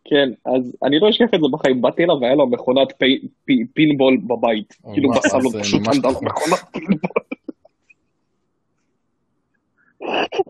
כן, 0.10 0.30
אז 0.56 0.76
אני 0.84 1.00
לא 1.00 1.10
אשכח 1.10 1.26
את 1.36 1.40
זה 1.40 1.48
בחיים, 1.52 1.82
באתי 1.82 2.04
אליו 2.04 2.16
והיה 2.22 2.36
לו 2.36 2.48
מכונת 2.48 2.92
פי- 2.98 3.28
פי- 3.46 3.66
פינבול 3.74 4.18
בבית, 4.18 4.74
כאילו 4.94 5.10
בסלון, 5.10 5.50
זה 5.52 5.60
פשוט 5.60 5.82
עמדה 5.96 6.10
לו. 6.10 6.20
מכונת 6.22 6.60
פינבול. 6.74 7.00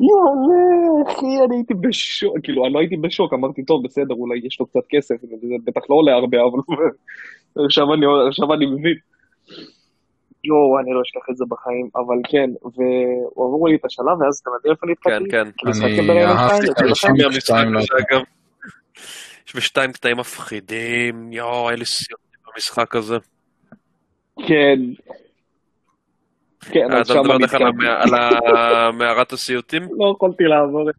יאללה, 0.07 0.63
אחי, 1.07 1.25
אני 1.45 1.55
הייתי 1.55 1.73
בשוק, 1.73 2.33
כאילו, 2.43 2.65
אני 2.65 2.73
לא 2.73 2.79
הייתי 2.79 2.97
בשוק, 2.97 3.33
אמרתי, 3.33 3.63
טוב, 3.63 3.83
בסדר, 3.83 4.13
אולי 4.15 4.39
יש 4.43 4.59
לו 4.59 4.65
קצת 4.65 4.79
כסף, 4.89 5.15
וזה 5.23 5.55
בטח 5.63 5.81
לא 5.89 5.95
עולה 5.95 6.13
הרבה, 6.13 6.37
אבל 6.37 6.59
עכשיו 7.65 7.93
אני, 7.93 8.05
עכשיו 8.29 8.53
אני 8.53 8.65
מבין. 8.65 8.97
יואו, 10.43 10.79
אני 10.79 10.91
לא 10.93 11.01
אשכח 11.01 11.29
את 11.31 11.37
זה 11.37 11.45
בחיים, 11.49 11.89
אבל 11.95 12.17
כן, 12.31 12.49
ועברו 12.63 13.67
לי 13.67 13.75
את 13.75 13.85
השלב, 13.85 14.21
ואז 14.21 14.37
אתה 14.41 14.49
יודע 14.49 14.69
איפה 14.71 14.85
כן, 14.87 14.91
נתקעתי? 15.23 15.29
כן. 15.31 15.69
משחקים 15.69 16.11
אני 16.11 16.25
אהבתי 16.25 16.71
את 16.71 16.79
הראשון 16.81 17.11
שתיים 17.31 17.73
לא 17.73 17.79
הזה, 17.79 17.87
יודע. 17.93 18.05
אגב. 18.15 18.21
יש 19.47 19.55
בשתיים 19.55 19.91
קטעים 19.91 20.17
מפחידים, 20.17 21.33
יואו, 21.33 21.69
היה 21.69 21.77
לי 21.77 21.85
סיוטים 21.85 22.39
במשחק 22.53 22.95
הזה. 22.95 23.17
כן. 24.47 24.79
כן, 26.71 26.91
אז 26.91 27.11
אתה 27.11 27.13
שם 27.13 27.19
מדבר 27.19 27.37
בדרך 27.37 27.51
כלל 27.51 27.71
על 28.57 28.91
מערת 28.91 29.33
הסיוטים? 29.33 29.83
לא 29.99 30.13
יכולתי 30.15 30.43
לעבור 30.43 30.89
את 30.89 30.95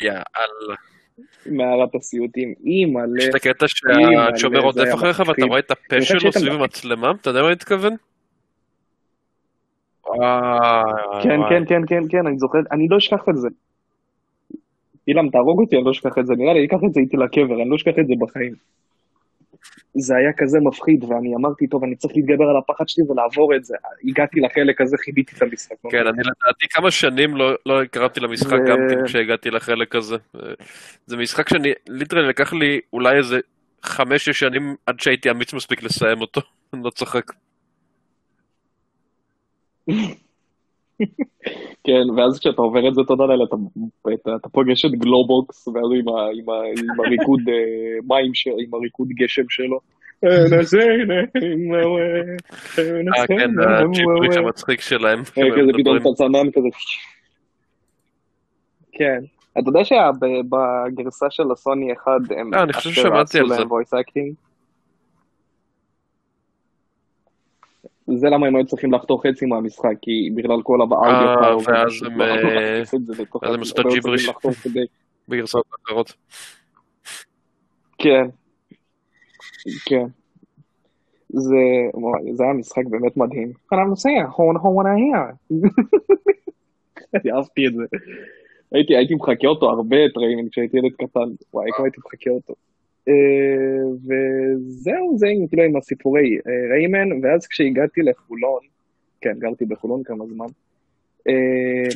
יאללה. 0.00 0.76
מערת 1.46 1.94
הסיוטים. 1.94 2.54
אימא'לה. 2.64 3.22
יש 3.22 3.28
את 3.28 3.34
הקטע 3.34 3.66
שהשומר 3.68 4.72
זה 4.72 4.82
היה 4.82 4.94
אחריך 4.94 5.22
ואתה. 5.26 5.44
רואה 5.44 5.58
את 5.58 5.70
הפה 5.70 6.02
שלו 6.02 6.32
סביב 6.32 6.52
המצלמה, 6.52 7.10
אתה 7.20 7.30
יודע 7.30 7.40
מה 7.40 7.46
אני 7.46 7.54
מתכוון? 7.54 7.96
כן, 11.22 11.40
כן, 11.48 11.64
כן, 11.68 11.82
כן, 11.88 12.02
כן, 12.08 12.26
אני 12.26 12.38
זוכר, 12.38 12.58
אני 12.72 12.88
לא 12.90 12.96
אשכח 12.96 13.28
את 13.30 13.36
זה. 13.36 13.48
אילם, 15.08 15.28
תהרוג 15.30 15.60
אותי, 15.60 15.76
אני 15.76 15.84
לא 15.84 15.90
אשכח 15.90 16.18
את 16.18 16.26
זה. 16.26 16.34
נראה 16.34 16.52
לי, 16.52 16.58
אני 16.58 16.66
אקח 16.66 16.82
את 16.86 16.92
זה 16.94 17.00
איתי 17.00 17.16
לקבר, 17.16 17.62
אני 17.62 17.70
לא 17.70 17.76
אשכח 17.76 17.98
את 18.00 18.06
זה 18.06 18.14
בחיים. 18.20 18.54
זה 19.94 20.16
היה 20.16 20.32
כזה 20.36 20.58
מפחיד, 20.60 21.04
ואני 21.04 21.34
אמרתי, 21.36 21.66
טוב, 21.66 21.84
אני 21.84 21.96
צריך 21.96 22.12
להתגבר 22.16 22.44
על 22.44 22.56
הפחד 22.56 22.88
שלי 22.88 23.04
ולעבור 23.08 23.56
את 23.56 23.64
זה. 23.64 23.76
הגעתי 24.04 24.40
לחלק 24.40 24.80
הזה, 24.80 24.96
חיביתי 25.04 25.36
את 25.36 25.42
המשחק. 25.42 25.76
כן, 25.90 26.06
אני 26.06 26.18
לדעתי 26.18 26.66
כמה 26.70 26.90
שנים 26.90 27.36
לא, 27.36 27.52
לא 27.66 27.80
למשחק 28.16 28.58
גם 28.68 28.78
כן 28.90 29.04
כשהגעתי 29.04 29.50
לחלק 29.50 29.94
הזה. 29.94 30.16
זה 31.06 31.16
משחק 31.16 31.48
שאני, 31.48 31.72
ליטרלי 31.88 32.28
לקח 32.28 32.52
לי 32.52 32.80
אולי 32.92 33.16
איזה 33.18 33.40
חמש-שש 33.82 34.40
שנים 34.40 34.74
עד 34.86 35.00
שהייתי 35.00 35.30
אמיץ 35.30 35.54
מספיק 35.54 35.82
לסיים 35.82 36.20
אותו, 36.20 36.40
אני 36.74 36.82
לא 36.84 36.90
צוחק. 36.90 37.32
כן, 41.84 42.10
ואז 42.16 42.38
כשאתה 42.38 42.62
עובר 42.62 42.88
את 42.88 42.94
זה, 42.94 43.02
תודה 43.06 43.24
לאל, 43.24 43.44
אתה, 43.44 43.56
אתה, 44.14 44.36
אתה 44.36 44.48
פוגש 44.48 44.84
את 44.84 44.90
גלובוקס, 44.90 45.68
ואז 45.68 45.84
עם, 45.98 46.08
ה, 46.08 46.28
עם, 46.34 46.50
ה, 46.50 46.62
עם 46.66 47.00
הריקוד 47.00 47.40
אה, 47.48 47.54
מים, 48.08 48.34
ש, 48.34 48.46
עם 48.46 48.74
הריקוד 48.74 49.08
גשם 49.08 49.44
שלו. 49.48 49.80
אה 50.24 50.46
כן, 53.26 53.50
הג'יבריש 53.60 54.36
המצחיק 54.36 54.80
שלהם. 54.80 55.18
אה, 55.18 55.50
כזה 55.50 55.72
פתאום 55.78 55.96
אתה 55.96 56.08
צנן 56.14 56.50
כזה. 56.50 56.68
כן. 58.92 59.20
אתה 59.58 59.68
יודע 59.68 59.80
שבגרסה 59.84 61.26
של 61.30 61.52
הסוני 61.52 61.92
1 61.92 62.12
הם 62.36 62.54
אה, 62.54 62.62
אני 62.62 62.72
חושב 62.72 62.90
ששמעתי 62.90 63.38
על 63.38 63.48
זה. 63.48 63.54
להם 63.54 63.68
voice 63.68 63.92
acting? 63.92 64.34
זה 68.16 68.26
למה 68.30 68.46
הם 68.46 68.56
היו 68.56 68.66
צריכים 68.66 68.92
לחתוך 68.92 69.26
חצי 69.26 69.46
מהמשחק, 69.46 69.94
כי 70.02 70.30
בגלל 70.34 70.62
כל 70.62 70.78
האודיו 70.80 71.02
אה, 71.02 71.56
ואז 71.56 71.92
הם, 72.06 73.60
עשו 73.62 73.80
את 73.80 73.86
הג'יבריש. 73.86 74.30
בגרסאות 75.28 75.64
אחרות. 75.86 76.12
כן. 77.98 78.24
כן. 79.84 80.06
זה, 81.28 81.56
זה 82.32 82.44
היה 82.44 82.52
משחק 82.52 82.82
באמת 82.90 83.16
מדהים. 83.16 83.52
אני 83.72 83.80
נוסע, 83.88 84.08
הון 84.36 84.56
הון 84.56 84.86
היה. 84.86 85.24
אני 87.14 87.32
אהבתי 87.32 87.66
את 87.66 87.74
זה. 87.74 87.84
הייתי, 88.72 88.96
הייתי 88.96 89.14
מחכה 89.14 89.48
אותו 89.48 89.70
הרבה, 89.70 89.96
ריימן, 90.16 90.48
כשהייתי 90.48 90.76
ילד 90.76 90.92
קטן. 90.92 91.44
וואי, 91.54 91.70
כמה 91.76 91.86
הייתי 91.86 92.00
מחכה 92.06 92.30
אותו. 92.30 92.54
אה, 93.08 93.84
וזהו, 93.94 95.18
זה 95.18 95.26
כאילו 95.48 95.62
עם 95.62 95.76
הסיפורי 95.76 96.38
אה, 96.46 96.74
ריימן, 96.74 97.08
ואז 97.22 97.46
כשהגעתי 97.46 98.00
לחולון, 98.02 98.60
כן, 99.20 99.38
גרתי 99.38 99.64
בחולון 99.64 100.02
כמה 100.04 100.26
זמן, 100.26 100.46
אה, 101.28 101.88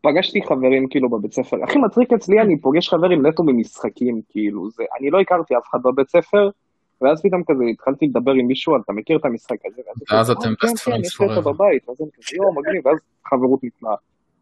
פגשתי 0.00 0.42
חברים 0.42 0.88
כאילו 0.88 1.08
בבית 1.10 1.32
ספר. 1.32 1.64
הכי 1.64 1.78
מצחיק 1.78 2.12
אצלי, 2.12 2.40
אני 2.40 2.60
פוגש 2.60 2.88
חברים 2.88 3.26
נטו 3.26 3.42
במשחקים, 3.42 4.20
כאילו, 4.28 4.70
זה, 4.70 4.82
אני 5.00 5.10
לא 5.10 5.20
הכרתי 5.20 5.56
אף 5.56 5.62
אחד 5.70 5.78
בבית 5.84 6.08
ספר, 6.08 6.50
ואז 7.00 7.22
פתאום 7.22 7.42
כזה 7.48 7.64
התחלתי 7.72 8.06
לדבר 8.06 8.32
עם 8.32 8.46
מישהו, 8.46 8.76
אתה 8.76 8.92
מכיר 8.92 9.16
את 9.16 9.24
המשחק 9.24 9.56
הזה? 9.66 9.82
ואז 10.10 10.30
אתם 10.30 10.48
"אה, 10.48 10.54
כן, 10.60 10.68
best 10.68 10.84
כן, 10.84 10.92
friends 10.92 11.06
יש 11.06 11.20
לי 11.20 11.26
אותו 11.26 11.50
forever." 11.50 11.52
בבית, 11.52 11.88
ואז 11.88 12.00
אני 12.00 12.08
כזה, 12.12 12.36
יואו, 12.36 12.54
מגניב, 12.54 12.86
ואז 12.86 12.96
חברות 13.26 13.60
נפלאה. 13.64 13.94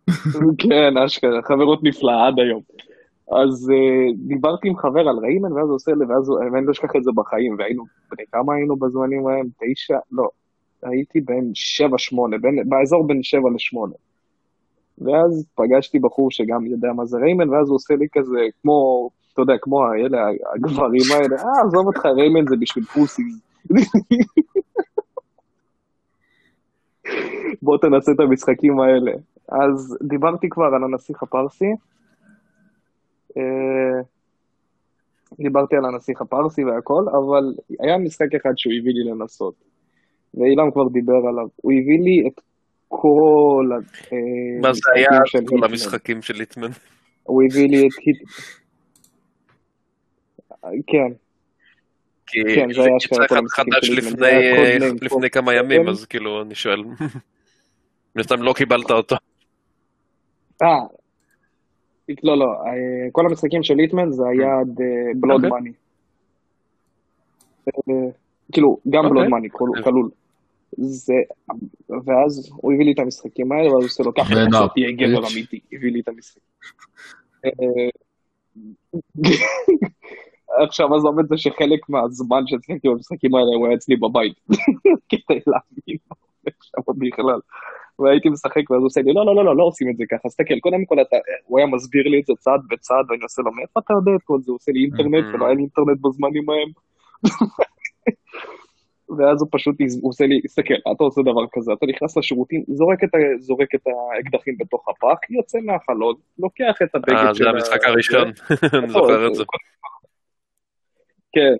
כן, 0.68 0.98
אשכרה, 1.06 1.42
חברות 1.42 1.80
נפלאה 1.82 2.28
עד 2.28 2.38
היום. 2.38 2.62
אז 3.30 3.70
uh, 3.70 4.16
דיברתי 4.16 4.68
עם 4.68 4.76
חבר 4.76 5.08
על 5.08 5.18
ריימן, 5.18 5.52
ואז 5.52 5.68
הוא 5.68 5.74
עושה 5.74 5.92
לי, 5.92 6.04
ואז 6.04 6.30
אני 6.56 6.66
לא 6.66 6.70
אשכח 6.70 6.96
את 6.96 7.04
זה 7.04 7.10
בחיים, 7.14 7.56
והיינו, 7.58 7.84
בני 8.10 8.24
כמה 8.32 8.54
היינו 8.54 8.76
בזמנים 8.76 9.26
ההם? 9.26 9.46
תשע? 9.60 9.98
לא, 10.12 10.28
הייתי 10.82 11.20
בן 11.20 11.54
שבע, 11.54 11.98
שמונה, 11.98 12.38
בין, 12.38 12.68
באזור 12.68 13.06
בין 13.06 13.22
שבע 13.22 13.50
לשמונה. 13.54 13.94
ואז 14.98 15.46
פגשתי 15.54 15.98
בחור 15.98 16.30
שגם 16.30 16.66
יודע 16.66 16.92
מה 16.92 17.06
זה 17.06 17.18
ריימן, 17.18 17.48
ואז 17.48 17.68
הוא 17.68 17.74
עושה 17.74 17.94
לי 17.94 18.06
כזה, 18.12 18.40
כמו, 18.62 19.08
אתה 19.32 19.42
יודע, 19.42 19.54
כמו 19.60 19.84
האלה, 19.84 20.28
הגברים 20.54 21.04
האלה, 21.14 21.36
אה, 21.36 21.62
עזוב 21.66 21.86
אותך, 21.86 22.06
ריימן 22.06 22.46
זה 22.48 22.56
בשביל 22.60 22.84
פוסיס. 22.84 23.40
בוא 27.62 27.78
תנסה 27.78 28.12
את 28.12 28.20
המשחקים 28.20 28.80
האלה. 28.80 29.12
אז 29.48 29.98
דיברתי 30.02 30.48
כבר 30.48 30.64
על 30.64 30.84
הנסיך 30.84 31.22
הפרסי. 31.22 31.70
אה, 33.36 34.02
דיברתי 35.38 35.76
על 35.76 35.84
הנסיך 35.84 36.20
הפרסי 36.20 36.64
והכל, 36.64 37.04
אבל 37.12 37.54
היה 37.80 37.98
משחק 37.98 38.34
אחד 38.34 38.52
שהוא 38.56 38.72
הביא 38.80 38.92
לי 38.92 39.10
לנסות. 39.10 39.54
ואילן 40.34 40.70
כבר 40.72 40.88
דיבר 40.88 41.20
עליו. 41.28 41.46
הוא 41.56 41.72
הביא 41.72 42.00
לי 42.00 42.28
את 42.28 42.40
כל 42.88 43.70
אה, 44.12 44.18
מה 44.60 44.72
זה 44.72 44.80
היה 44.94 45.08
המשחקים 45.10 45.46
של 45.46 45.56
כל. 45.56 45.64
המשחקים 45.64 46.22
של 46.22 46.34
ליטמן? 46.34 46.70
הוא 47.22 47.42
הביא 47.42 47.68
לי 47.68 47.88
את 47.88 47.92
היט... 47.98 48.18
כן, 50.86 51.12
כן, 52.26 52.72
זה 52.72 52.80
היה 52.82 52.96
יצא 52.96 53.24
אחד 53.24 53.36
המשחקים 53.36 53.72
חדש 53.74 53.90
ליטמן. 53.90 54.96
לפני 55.02 55.30
כמה 55.30 55.54
ימים, 55.54 55.82
סבן. 55.82 55.90
אז 55.90 56.04
כאילו, 56.04 56.42
אני 56.42 56.54
שואל. 56.54 56.82
מן 58.16 58.20
הסתם 58.20 58.42
לא 58.42 58.52
קיבלת 58.52 58.90
אותו. 58.90 59.16
אה, 60.62 60.86
לא, 62.22 62.38
לא, 62.38 62.46
אה, 62.46 63.08
כל 63.12 63.26
המשחקים 63.26 63.62
של 63.62 63.74
ליטמן 63.74 64.12
זה 64.12 64.22
היה 64.28 64.58
עד 64.60 64.80
בלוד 65.16 65.44
אוקיי. 65.44 65.50
מאני. 65.50 65.72
כאילו, 68.52 68.78
גם 68.90 69.04
אוקיי. 69.04 69.10
בלוד 69.10 69.28
מאני 69.28 69.48
כלול. 69.50 70.10
זה, 70.78 71.14
ואז 71.88 72.50
הוא 72.56 72.72
הביא 72.72 72.84
לי 72.84 72.92
את 72.92 72.98
המשחקים 72.98 73.52
האלה, 73.52 73.64
ואז 73.64 73.72
הוא 73.72 73.84
עושה 73.84 74.02
לו 74.02 74.14
ככה, 74.14 74.34
Man 74.34 74.46
עכשיו 74.46 74.68
תהיה 74.68 74.92
גבר 74.92 75.24
bitch." 75.24 75.32
אמיתי, 75.32 75.60
הביא 75.72 75.92
לי 75.92 76.00
את 76.00 76.08
המשחק. 76.08 76.40
אה, 77.44 77.50
עכשיו 80.64 80.94
עזוב 80.94 81.18
את 81.18 81.28
זה 81.28 81.36
שחלק 81.36 81.88
מהזמן 81.88 82.42
ששיחקתי 82.46 82.88
במשחקים 82.88 83.34
האלה 83.34 83.56
הוא 83.56 83.66
היה 83.66 83.76
אצלי 83.76 83.96
בבית, 83.96 84.40
כדי 85.08 85.40
להבין 85.46 85.96
מה 86.10 86.16
הולך 86.44 86.64
שם 86.64 86.92
בכלל. 86.98 87.40
והייתי 88.00 88.28
משחק 88.28 88.70
ואז 88.70 88.78
הוא 88.78 88.86
עושה 88.86 89.00
לי, 89.02 89.12
לא, 89.14 89.26
לא, 89.26 89.34
לא, 89.34 89.44
לא, 89.44 89.56
לא 89.56 89.64
עושים 89.64 89.90
את 89.90 89.96
זה 89.96 90.04
ככה, 90.10 90.28
תסתכל, 90.28 90.58
קודם 90.60 90.84
כל 90.84 91.00
אתה, 91.00 91.16
הוא 91.44 91.58
היה 91.58 91.66
מסביר 91.66 92.02
לי 92.08 92.20
את 92.20 92.26
זה 92.26 92.32
צעד 92.38 92.60
בצעד, 92.70 93.04
ואני 93.10 93.22
עושה 93.22 93.42
לו, 93.42 93.52
מאיפה 93.52 93.80
אתה 93.80 93.94
יודע 93.94 94.12
את 94.16 94.22
כל 94.24 94.38
זה? 94.40 94.50
הוא 94.52 94.56
עושה 94.56 94.72
לי 94.72 94.80
אינטרנט, 94.84 95.24
Mhm. 95.24 95.34
ולא 95.34 95.44
היה 95.46 95.54
לי 95.54 95.60
אינטרנט 95.60 95.98
בזמנים 96.00 96.50
ההם. 96.50 96.68
ואז 99.18 99.42
הוא 99.42 99.48
פשוט, 99.52 99.76
הוא 100.02 100.08
עושה 100.10 100.26
לי, 100.26 100.40
תסתכל, 100.40 100.74
אתה 100.74 101.04
עושה 101.04 101.22
דבר 101.22 101.44
כזה, 101.52 101.72
אתה 101.72 101.86
נכנס 101.86 102.16
לשירותים, 102.16 102.62
זורק 102.68 103.04
את, 103.04 103.14
ה- 103.14 103.38
זורק 103.38 103.74
את 103.74 103.80
האקדחים 104.16 104.56
בתוך 104.58 104.88
הפח, 104.88 105.18
יוצא 105.30 105.58
מהחלון, 105.64 106.14
לוקח 106.38 106.74
את 106.82 106.94
הבגד 106.94 107.12
אה, 107.16 107.34
של 107.34 107.44
זה 107.44 107.50
המשחק 107.50 107.84
הראשון, 107.84 108.22
אני 108.28 108.86
נכון, 108.86 108.88
זוכר 108.88 109.26
את 109.26 109.34
זה. 109.34 109.44
כן, 111.32 111.54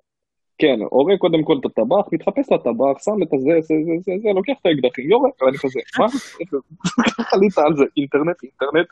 כן, 0.61 0.79
הורג 0.89 1.17
קודם 1.17 1.43
כל 1.43 1.57
את 1.59 1.65
הטבח, 1.65 2.05
מתחפש 2.11 2.51
לטבח, 2.51 3.03
שם 3.03 3.23
את 3.23 3.33
הזה, 3.33 3.51
זה, 3.61 3.75
זה, 3.85 3.91
זה, 4.05 4.11
זה, 4.23 4.29
לוקח 4.35 4.53
את 4.61 4.65
האקדחים, 4.65 5.09
יורק, 5.09 5.41
ואני 5.41 5.57
כזה, 5.57 5.79
מה? 5.99 6.05
איך 6.39 6.53
עלית 7.33 7.57
על 7.57 7.75
זה? 7.75 7.83
אינטרנט, 7.97 8.43
אינטרנט. 8.43 8.87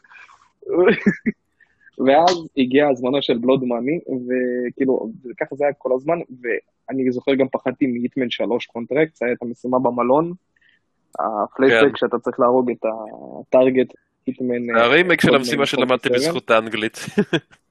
ואז 2.05 2.47
הגיע 2.57 2.87
הזמנה 2.87 3.21
של 3.21 3.37
Blood 3.37 3.63
Money, 3.63 3.99
וכאילו, 4.07 5.09
ככה 5.39 5.55
זה 5.55 5.63
היה 5.63 5.73
כל 5.73 5.89
הזמן, 5.95 6.19
ואני 6.41 7.11
זוכר 7.11 7.33
גם 7.33 7.47
פחדתי 7.51 7.87
מ 7.87 7.93
Hitman 7.93 8.29
3 8.29 8.65
Contracts, 8.65 9.15
זה 9.15 9.25
היה 9.25 9.33
את 9.33 9.41
המשימה 9.41 9.79
במלון, 9.79 10.33
הפלייסטק 11.19 11.89
כן. 11.89 11.95
שאתה 11.95 12.19
צריך 12.19 12.39
להרוג 12.39 12.71
את 12.71 12.85
ה 12.85 12.99
target, 12.99 13.93
Hitman... 14.25 14.65
זה 14.75 14.81
הרימייק 14.83 15.21
של 15.21 15.27
Codename 15.27 16.09
47. 16.09 16.17
בזכות 16.17 16.51
האנגלית. 16.51 16.97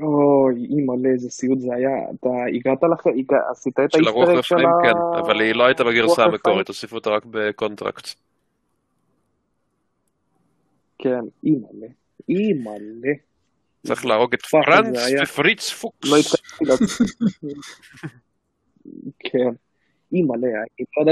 אוי, 0.00 0.64
אימא'לה, 0.64 1.08
איזה 1.08 1.30
סיוט 1.30 1.60
זה 1.60 1.74
היה. 1.74 1.90
אתה 2.20 2.28
הגעת 2.56 2.82
לך, 2.92 3.06
הגע- 3.06 3.50
עשית 3.50 3.80
את 3.80 3.92
של 3.92 4.08
הרוח 4.08 4.28
האיסטרק 4.28 4.44
של 4.44 4.54
רפאים, 4.54 4.68
ה... 4.68 4.82
כן, 4.82 4.98
אבל 5.24 5.40
היא 5.40 5.54
לא 5.54 5.64
הייתה 5.66 5.84
בגרסה 5.84 6.06
רוח 6.06 6.18
רפאים? 6.18 6.32
המקורית, 6.34 6.68
הוסיפו 6.68 6.96
אותה 6.96 7.10
רק 7.10 7.22
בקונטרקט. 7.30 8.08
כן, 10.98 11.20
אימא'לה, 11.44 11.86
אימא'לה. 12.28 13.12
צריך 13.86 14.06
להרוג 14.06 14.34
את 14.34 14.42
פאק, 14.42 14.64
פרנץ 14.64 14.96
זה 14.98 15.04
היה- 15.06 15.22
ופריץ 15.22 15.70
פוקס. 15.70 16.10
לא 16.10 16.16
התחלתי 16.16 16.64
לה... 16.64 16.74
כן, 19.18 19.48
אימא'לה, 20.12 20.48
לא 20.96 21.02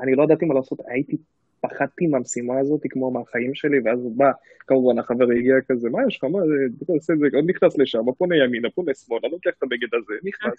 אני 0.00 0.14
לא 0.14 0.22
ידעתי 0.22 0.44
מה 0.44 0.54
לעשות, 0.54 0.78
הייתי, 0.86 1.16
פחדתי 1.62 2.06
מהמשימה 2.06 2.58
הזאת 2.58 2.80
כמו 2.90 3.10
מהחיים 3.10 3.54
שלי, 3.54 3.80
ואז 3.84 3.98
הוא 3.98 4.16
בא, 4.16 4.30
כמובן 4.66 4.98
החבר 4.98 5.24
הגיע 5.30 5.54
כזה, 5.68 5.90
מה 5.90 5.98
יש 6.08 6.16
לך, 6.16 6.24
מה 6.24 6.38
זה, 6.46 6.54
אתה 6.82 6.92
עושה 6.92 7.12
את 7.12 7.18
זה, 7.18 7.26
עוד 7.34 7.44
נכנס 7.50 7.78
לשם, 7.78 8.12
פונה 8.18 8.36
ימינה, 8.36 8.70
פונה 8.70 8.92
שמאלה, 8.94 9.28
לוקח 9.28 9.50
את 9.58 9.62
הבגד 9.62 9.88
הזה, 9.94 10.14
נכנס. 10.24 10.54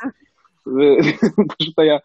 ופשוט 0.67 1.79
היה, 1.83 1.97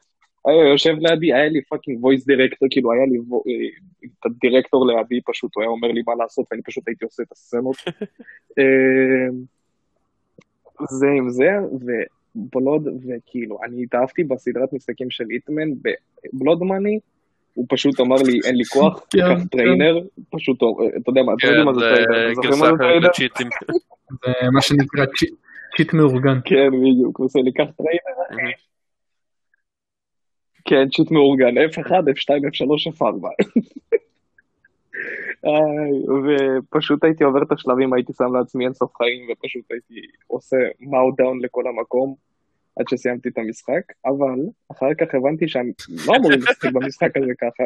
היה 0.47 0.69
יושב 0.73 0.95
לידי, 0.99 1.33
היה 1.33 1.49
לי 1.49 1.63
fucking 1.63 2.05
voice 2.05 2.27
director, 2.27 2.69
כאילו 2.71 2.93
היה 2.93 3.07
לי 3.07 3.19
אה, 3.19 3.69
את 4.05 4.27
הדירקטור 4.27 4.87
לידי, 4.87 5.21
פשוט 5.27 5.51
הוא 5.55 5.63
היה 5.63 5.71
אומר 5.71 5.89
לי 5.89 6.03
מה 6.07 6.15
לעשות, 6.15 6.47
ואני 6.51 6.63
פשוט 6.63 6.89
הייתי 6.89 7.05
עושה 7.05 7.23
את 7.23 7.33
הסצנות. 7.33 7.77
אה, 8.59 9.29
זה 10.89 11.07
עם 11.17 11.31
זה, 11.31 11.49
ו 11.73 11.89
Blood, 11.89 12.89
וכאילו, 13.07 13.59
אני 13.65 13.83
התאהבתי 13.83 14.25
בסדרת 14.25 14.73
משחקים 14.73 15.11
של 15.11 15.25
Hitman, 15.31 15.69
ב 16.33 16.38
Blood 16.38 16.63
Money, 16.63 16.99
הוא 17.59 17.67
פשוט 17.69 18.01
אמר 18.01 18.17
לי, 18.27 18.41
אין 18.45 18.57
לי 18.57 18.65
כוח, 18.65 18.99
כן, 19.11 19.19
קח 19.19 19.41
כן. 19.43 19.47
trainer, 19.47 19.99
פשוט, 20.31 20.57
אתה 20.97 21.11
יודע 21.11 21.23
מה, 21.23 21.33
אתם 21.35 21.47
יודעים 21.47 21.61
כן, 21.61 21.67
מה 21.67 21.75
זה 21.75 21.81
טריינר, 21.81 22.33
זה 24.25 24.51
מה 24.53 24.61
שנקרא 24.63 25.05
cheat- 25.77 25.95
מאורגן. 25.95 26.39
כן, 26.45 26.71
בדיוק, 26.81 27.19
הוא 27.19 27.25
עושה 27.27 27.39
לי, 27.41 27.53
קח 27.53 27.65
trainer. 27.77 28.53
כן, 30.65 30.89
cheat 30.89 31.11
מאורגן, 31.11 31.55
F1, 31.59 31.91
F2, 31.91 32.31
F3, 32.53 32.93
F4. 32.93 33.29
איי, 35.45 35.93
ופשוט 36.69 37.05
הייתי 37.05 37.25
עובר 37.25 37.43
את 37.43 37.53
השלבים, 37.53 37.93
הייתי 37.93 38.13
שם 38.19 38.37
לעצמי 38.37 38.65
אינסוף 38.65 38.97
חיים, 38.97 39.29
ופשוט 39.33 39.65
הייתי 39.71 39.95
עושה 40.27 40.57
mow 40.81 41.11
down 41.19 41.39
לכל 41.43 41.65
המקום, 41.69 42.15
עד 42.79 42.89
שסיימתי 42.89 43.29
את 43.29 43.39
המשחק, 43.39 43.83
אבל 44.07 44.39
אחר 44.73 44.95
כך 45.01 45.15
הבנתי 45.15 45.49
שאני 45.49 45.73
לא 46.07 46.17
אמורים 46.17 46.39
לשחק 46.43 46.73
במשחק 46.73 47.17
הזה 47.17 47.33
ככה. 47.41 47.65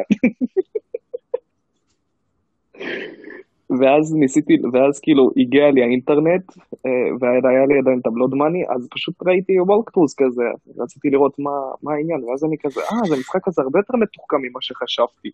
ואז 3.79 4.13
ניסיתי, 4.13 4.53
ואז 4.73 4.99
כאילו 4.99 5.29
הגיע 5.37 5.71
לי 5.71 5.81
האינטרנט, 5.83 6.45
אה, 6.85 6.91
והיה 7.19 7.65
לי 7.69 7.79
עדיין 7.79 7.99
את 8.01 8.07
הבלוד 8.07 8.33
מאני, 8.35 8.63
אז 8.75 8.87
פשוט 8.91 9.15
ראיתי 9.27 9.59
וולקטרוס 9.59 10.15
כזה, 10.17 10.43
רציתי 10.77 11.09
לראות 11.09 11.39
מה, 11.39 11.51
מה 11.83 11.93
העניין, 11.93 12.23
ואז 12.23 12.43
אני 12.45 12.57
כזה, 12.63 12.81
אה, 12.81 13.07
זה 13.09 13.15
משחק 13.15 13.47
הזה 13.47 13.61
הרבה 13.61 13.79
יותר 13.79 13.97
מתוחכם 13.97 14.37
ממה 14.41 14.61
שחשבתי. 14.61 15.29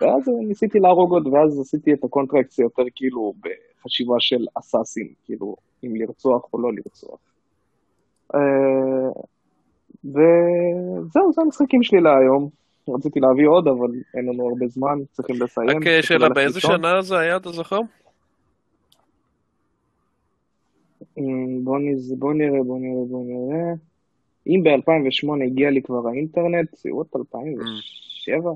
ואז 0.00 0.28
ניסיתי 0.48 0.78
להרוג 0.78 1.12
עוד, 1.12 1.26
ואז 1.26 1.60
עשיתי 1.60 1.92
את 1.92 2.04
הקונטרקציה 2.04 2.62
יותר 2.62 2.82
כאילו 2.94 3.32
בחשיבה 3.42 4.14
של 4.18 4.46
אסאסין, 4.58 5.08
כאילו, 5.24 5.56
אם 5.84 5.96
לרצוח 5.96 6.42
או 6.52 6.60
לא 6.60 6.72
לרצוח. 6.72 7.29
אה, 8.34 9.10
וזהו, 10.04 11.32
זה 11.32 11.40
המשחקים 11.40 11.82
שלי 11.82 12.00
להיום. 12.00 12.48
רציתי 12.88 13.20
להביא 13.20 13.48
עוד, 13.48 13.68
אבל 13.68 13.90
אין 14.14 14.26
לנו 14.26 14.48
הרבה 14.48 14.66
זמן, 14.66 14.98
צריכים 15.12 15.42
לסיים. 15.42 15.68
רק 15.68 15.76
אה, 15.76 15.80
צריכים 15.82 16.02
שאלה, 16.02 16.28
באיזה. 16.28 16.60
שנה 16.60 17.02
זה 17.02 17.18
היה, 17.18 17.36
אתה 17.36 17.50
זוכר? 17.50 17.80
אמ, 21.18 21.64
בוא, 21.64 21.78
נז... 21.78 22.14
בוא 22.18 22.34
נראה, 22.34 22.62
בוא 22.62 22.78
נראה, 22.78 23.04
בוא 23.08 23.24
נראה. 23.24 23.72
אם 24.46 24.62
ב-2008 24.62 25.44
הגיע 25.46 25.70
לי 25.70 25.82
כבר 25.82 26.08
האינטרנט, 26.08 26.74
סביבות 26.74 27.16
2007. 27.16 28.50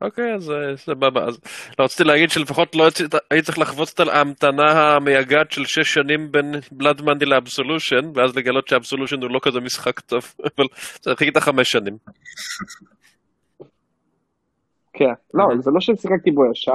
אוקיי, 0.00 0.34
אז 0.34 0.50
אה, 0.50 0.76
סבבה. 0.76 1.24
אז 1.24 1.38
לא, 1.78 1.84
רציתי 1.84 2.04
להגיד 2.04 2.30
שלפחות 2.30 2.74
לא 2.76 2.88
הייתי- 3.30 3.42
צריך 3.46 3.58
לחוות 3.58 3.90
את 3.94 4.00
ההמתנה 4.00 4.94
המייגעת 4.96 5.50
של 5.52 5.64
שש 5.64 5.94
שנים 5.94 6.32
בין 6.32 6.54
Blood 6.72 7.02
Money 7.02 7.24
ל 7.26 7.33
Absolution, 7.33 8.10
ואז 8.14 8.36
לגלות 8.36 8.68
ש 8.68 8.77
Absolution 8.77 9.22
הוא 9.22 9.30
לא 9.30 9.40
כזה 9.42 9.60
משחק 9.60 10.00
טוב, 10.00 10.34
אבל 10.58 10.66
חיכית 11.14 11.38
חמש 11.38 11.70
שנים. 11.70 11.96
כן, 14.92 15.12
לא. 15.34 15.44
זה 15.60 15.70
לא 15.70 15.80
ששיחקתי 15.80 16.30
בו 16.30 16.50
ישר. 16.52 16.72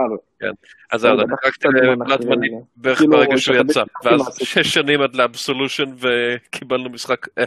אז 0.92 1.02
זהו, 1.02 1.18
זמן 1.18 1.26
ב 1.26 1.41
Blood 1.41 2.20
אחרי 2.22 2.30
Money. 2.36 2.48
בערך 2.76 2.98
כאילו, 2.98 3.12
ברגע 3.12 3.38
שהוא 3.38 3.56
יצא, 3.56 3.84
ואז. 4.04 4.38
שש 4.44 4.74
שנים 4.74 5.02
עד 5.02 5.16
ל 5.16 5.22
Absolution 5.22 5.84
וקיבלנו 6.00 6.90
משחק 6.90 7.28
אה. 7.38 7.44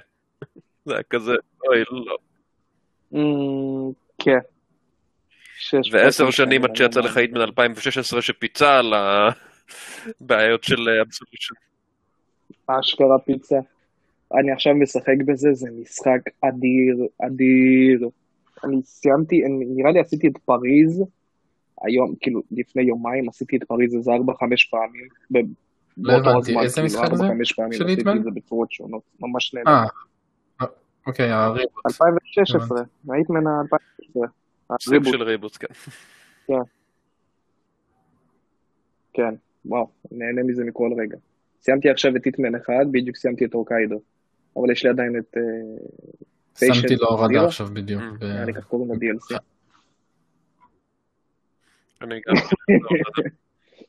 זה 0.84 0.94
היה 0.94 1.02
כזה, 1.10 1.32
אוי, 1.68 1.82
לא. 1.90 2.16
אמ, 3.14 3.92
כן. 4.18 4.38
שש 5.58 5.92
ועשר 5.92 6.30
שנים 6.30 6.64
עד 6.64 6.76
שיצא 6.76 7.00
לא 7.00 7.06
לך 7.06 7.16
היטמן 7.16 7.40
2016 7.40 8.22
שפיצה 8.22 8.78
על 8.78 8.94
הבעיות 8.94 10.64
של 10.64 10.88
אה, 10.88 11.02
אבסולושן. 11.02 11.54
אשכרה 12.66 13.18
פיצה. 13.18 13.56
אני 14.40 14.52
עכשיו 14.52 14.74
משחק 14.74 15.16
בזה, 15.26 15.48
זה 15.52 15.68
משחק 15.80 16.20
אדיר, 16.40 17.06
אדיר. 17.26 18.08
אני 18.64 18.82
סיימתי, 18.82 19.42
נראה 19.76 19.90
לי 19.90 20.00
עשיתי 20.00 20.28
את 20.28 20.38
פריז, 20.44 21.02
היום, 21.82 22.14
כאילו, 22.20 22.42
לפני 22.50 22.82
יומיים 22.82 23.28
עשיתי 23.28 23.56
את 23.56 23.64
פריז 23.64 23.94
איזה 23.94 24.12
ארבע, 24.12 24.32
חמש 24.40 24.64
פעמים. 24.64 25.08
ב- 25.30 25.38
באותו 25.96 26.30
הבנתי, 26.30 26.58
איזה 26.58 26.74
כאילו, 26.74 26.86
משחק 26.86 27.14
זה? 27.14 27.24
של 27.44 27.62
עשיתי 27.84 27.90
היטמן? 27.90 28.16
את 28.18 28.24
זה 28.24 28.30
בצורות 28.30 28.72
שונות, 28.72 29.02
ממש 29.20 29.54
נהדר. 29.54 29.70
אה, 29.70 30.66
אוקיי, 31.06 31.30
הריבות. 31.30 31.82
2016, 31.86 32.78
היטמן 33.08 33.46
ה-2016. 33.46 34.20
סוג 34.80 34.94
הריבוט, 34.94 35.12
של 35.12 35.22
ריבוט, 35.22 35.56
כן. 35.60 36.54
כן, 39.12 39.34
וואו, 39.64 39.88
נהנה 40.10 40.42
מזה 40.42 40.64
מכל 40.64 40.90
רגע. 40.98 41.16
סיימתי 41.60 41.90
עכשיו 41.90 42.16
את 42.16 42.24
היטמן 42.24 42.54
אחד, 42.54 42.84
בדיוק 42.92 43.16
סיימתי 43.16 43.44
את 43.44 43.54
אורקיידו. 43.54 44.00
אבל 44.56 44.70
יש 44.70 44.84
לי 44.84 44.90
עדיין 44.90 45.18
את... 45.18 45.36
אה, 45.36 46.74
שמתי 46.74 46.96
לו 46.96 47.06
הורדה. 47.08 47.44
עכשיו 47.44 47.66
בדיוק. 47.72 48.02
Mm. 48.02 48.24
לי 48.46 48.54
כך 48.54 48.64
קוראים 48.64 48.92
ל-DLC. 48.92 49.38
אני 52.02 52.20
גם... 52.26 52.34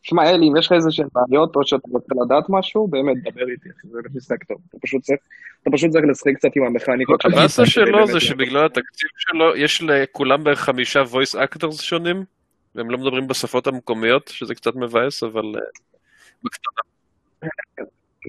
שמע, 0.07 0.29
אלי, 0.29 0.47
אם 0.49 0.57
יש 0.57 0.65
לך 0.65 0.71
איזה 0.71 0.91
שהן 0.91 1.07
בעיות, 1.13 1.55
או 1.55 1.67
שאתה 1.67 1.87
רוצה 1.91 2.13
לדעת 2.25 2.43
משהו, 2.49 2.87
באמת, 2.87 3.17
דבר 3.21 3.49
איתי, 3.49 3.69
זה 3.83 3.89
באמת 3.93 4.15
משחק 4.15 4.43
טוב. 4.43 4.57
אתה 4.69 4.77
פשוט 4.81 5.01
צריך, 5.01 5.19
אתה 5.61 5.69
פשוט 5.71 5.91
צריך 5.91 6.05
לשחק 6.09 6.35
קצת 6.35 6.49
עם 6.55 6.63
המכניקות 6.63 7.25
הבאסה 7.25 7.65
שלו 7.65 8.07
זה. 8.07 8.19
שבגלל 8.19 8.65
התקציב 8.65 9.09
שלו, 9.17 9.55
יש 9.55 9.81
לכולם 9.81 10.43
בערך 10.43 10.59
חמישה 10.59 11.03
voice 11.03 11.35
actors 11.35 11.81
שונים, 11.81 12.23
והם 12.75 12.89
לא 12.91 12.97
מדברים 12.97 13.27
בשפות 13.27 13.67
המקומיות, 13.67 14.27
שזה 14.27 14.55
קצת 14.55 14.75
מבאס, 14.75 15.23
אבל... 15.23 15.43
אה. 17.43 17.43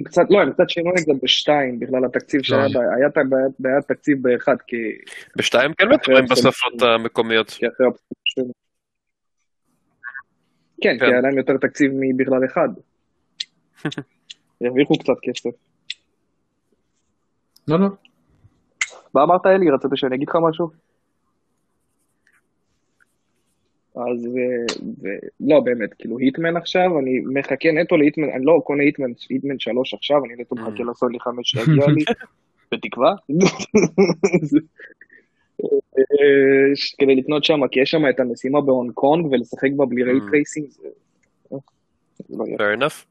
קצת, 0.05 0.23
לא, 0.31 0.41
הם 0.41 0.53
קצת 0.53 0.71
שינו 0.71 0.91
את 0.91 1.05
זה 1.05 1.13
בשתיים, 1.23 1.81
בגלל 1.81 2.05
התקציב 2.05 2.43
שהיה, 2.43 2.67
לא. 2.75 2.81
היה 2.97 3.09
בעיית- 3.59 3.87
תקציב 3.89 4.19
באחד, 4.23 4.57
כי 4.67 4.77
בשתיים 5.37 5.73
כן 5.75 5.89
מדברים 5.89 6.25
בשפות 6.31 6.83
המקומיות. 6.83 7.51
כי 7.51 7.67
אחרי 7.69 7.87
הפסוק. 7.87 8.57
כן, 10.83 10.93
כי 10.95 10.99
כן. 10.99 11.07
היה 11.07 11.21
להם 11.21 11.39
יותר 11.39 11.57
תקציב 11.57 11.93
מבכלל 11.95 12.45
אחד. 12.45 12.69
הרוויחו 14.61 14.99
קצת 14.99 15.13
כסף. 15.23 15.51
לא, 17.69 17.81
לא. 17.81 17.87
מה 19.15 19.23
אמרת 19.23 19.47
אלי? 19.47 19.71
רצית 19.71 19.91
שאני 19.95 20.17
אגיד 20.17 20.29
לך 20.29 20.37
משהו? 20.51 20.71
אז 23.95 24.27
אה, 24.27 24.65
ו- 25.03 25.27
לא 25.41 25.61
באמת, 25.61 25.95
כאילו 25.99 26.19
היטמן 26.19 26.57
עכשיו, 26.57 26.99
אני 26.99 27.21
מחכה 27.41 27.73
נטו 27.73 27.97
להיטמן, 27.97 28.29
אני 28.37 28.45
לא 28.45 28.61
קונה 28.65 28.83
היטמן, 28.83 29.11
היטמן 29.31 29.59
שלוש 29.59 29.95
עכשיו, 29.95 30.25
אני 30.25 30.35
נטו 30.43 30.55
מחכה 30.55 30.83
Mm. 30.83 30.91
לסוני 30.91 31.21
חמש 31.21 31.51
שיגיע 31.51 31.87
לי, 31.87 32.05
בתקווה. 32.73 33.13
אה, 35.65 36.73
כדי 36.99 37.15
לקנות 37.17 37.45
שם, 37.45 37.69
כי 37.71 37.81
יש 37.81 37.91
שם 37.91 38.03
את 38.11 38.21
המשימה 38.21 38.61
בהונג 38.61 38.93
קונג, 38.93 39.27
ולשחק 39.33 39.71
בה 39.77 39.87
בלי 39.87 40.03
Mm. 40.03 40.07
ray 40.07 40.24
tracing, 40.24 40.71
זה... 40.71 40.89
אה, 41.53 41.59
fair 42.57 42.79
enough. 42.79 43.05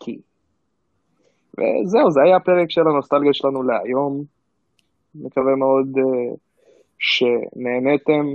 כי... 0.00 0.18
וזהו, 1.58 2.10
זה 2.10 2.20
היה 2.24 2.36
הפרק 2.36 2.70
של 2.70 2.80
הנוסטלגיה 2.80 3.32
שלנו 3.32 3.62
להיום. 3.62 4.24
מקווה 5.14 5.56
מאוד 5.56 5.88
שנהניתם. 6.98 8.26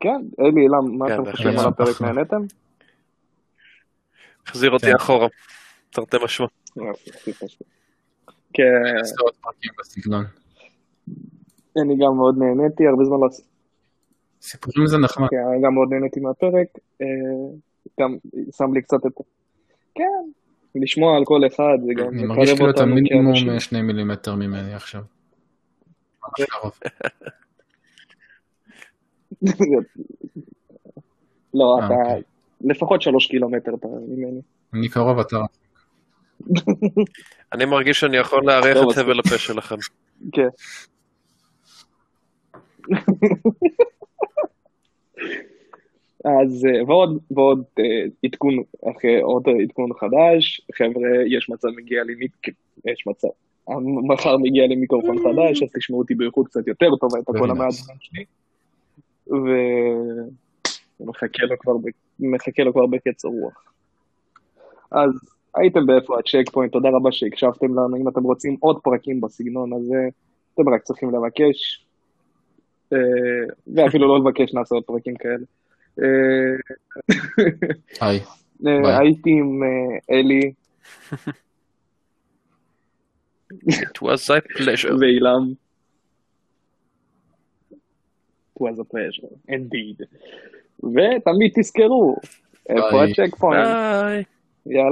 כן, 0.00 0.20
אלי, 0.40 0.60
אילם, 0.60 0.98
מה 0.98 1.08
כן, 1.08 1.14
אתם. 1.14 1.30
חושבים 1.30 1.58
על 1.58 1.66
הפרק? 1.66 2.02
נהניתם? 2.02 2.40
החזיר 4.46 4.70
אותי 4.70 4.86
כן. 4.86 4.94
אחורה. 4.96 5.28
תרתי 5.90 6.16
משמע. 6.24 6.46
אני 11.82 11.96
גם 11.96 12.16
מאוד 12.16 12.38
נהניתי, 12.38 12.86
הרבה 12.86 13.04
זמן 13.04 13.20
לא... 13.20 13.28
סיפורים 14.42 14.86
זה 14.86 14.98
נחמד. 14.98 15.28
כן, 15.30 15.36
אני 15.52 15.62
גם 15.62 15.74
מאוד 15.74 15.88
נהניתי 15.90 16.20
מהפרק. 16.20 16.68
אה, 17.02 17.06
גם 18.00 18.16
שם 18.56 18.74
לי 18.74 18.82
קצת 18.82 19.06
את... 19.06 19.12
כן, 19.94 20.30
לשמוע 20.74 21.16
על 21.16 21.24
כל 21.24 21.46
אחד, 21.46 21.78
זה 21.86 21.92
גם 21.94 22.08
אני 22.08 22.24
מרגיש 22.24 22.52
כאילו 22.52 22.70
אתה 22.70 22.80
אותנו 22.80 22.94
מינימום 22.94 23.34
כאנשים. 23.34 23.60
שני 23.60 23.82
מילימטר 23.82 24.34
ממני 24.34 24.74
עכשיו. 24.74 25.02
לא, 31.54 31.78
אה, 31.80 31.86
אתה 31.86 31.94
אוקיי. 31.94 32.22
לפחות 32.60 33.02
שלוש 33.02 33.26
קילומטר 33.26 33.72
ממני. 34.08 34.40
אני 34.74 34.88
קרוב, 34.88 35.18
אתה... 35.18 35.36
אני 37.52 37.64
מרגיש 37.64 38.00
שאני 38.00 38.16
יכול 38.16 38.46
לארח 38.46 38.76
את 38.76 38.90
אז- 38.90 38.98
הבל 38.98 39.18
הפה 39.20 39.38
שלכם. 39.38 39.76
כן. 40.32 40.48
אז 46.24 46.66
אה, 46.66 46.84
ועוד, 46.84 47.18
ועוד 47.30 47.62
אה, 47.78 47.84
עדכון, 48.24 48.54
אחרי 48.96 49.20
עוד 49.20 49.44
עדכון 49.62 49.90
חדש, 50.00 50.60
חבר'ה, 50.74 51.08
יש 51.26 51.50
מצב 51.50 51.68
מגיע 51.76 52.04
לי, 52.04 52.14
מיק- 52.14 52.54
יש 52.86 53.06
מצב, 53.06 53.28
מחר 54.08 54.36
מגיע 54.36 54.66
לי 54.66 54.76
מיקרופון 54.76 55.16
חדש, 55.18 55.62
אז 55.62 55.68
תשמעו 55.76 55.98
אותי 56.00 56.14
באיכות 56.14 56.46
קצת 56.48 56.66
יותר 56.68 56.96
טובה, 57.00 57.18
את 57.18 57.28
הכל 57.28 57.50
המעט 57.50 57.72
שלי. 58.00 58.24
ומחכה 62.20 62.62
לו 62.64 62.72
כבר 62.72 62.86
בקצר 62.86 63.28
רוח. 63.28 63.72
אז 64.90 65.10
הייתם 65.56 65.86
באיפה 65.86 66.18
הצ'ק 66.18 66.50
פוינט, 66.52 66.72
תודה 66.72 66.88
רבה 66.88 67.12
שהקשבתם 67.12 67.70
לנו, 67.70 67.96
אם 67.96 68.08
אתם 68.08 68.22
רוצים 68.22 68.56
עוד 68.60 68.80
פרקים 68.82 69.20
בסגנון 69.20 69.72
הזה, 69.72 70.08
אתם 70.54 70.68
רק 70.68 70.82
צריכים 70.82 71.10
לבקש, 71.14 71.86
אה, 72.92 72.98
ואפילו 73.74 74.08
לא 74.08 74.18
לבקש, 74.18 74.54
נעשה 74.54 74.74
עוד 74.74 74.84
פרקים 74.84 75.14
כאלה. 75.16 75.44
אה, 76.02 76.56
היי. 78.00 78.20
אה. 78.66 78.98
הייתי 78.98 79.30
עם 79.30 79.62
אלי 80.10 80.52
It 83.68 84.02
was 84.02 84.30
a 84.30 84.40
pleasure. 84.58 84.94
ואילם. 85.00 85.54
It 88.54 88.60
was 88.60 88.78
a 88.78 88.84
pleasure, 88.84 89.32
indeed. 89.48 90.02
ותמיד 90.82 91.52
תזכרו, 91.54 92.16
איפה. 92.68 93.04
הצ'ק 93.04 93.34
פוינט, 93.36 93.66
ביי. 93.66 94.24
יאללה. 94.66 94.90